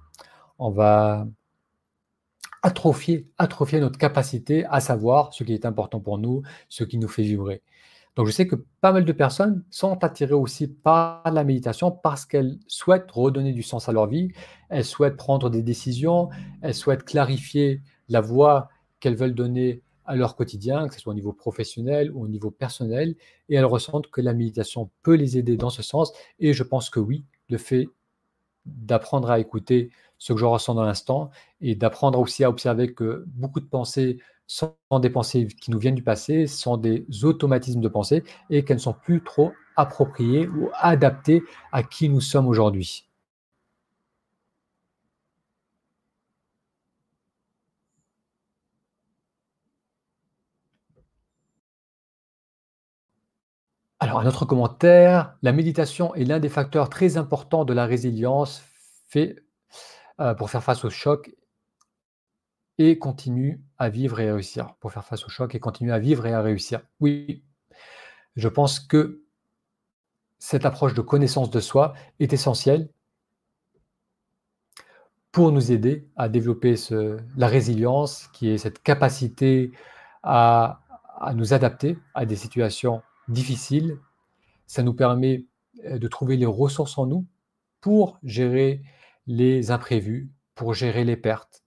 va 0.71 1.27
atrophier 2.63 3.27
notre 3.81 3.99
capacité 3.99 4.65
à 4.67 4.81
savoir 4.81 5.33
ce 5.33 5.43
qui 5.43 5.55
est 5.55 5.65
important 5.65 6.01
pour 6.01 6.19
nous, 6.19 6.43
ce 6.69 6.85
qui 6.85 6.99
nous 6.99 7.09
fait 7.09 7.23
vibrer. 7.23 7.63
Donc 8.15 8.27
je 8.27 8.33
sais 8.33 8.49
que 8.49 8.57
pas 8.81 8.93
mal 8.93 9.05
de 9.05 9.13
personnes 9.13 9.65
sont 9.71 10.03
attirées 10.03 10.35
aussi 10.35 10.67
par 10.67 11.23
la 11.33 11.45
méditation 11.45 11.93
parce 11.93 12.27
qu'elles 12.27 12.59
souhaitent 12.67 13.11
redonner 13.13 13.53
du 13.53 13.63
sens 13.63 13.89
à 13.89 13.93
leur 13.93 14.09
vie, 14.09 14.33
elles 14.71 14.85
souhaitent 14.85 15.17
prendre 15.17 15.51
des 15.51 15.63
décisions, 15.63 16.29
elles 16.61 16.75
souhaitent 16.75 17.05
clarifier 17.05 17.81
la 18.09 18.21
voie 18.21 18.71
qu'elles 18.99 19.15
veulent 19.15 19.37
donner 19.37 19.83
à 20.09 20.17
leur 20.17 20.35
quotidien, 20.35 20.89
que 20.89 20.95
ce 20.95 21.01
soit 21.01 21.13
au 21.13 21.15
niveau 21.15 21.35
professionnel 21.35 22.11
ou 22.13 22.25
au 22.25 22.29
niveau 22.29 22.51
personnel, 22.51 23.15
et 23.49 23.57
elles 23.57 23.65
ressentent 23.67 24.11
que 24.11 24.23
la 24.23 24.33
méditation 24.33 24.91
peut 25.03 25.15
les 25.15 25.37
aider 25.37 25.57
dans 25.57 25.71
ce 25.71 25.83
sens. 25.83 26.13
Et 26.41 26.55
je 26.55 26.63
pense 26.65 26.89
que 26.89 26.99
oui, 26.99 27.25
le 27.51 27.59
fait 27.59 27.89
d'apprendre 28.65 29.31
à 29.31 29.39
écouter 29.39 29.91
ce 30.17 30.33
que 30.33 30.39
je 30.39 30.47
ressens 30.47 30.75
dans 30.75 30.83
l'instant 30.83 31.31
et 31.61 31.75
d'apprendre 31.75 32.19
aussi 32.19 32.43
à 32.43 32.51
observer 32.51 32.93
que 32.93 33.25
beaucoup 33.29 33.61
de 33.61 33.67
pensées 33.67 34.19
sont 34.47 34.75
des 35.01 35.11
pensées 35.11 35.47
qui 35.47 35.71
nous 35.71 35.79
viennent 35.79 35.95
du 35.95 36.03
passé, 36.03 36.47
sont 36.47 36.79
des 36.79 37.07
automatismes 37.23 37.81
de 37.81 37.89
pensée 37.89 38.25
et 38.49 38.65
qu'elles 38.65 38.79
ne 38.79 38.83
sont 38.83 38.95
plus 38.95 39.23
trop 39.23 39.53
appropriées 39.77 40.49
ou 40.49 40.71
adaptées 40.75 41.43
à 41.71 41.83
qui 41.83 42.09
nous 42.09 42.23
sommes 42.23 42.49
aujourd'hui. 42.49 43.08
Alors, 54.01 54.21
un 54.21 54.27
autre 54.27 54.45
commentaire, 54.45 55.37
la 55.43 55.53
méditation 55.53 56.15
est 56.15 56.25
l'un 56.25 56.39
des 56.39 56.49
facteurs 56.49 56.89
très 56.89 57.17
importants 57.17 57.65
de 57.65 57.73
la 57.73 57.85
résilience 57.85 58.63
fait, 59.09 59.43
euh, 60.21 60.35
pour 60.35 60.51
faire 60.51 60.63
face 60.63 60.85
au 60.85 60.91
choc 60.91 61.35
et 62.79 62.97
continue 63.01 63.61
à 63.77 63.89
vivre 63.89 64.21
et 64.21 64.29
à 64.29 64.35
réussir. 64.35 64.75
Pour 64.79 64.93
faire 64.93 65.05
face 65.05 65.25
au 65.25 65.29
choc 65.29 65.57
et 65.57 65.59
continuer 65.59 65.93
à 65.93 65.99
vivre 65.99 66.27
et 66.27 66.33
à 66.33 66.43
réussir. 66.43 66.81
Oui, 67.01 67.43
je 68.37 68.47
pense 68.47 68.79
que 68.79 69.25
cette 70.39 70.65
approche 70.65 70.95
de 70.95 71.01
connaissance 71.01 71.51
de 71.51 71.59
soi 71.59 71.95
est 72.21 72.33
essentielle 72.33 72.89
pour 75.33 75.51
nous 75.51 75.73
aider 75.73 76.09
à 76.15 76.29
développer 76.29 76.77
la 77.37 77.49
résilience, 77.49 78.29
qui 78.33 78.51
est 78.51 78.59
cette 78.59 78.81
capacité 78.81 79.73
à 80.23 80.81
nous 81.35 81.53
adapter 81.53 81.99
à 82.15 82.27
des 82.27 82.37
situations 82.37 83.03
difficile. 83.29 83.99
Ça 84.67 84.83
nous 84.83 84.95
permet 84.95 85.45
euh, 85.85 85.99
de 85.99 86.09
trouver 86.09 86.37
les 86.37 86.47
ressources 86.47 86.99
en 86.99 87.07
nous 87.07 87.27
pour 87.81 88.19
gérer 88.23 88.83
les 89.27 89.71
imprévus, 89.71 90.31
pour 90.55 90.75
gérer 90.75 91.05
les 91.05 91.17
pertes, 91.17 91.63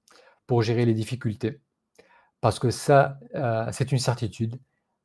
pour 0.47 0.61
gérer 0.61 0.85
les 0.85 0.93
difficultés. 0.93 1.61
Parce 2.41 2.59
que 2.59 2.71
ça, 2.71 3.19
euh, 3.35 3.69
c'est 3.71 3.91
une 3.91 3.99
certitude. 3.99 4.59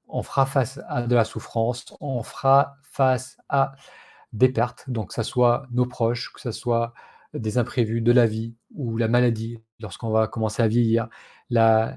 On 0.09 0.23
fera 0.23 0.47
face 0.47 0.81
à 0.89 1.03
de 1.03 1.15
la 1.15 1.25
souffrance, 1.25 1.95
on 2.01 2.23
fera 2.23 2.77
face 2.83 3.37
à 3.49 3.75
des 4.33 4.49
pertes, 4.49 4.89
donc 4.89 5.09
que 5.09 5.15
ce 5.15 5.23
soit 5.23 5.67
nos 5.71 5.87
proches, 5.87 6.33
que 6.33 6.41
ce 6.41 6.53
soit 6.53 6.95
des 7.35 7.59
imprévus 7.59 8.01
de 8.01 8.13
la 8.13 8.27
vie 8.27 8.55
ou 8.75 8.97
la 8.97 9.09
maladie, 9.09 9.61
lorsqu'on 9.81 10.11
va 10.11 10.27
commencer 10.29 10.63
à 10.63 10.69
vieillir, 10.69 11.09
là, 11.51 11.97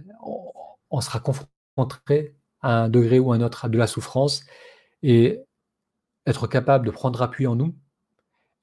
on 0.89 1.01
sera 1.01 1.20
confronté 1.20 2.36
à 2.62 2.84
un 2.84 2.89
degré 2.89 3.20
ou 3.20 3.32
un 3.32 3.41
autre 3.41 3.70
de 3.70 3.78
la 3.78 3.88
souffrance 3.88 4.43
et 5.03 5.39
être 6.26 6.47
capable 6.47 6.86
de 6.86 6.91
prendre 6.91 7.22
appui 7.22 7.47
en 7.47 7.55
nous, 7.55 7.76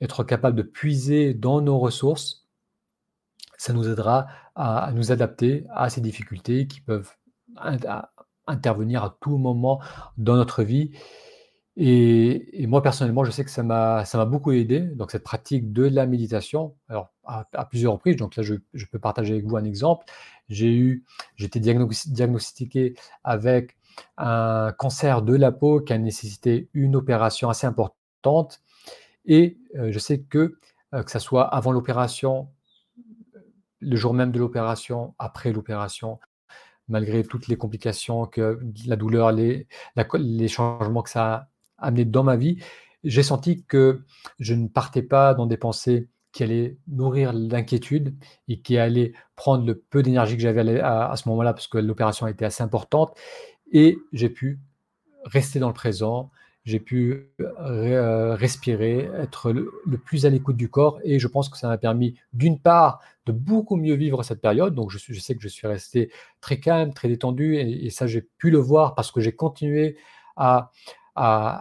être 0.00 0.24
capable 0.24 0.56
de 0.56 0.62
puiser 0.62 1.34
dans 1.34 1.60
nos 1.60 1.78
ressources, 1.78 2.46
ça 3.56 3.72
nous 3.72 3.88
aidera 3.88 4.26
à, 4.54 4.90
nous 4.94 5.12
adapter 5.12 5.64
à 5.70 5.88
ces 5.88 6.00
difficultés 6.00 6.66
qui 6.66 6.80
peuvent 6.80 7.10
intervenir 8.46 9.02
à 9.02 9.16
tout 9.20 9.38
moment 9.38 9.80
dans 10.18 10.36
notre 10.36 10.62
vie. 10.62 10.92
Et, 11.78 12.66
moi, 12.66 12.82
personnellement, 12.82 13.24
je 13.24 13.30
sais 13.30 13.44
que 13.44 13.50
ça 13.50 13.62
m'a 13.62 14.24
beaucoup 14.26 14.52
aidé, 14.52 14.80
donc 14.80 15.10
cette 15.10 15.24
pratique 15.24 15.72
de 15.72 15.84
la 15.84 16.06
méditation, 16.06 16.74
alors 16.88 17.12
à, 17.24 17.46
plusieurs 17.68 17.94
reprises. 17.94 18.16
Donc 18.16 18.36
là, 18.36 18.42
je, 18.42 18.54
je, 18.72 18.86
peux 18.86 18.98
partager 18.98 19.34
avec 19.34 19.46
vous 19.46 19.56
un 19.56 19.64
exemple. 19.64 20.06
J'ai 20.48 20.74
eu, 20.74 21.04
j'étais 21.34 21.60
diagnostiqué 21.60 22.94
avec 23.24 23.76
un 24.18 24.72
cancer 24.72 25.22
de 25.22 25.34
la 25.34 25.52
peau 25.52 25.80
qui 25.80 25.92
a 25.92 25.98
nécessité 25.98 26.68
une 26.74 26.96
opération 26.96 27.48
assez 27.50 27.66
importante. 27.66 28.60
Et 29.26 29.58
euh, 29.76 29.90
je 29.92 29.98
sais 29.98 30.20
que, 30.20 30.58
euh, 30.94 31.02
que 31.02 31.10
ce 31.10 31.18
soit 31.18 31.44
avant 31.44 31.72
l'opération, 31.72 32.48
le 33.80 33.96
jour 33.96 34.14
même 34.14 34.32
de 34.32 34.38
l'opération, 34.38 35.14
après 35.18 35.52
l'opération, 35.52 36.18
malgré 36.88 37.24
toutes 37.24 37.48
les 37.48 37.56
complications, 37.56 38.26
que 38.26 38.60
la 38.86 38.96
douleur, 38.96 39.32
les, 39.32 39.66
les 40.14 40.48
changements 40.48 41.02
que 41.02 41.10
ça 41.10 41.34
a 41.34 41.48
amené 41.78 42.04
dans 42.04 42.22
ma 42.22 42.36
vie, 42.36 42.62
j'ai 43.04 43.22
senti 43.22 43.64
que 43.64 44.02
je 44.38 44.54
ne 44.54 44.68
partais 44.68 45.02
pas 45.02 45.34
dans 45.34 45.46
des 45.46 45.56
pensées 45.56 46.08
qui 46.32 46.42
allaient 46.42 46.76
nourrir 46.86 47.32
l'inquiétude 47.32 48.14
et 48.48 48.60
qui 48.60 48.76
allaient 48.76 49.12
prendre 49.36 49.64
le 49.64 49.78
peu 49.78 50.02
d'énergie 50.02 50.36
que 50.36 50.42
j'avais 50.42 50.80
à, 50.80 51.10
à, 51.10 51.16
ce 51.16 51.28
moment-là, 51.30 51.54
parce 51.54 51.66
que 51.66 51.78
l'opération 51.78 52.26
été 52.26 52.44
assez 52.44 52.62
importante, 52.62 53.16
et 53.72 53.98
j'ai 54.12 54.28
pu 54.28 54.60
rester 55.24 55.58
dans 55.58 55.68
le 55.68 55.74
présent, 55.74 56.30
j'ai 56.64 56.80
pu 56.80 57.30
euh, 57.40 58.34
respirer, 58.34 59.08
être 59.16 59.52
le, 59.52 59.70
plus 60.04 60.26
à 60.26 60.30
l'écoute 60.30 60.56
du 60.56 60.68
corps 60.68 60.98
et 61.04 61.18
je 61.18 61.28
pense 61.28 61.48
que 61.48 61.56
ça 61.56 61.68
m'a 61.68 61.78
permis 61.78 62.16
d'une 62.32 62.58
part 62.58 63.00
de 63.24 63.32
beaucoup 63.32 63.76
mieux 63.76 63.94
vivre 63.94 64.22
cette 64.24 64.40
période. 64.40 64.74
Donc 64.74 64.90
je, 64.90 64.98
sais 65.20 65.36
que 65.36 65.42
je 65.42 65.48
suis 65.48 65.68
resté 65.68 66.10
très 66.40 66.58
calme, 66.58 66.92
très 66.92 67.08
détendu 67.08 67.56
et, 67.56 67.88
ça 67.90 68.08
j'ai 68.08 68.22
pu 68.22 68.50
le 68.50 68.58
voir 68.58 68.96
parce 68.96 69.12
que 69.12 69.20
j'ai 69.20 69.32
continué 69.32 69.96
à, 70.36 70.72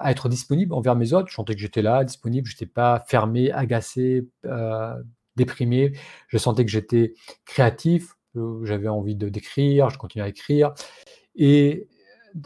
être 0.05 0.27
disponible 0.27 0.73
envers 0.73 0.95
mes 0.95 1.13
autres. 1.13 1.29
Je 1.29 1.35
sentais 1.35 1.53
que 1.53 1.61
j'étais 1.61 1.81
là, 1.81 2.03
disponible, 2.03 2.47
je 2.47 2.55
n'étais 2.55 2.65
pas 2.65 3.03
fermé, 3.07 3.51
agacé, 3.51 4.27
euh, 4.45 4.95
déprimé. 5.37 5.93
Je 6.27 6.37
sentais 6.37 6.65
que 6.65 6.71
j'étais 6.71 7.13
créatif, 7.45 8.15
euh, 8.35 8.65
j'avais 8.65 8.89
envie 8.89 9.15
d'écrire, 9.15 9.89
je 9.91 9.97
continuais 9.97 10.25
à 10.25 10.29
écrire 10.29 10.73
et 11.35 11.87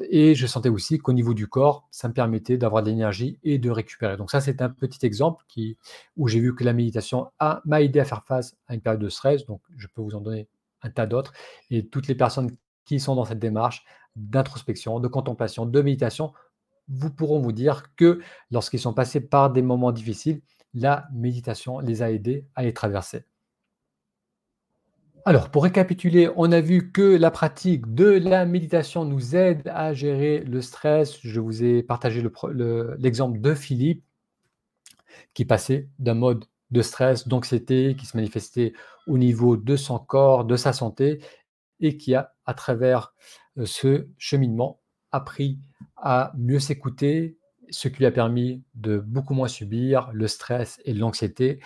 et 0.10 0.36
je 0.36 0.46
sentais 0.46 0.70
aussi 0.70 1.00
qu'au 1.00 1.14
niveau 1.14 1.34
du 1.34 1.48
corps, 1.48 1.88
ça 1.92 2.08
me 2.08 2.14
permettait 2.14 2.58
d'avoir 2.58 2.84
de 2.84 2.90
l'énergie 2.90 3.40
et 3.44 3.58
de 3.58 3.70
récupérer. 3.72 4.18
Donc 4.18 4.30
ça, 4.30 4.42
c'est 4.42 4.62
un 4.62 4.70
petit 4.70 5.06
exemple 5.06 5.44
qui, 5.48 5.78
où 6.16 6.28
j'ai 6.28 6.40
vu 6.40 6.54
que 6.56 6.64
la 6.64 6.74
méditation 6.74 7.32
m'a 7.66 7.82
aidé 7.82 8.00
à 8.00 8.06
faire 8.06 8.24
face 8.26 8.56
à 8.68 8.76
une 8.76 8.82
période 8.82 9.02
de 9.02 9.10
stress. 9.10 9.46
Donc 9.46 9.62
je 9.78 9.88
peux 9.88 10.02
vous 10.02 10.16
en 10.16 10.22
donner 10.22 10.48
un 10.84 10.90
tas 10.90 11.08
d'autres. 11.08 11.34
Et 11.72 11.88
toutes 11.88 12.08
les 12.08 12.16
personnes 12.16 12.52
qui 12.86 13.00
sont 13.00 13.16
dans 13.16 13.26
cette 13.26 13.40
démarche 13.40 13.84
d'introspection, 14.16 15.00
de 15.00 15.08
contemplation, 15.08 15.66
de 15.66 15.82
méditation, 15.82 16.34
vous 16.88 17.12
pourront 17.12 17.40
vous 17.40 17.52
dire 17.52 17.96
que 17.96 18.20
lorsqu'ils 18.52 18.80
sont 18.80 18.94
passés 18.94 19.22
par 19.22 19.52
des 19.52 19.62
moments 19.62 19.92
difficiles, 19.92 20.42
la 20.74 21.08
méditation 21.14 21.80
les 21.80 22.02
a 22.02 22.12
aidés 22.12 22.46
à 22.56 22.64
les 22.64 22.74
traverser. 22.74 23.26
Alors, 25.26 25.50
pour 25.50 25.64
récapituler, 25.64 26.30
on 26.38 26.52
a 26.52 26.62
vu 26.62 26.92
que 26.92 27.02
la 27.18 27.30
pratique 27.30 27.94
de 27.94 28.06
la 28.06 28.46
méditation 28.46 29.06
nous 29.06 29.36
aide 29.36 29.68
à 29.68 29.94
gérer 29.94 30.40
le 30.40 30.62
stress. 30.62 31.20
Je 31.22 31.40
vous 31.40 31.64
ai 31.64 31.84
partagé 31.84 32.24
l'exemple 32.98 33.40
de 33.40 33.54
Philippe 33.54 34.04
qui 35.34 35.46
passait 35.46 35.90
d'un 36.00 36.14
mode 36.14 36.46
de 36.72 36.82
stress, 36.82 37.28
d'anxiété, 37.28 37.96
qui 37.98 38.06
se 38.06 38.16
manifestait 38.16 38.74
au 39.08 39.18
niveau 39.18 39.58
de 39.58 39.76
son 39.76 40.00
corps, 40.00 40.46
de 40.46 40.56
sa 40.56 40.72
santé, 40.72 41.20
et 41.80 41.98
qui 41.98 42.16
a, 42.16 42.34
à 42.46 42.54
travers 42.54 43.14
euh, 43.58 43.66
ce 43.66 44.08
cheminement, 44.18 44.80
appris 45.12 45.60
à 45.98 46.32
mieux 46.38 46.60
s'écouter, 46.60 47.38
ce 47.72 47.88
qui 47.88 47.98
lui 47.98 48.06
a 48.06 48.12
permis 48.12 48.64
de 48.76 49.00
beaucoup 49.00 49.34
moins 49.34 49.48
subir 49.48 50.10
le 50.14 50.28
stress 50.28 50.80
et 50.86 50.94
l'anxiété. 50.94 51.60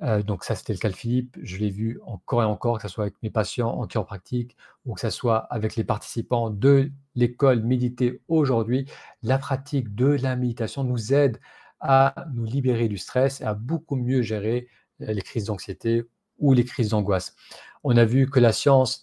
Donc 0.00 0.44
ça, 0.44 0.54
c'était 0.54 0.72
le 0.72 0.78
cas 0.78 0.90
de 0.90 0.94
Philippe. 0.94 1.36
Je 1.42 1.56
l'ai 1.56 1.70
vu 1.70 1.98
encore 2.06 2.42
et 2.42 2.46
encore, 2.46 2.76
que 2.76 2.82
ce 2.82 2.88
soit 2.88 3.04
avec 3.04 3.16
mes 3.22 3.30
patients 3.30 3.70
en 3.70 3.86
chiropractique 3.86 4.56
ou 4.84 4.94
que 4.94 5.00
ce 5.00 5.10
soit 5.10 5.38
avec 5.52 5.74
les 5.74 5.82
participants 5.82 6.50
de 6.50 6.92
l'école 7.16 7.62
Méditer 7.62 8.20
aujourd'hui. 8.28 8.88
La 9.22 9.38
pratique 9.38 9.94
de 9.96 10.06
la 10.06 10.36
méditation 10.36 10.84
nous 10.84 11.12
aide 11.12 11.40
à 11.80 12.14
nous 12.32 12.44
libérer 12.44 12.86
du 12.88 12.96
stress 12.96 13.40
et 13.40 13.44
à 13.44 13.54
beaucoup 13.54 13.96
mieux 13.96 14.22
gérer 14.22 14.68
les 15.00 15.22
crises 15.22 15.46
d'anxiété 15.46 16.04
ou 16.38 16.52
les 16.52 16.64
crises 16.64 16.90
d'angoisse. 16.90 17.34
On 17.82 17.96
a 17.96 18.04
vu 18.04 18.30
que 18.30 18.38
la 18.38 18.52
science 18.52 19.02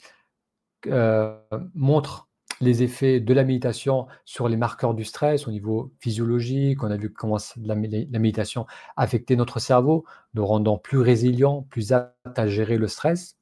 montre 1.73 2.29
les 2.61 2.83
effets 2.83 3.19
de 3.19 3.33
la 3.33 3.43
méditation 3.43 4.07
sur 4.23 4.47
les 4.47 4.57
marqueurs 4.57 4.93
du 4.93 5.03
stress 5.03 5.47
au 5.47 5.51
niveau 5.51 5.91
physiologique. 5.99 6.83
On 6.83 6.91
a 6.91 6.97
vu 6.97 7.11
comment 7.11 7.37
la, 7.57 7.75
méditation 7.75 8.65
affectait 8.95 9.35
notre 9.35 9.59
cerveau, 9.59 10.05
nous 10.33 10.45
rendant 10.45 10.77
plus 10.77 10.99
résilients, 10.99 11.63
plus 11.69 11.91
aptes 11.91 12.39
à 12.39 12.47
gérer 12.47 12.77
le 12.77 12.87
stress. 12.87 13.37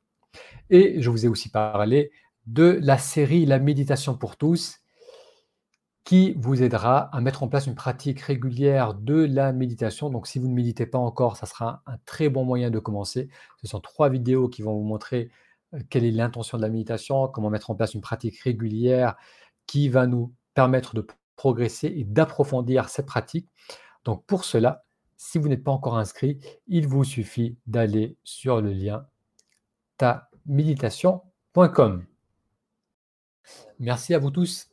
Et 0.70 1.02
je 1.02 1.10
vous 1.10 1.26
ai 1.26 1.30
aussi 1.30 1.50
parlé 1.50 2.12
de 2.48 2.80
la 2.82 2.98
série 2.98 3.46
La 3.46 3.60
méditation 3.60 4.18
pour 4.18 4.36
tous, 4.36 4.80
qui 6.04 6.34
vous 6.38 6.62
aidera 6.64 7.16
à 7.16 7.22
mettre 7.22 7.44
en 7.44 7.48
place 7.48 7.68
une 7.68 7.76
pratique 7.76 8.20
régulière 8.20 8.94
de 8.94 9.24
la 9.24 9.54
méditation. 9.54 10.10
Donc 10.10 10.28
si 10.28 10.38
vous 10.38 10.48
ne 10.48 10.54
méditez 10.54 10.86
pas 10.86 10.98
encore, 10.98 11.38
ça 11.38 11.46
sera 11.46 11.82
un 11.86 11.96
très 12.06 12.28
bon 12.28 12.44
moyen 12.44 12.70
de 12.70 12.80
commencer. 12.80 13.30
Ce 13.62 13.68
sont 13.68 13.80
trois 13.80 14.10
vidéos 14.10 14.50
qui 14.50 14.62
vont 14.62 14.74
vous 14.74 14.84
montrer 14.84 15.30
quelle 15.90 16.06
est 16.06 16.12
l'intention 16.12 16.58
de 16.58 16.64
la 16.64 16.70
méditation, 16.70 17.28
comment 17.28 17.50
mettre 17.50 17.72
en 17.72 17.76
place 17.76 17.94
une 17.94 18.02
pratique 18.02 18.40
régulière 18.40 19.16
qui 19.66 19.90
va 19.90 20.08
nous 20.08 20.34
permettre 20.54 20.96
de 20.96 21.06
progresser 21.36 21.88
et 21.88 22.04
d'approfondir 22.04 22.90
cette 22.90 23.06
pratique? 23.06 23.48
Donc 24.04 24.26
pour 24.26 24.46
cela, 24.46 24.86
si 25.18 25.38
vous 25.38 25.48
n'êtes 25.48 25.64
pas 25.64 25.72
encore 25.72 25.98
inscrit, 25.98 26.40
il 26.68 26.88
vous 26.88 27.04
suffit 27.04 27.58
d'aller 27.66 28.18
sur 28.24 28.62
le 28.62 28.72
lien 28.72 29.08
taméditation.com. 29.98 32.06
Merci 33.80 34.14
à 34.14 34.20
vous 34.20 34.32
tous 34.32 34.70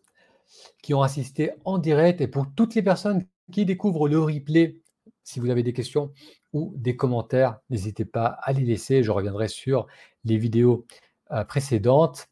qui 0.82 0.94
ont 0.94 1.02
assisté 1.02 1.52
en 1.64 1.78
direct 1.78 2.20
et 2.20 2.28
pour 2.28 2.46
toutes 2.54 2.74
les 2.74 2.82
personnes 2.82 3.26
qui 3.52 3.64
découvrent 3.64 4.08
le 4.08 4.18
replay, 4.18 4.80
si 5.22 5.40
vous 5.40 5.50
avez 5.50 5.62
des 5.62 5.72
questions 5.72 6.12
ou 6.52 6.72
des 6.76 6.96
commentaires, 6.96 7.58
n'hésitez 7.70 8.04
pas 8.04 8.26
à 8.42 8.52
les 8.52 8.64
laisser. 8.64 9.02
Je 9.02 9.10
reviendrai 9.10 9.48
sur 9.48 9.86
les 10.24 10.36
vidéos 10.36 10.86
euh, 11.30 11.44
précédentes. 11.44 12.28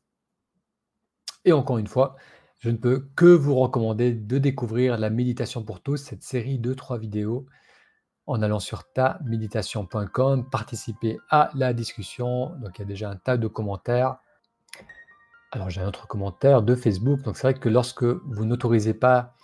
Et 1.45 1.53
encore 1.53 1.79
une 1.79 1.87
fois, 1.87 2.17
je 2.59 2.71
ne 2.71 2.77
peux 2.77 3.09
que 3.15 3.27
vous 3.27 3.55
recommander 3.55 4.13
de 4.13 4.39
découvrir 4.39 4.99
la 4.99 5.11
méditation 5.11 5.63
pour 5.63 5.81
tous, 5.81 5.97
cette 5.97 6.23
série 6.23 6.59
de 6.59 6.75
trois 6.75 6.99
vidéos, 6.99 7.47
en 8.27 8.43
allant 8.43 8.59
sur 8.59 8.91
taméditation.com, 8.93 10.51
participer 10.51 11.19
à 11.31 11.51
la 11.55 11.73
discussion. 11.73 12.51
Donc 12.57 12.79
il 12.79 12.83
y 12.83 12.85
a 12.85 12.89
déjà 12.89 13.11
un 13.11 13.17
tas 13.17 13.37
de 13.37 13.47
commentaires. 13.47 14.17
Alors 15.53 15.71
j'ai 15.71 15.81
un 15.81 15.89
autre 15.89 16.09
commentaire 16.09 16.63
de 16.63 16.75
Facebook. 16.75 17.23
Donc 17.23 17.37
c'est 17.37 17.51
vrai 17.51 17.55
que 17.55 17.69
lorsque 17.69 18.05
vous 18.05 18.45
n'autorisez 18.45 18.93
pas 18.93 19.35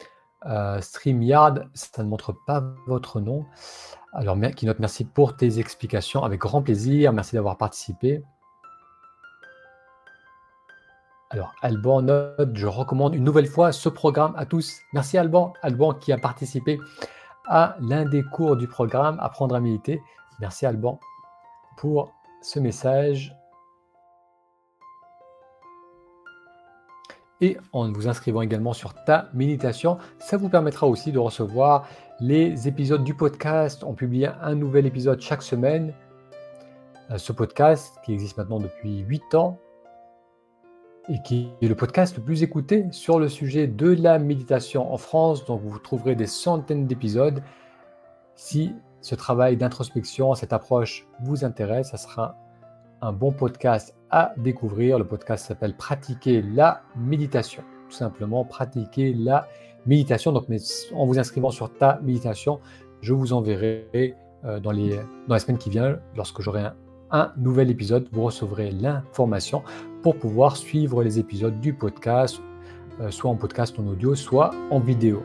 euh, 0.46 0.80
StreamYard, 0.80 1.70
ça 1.72 2.02
ne 2.02 2.08
montre 2.08 2.34
pas 2.46 2.62
votre 2.86 3.20
nom. 3.20 3.46
Alors 4.16 4.36
qui 4.54 4.64
note 4.64 4.78
merci 4.78 5.04
pour 5.04 5.36
tes 5.36 5.58
explications, 5.58 6.22
avec 6.22 6.38
grand 6.38 6.62
plaisir. 6.62 7.12
Merci 7.12 7.34
d'avoir 7.34 7.58
participé. 7.58 8.22
Alors 11.30 11.52
Alban 11.62 12.02
note, 12.02 12.54
je 12.54 12.68
recommande 12.68 13.16
une 13.16 13.24
nouvelle 13.24 13.48
fois 13.48 13.72
ce 13.72 13.88
programme 13.88 14.32
à 14.36 14.46
tous. 14.46 14.78
Merci 14.92 15.18
Alban, 15.18 15.52
Alban 15.62 15.94
qui 15.94 16.12
a 16.12 16.18
participé 16.18 16.78
à 17.48 17.76
l'un 17.80 18.04
des 18.04 18.22
cours 18.22 18.56
du 18.56 18.68
programme 18.68 19.18
Apprendre 19.20 19.56
à 19.56 19.60
méditer. 19.60 20.00
Merci 20.38 20.64
Alban 20.64 21.00
pour 21.76 22.12
ce 22.40 22.60
message. 22.60 23.34
Et 27.40 27.56
en 27.72 27.90
vous 27.90 28.08
inscrivant 28.08 28.42
également 28.42 28.72
sur 28.72 28.94
ta 29.04 29.28
méditation. 29.34 29.98
Ça 30.18 30.36
vous 30.36 30.48
permettra 30.48 30.86
aussi 30.86 31.12
de 31.12 31.18
recevoir 31.18 31.88
les 32.20 32.68
épisodes 32.68 33.04
du 33.04 33.14
podcast. 33.14 33.84
On 33.84 33.94
publie 33.94 34.26
un 34.26 34.54
nouvel 34.54 34.86
épisode 34.86 35.20
chaque 35.20 35.42
semaine. 35.42 35.94
Euh, 37.10 37.18
ce 37.18 37.32
podcast 37.32 37.96
qui 38.04 38.12
existe 38.12 38.38
maintenant 38.38 38.60
depuis 38.60 39.00
8 39.00 39.34
ans 39.34 39.58
et 41.08 41.20
qui 41.22 41.50
est 41.60 41.68
le 41.68 41.74
podcast 41.74 42.16
le 42.16 42.22
plus 42.22 42.42
écouté 42.42 42.86
sur 42.90 43.18
le 43.18 43.28
sujet 43.28 43.66
de 43.66 43.92
la 43.94 44.18
méditation 44.18 44.92
en 44.92 44.96
France. 44.96 45.44
Donc 45.44 45.60
vous 45.62 45.78
trouverez 45.78 46.14
des 46.14 46.26
centaines 46.26 46.86
d'épisodes. 46.86 47.42
Si 48.36 48.74
ce 49.00 49.14
travail 49.14 49.56
d'introspection, 49.56 50.34
cette 50.34 50.54
approche 50.54 51.06
vous 51.20 51.44
intéresse, 51.44 51.90
ça 51.90 51.98
sera 51.98 52.38
un 53.04 53.12
bon 53.12 53.32
podcast 53.32 53.94
à 54.10 54.32
découvrir. 54.38 54.98
Le 54.98 55.04
podcast 55.04 55.46
s'appelle 55.46 55.76
Pratiquer 55.76 56.40
la 56.40 56.82
méditation. 56.96 57.62
Tout 57.90 57.96
simplement, 57.96 58.44
pratiquer 58.46 59.12
la 59.12 59.46
méditation. 59.84 60.32
Donc, 60.32 60.46
en 60.94 61.06
vous 61.06 61.18
inscrivant 61.18 61.50
sur 61.50 61.70
ta 61.76 62.00
méditation, 62.02 62.60
je 63.02 63.12
vous 63.12 63.34
enverrai 63.34 64.14
euh, 64.46 64.58
dans, 64.58 64.72
les, 64.72 64.96
dans 65.28 65.34
la 65.34 65.38
semaine 65.38 65.58
qui 65.58 65.68
vient, 65.68 65.98
lorsque 66.16 66.40
j'aurai 66.40 66.64
un, 67.10 67.32
nouvel 67.36 67.70
épisode, 67.70 68.08
vous 68.10 68.22
recevrez 68.22 68.70
l'information 68.70 69.62
pour 70.02 70.16
pouvoir 70.16 70.56
suivre 70.56 71.02
les 71.02 71.18
épisodes 71.18 71.60
du 71.60 71.74
podcast, 71.74 72.40
euh, 73.00 73.10
soit 73.10 73.30
en 73.30 73.36
podcast 73.36 73.78
en 73.78 73.86
audio, 73.86 74.14
soit 74.14 74.50
en 74.70 74.80
vidéo. 74.80 75.22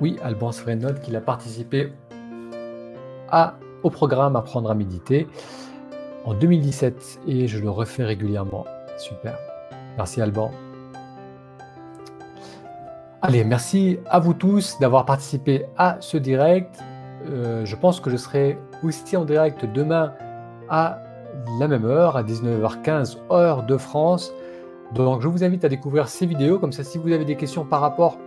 Oui, 0.00 0.16
Alban 0.22 0.52
note 0.78 1.00
qu'il 1.00 1.16
a 1.16 1.20
participé 1.20 1.92
au 3.82 3.90
programme 3.90 4.36
Apprendre 4.36 4.70
à 4.70 4.74
méditer 4.74 5.26
en 6.24 6.34
2017 6.34 7.20
et 7.26 7.46
je 7.48 7.58
le 7.58 7.70
refais 7.70 8.04
régulièrement. 8.04 8.66
Super. 8.98 9.38
Merci 9.96 10.20
Alban. 10.20 10.50
Allez, 13.22 13.44
merci 13.44 13.98
à 14.06 14.18
vous 14.18 14.34
tous 14.34 14.78
d'avoir 14.80 15.04
participé 15.04 15.66
à 15.76 15.98
ce 16.00 16.16
direct. 16.16 16.78
Euh, 17.28 17.64
je 17.66 17.76
pense 17.76 18.00
que 18.00 18.08
je 18.08 18.16
serai 18.16 18.58
aussi 18.82 19.16
en 19.16 19.24
direct 19.24 19.66
demain 19.66 20.14
à 20.70 20.98
la 21.58 21.68
même 21.68 21.84
heure, 21.84 22.16
à 22.16 22.22
19h15 22.22 23.18
heure 23.30 23.62
de 23.64 23.76
France. 23.76 24.32
Donc 24.94 25.20
je 25.20 25.28
vous 25.28 25.44
invite 25.44 25.64
à 25.64 25.68
découvrir 25.68 26.08
ces 26.08 26.26
vidéos, 26.26 26.58
comme 26.58 26.72
ça 26.72 26.82
si 26.82 26.98
vous 26.98 27.12
avez 27.12 27.24
des 27.24 27.36
questions 27.36 27.64
par 27.64 27.80
rapport 27.80 28.18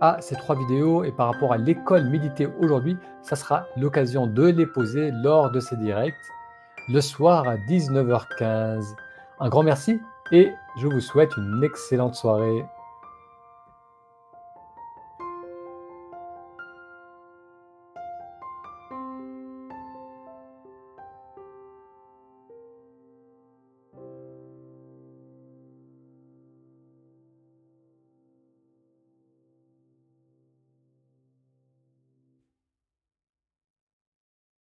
à 0.00 0.18
ces 0.20 0.36
trois 0.36 0.56
vidéos 0.56 1.04
et 1.04 1.12
par 1.12 1.32
rapport 1.32 1.52
à 1.52 1.58
l'école 1.58 2.04
méditer 2.04 2.48
aujourd'hui, 2.60 2.96
ça 3.22 3.36
sera 3.36 3.66
l'occasion 3.76 4.26
de 4.26 4.46
les 4.46 4.66
poser 4.66 5.10
lors 5.10 5.50
de 5.50 5.60
ces 5.60 5.76
directs 5.76 6.14
le 6.88 7.00
soir 7.00 7.48
à 7.48 7.56
19h15. 7.56 8.94
Un 9.40 9.48
grand 9.48 9.62
merci 9.62 10.00
et 10.32 10.52
je 10.78 10.86
vous 10.86 11.00
souhaite 11.00 11.36
une 11.36 11.62
excellente 11.64 12.14
soirée. 12.14 12.64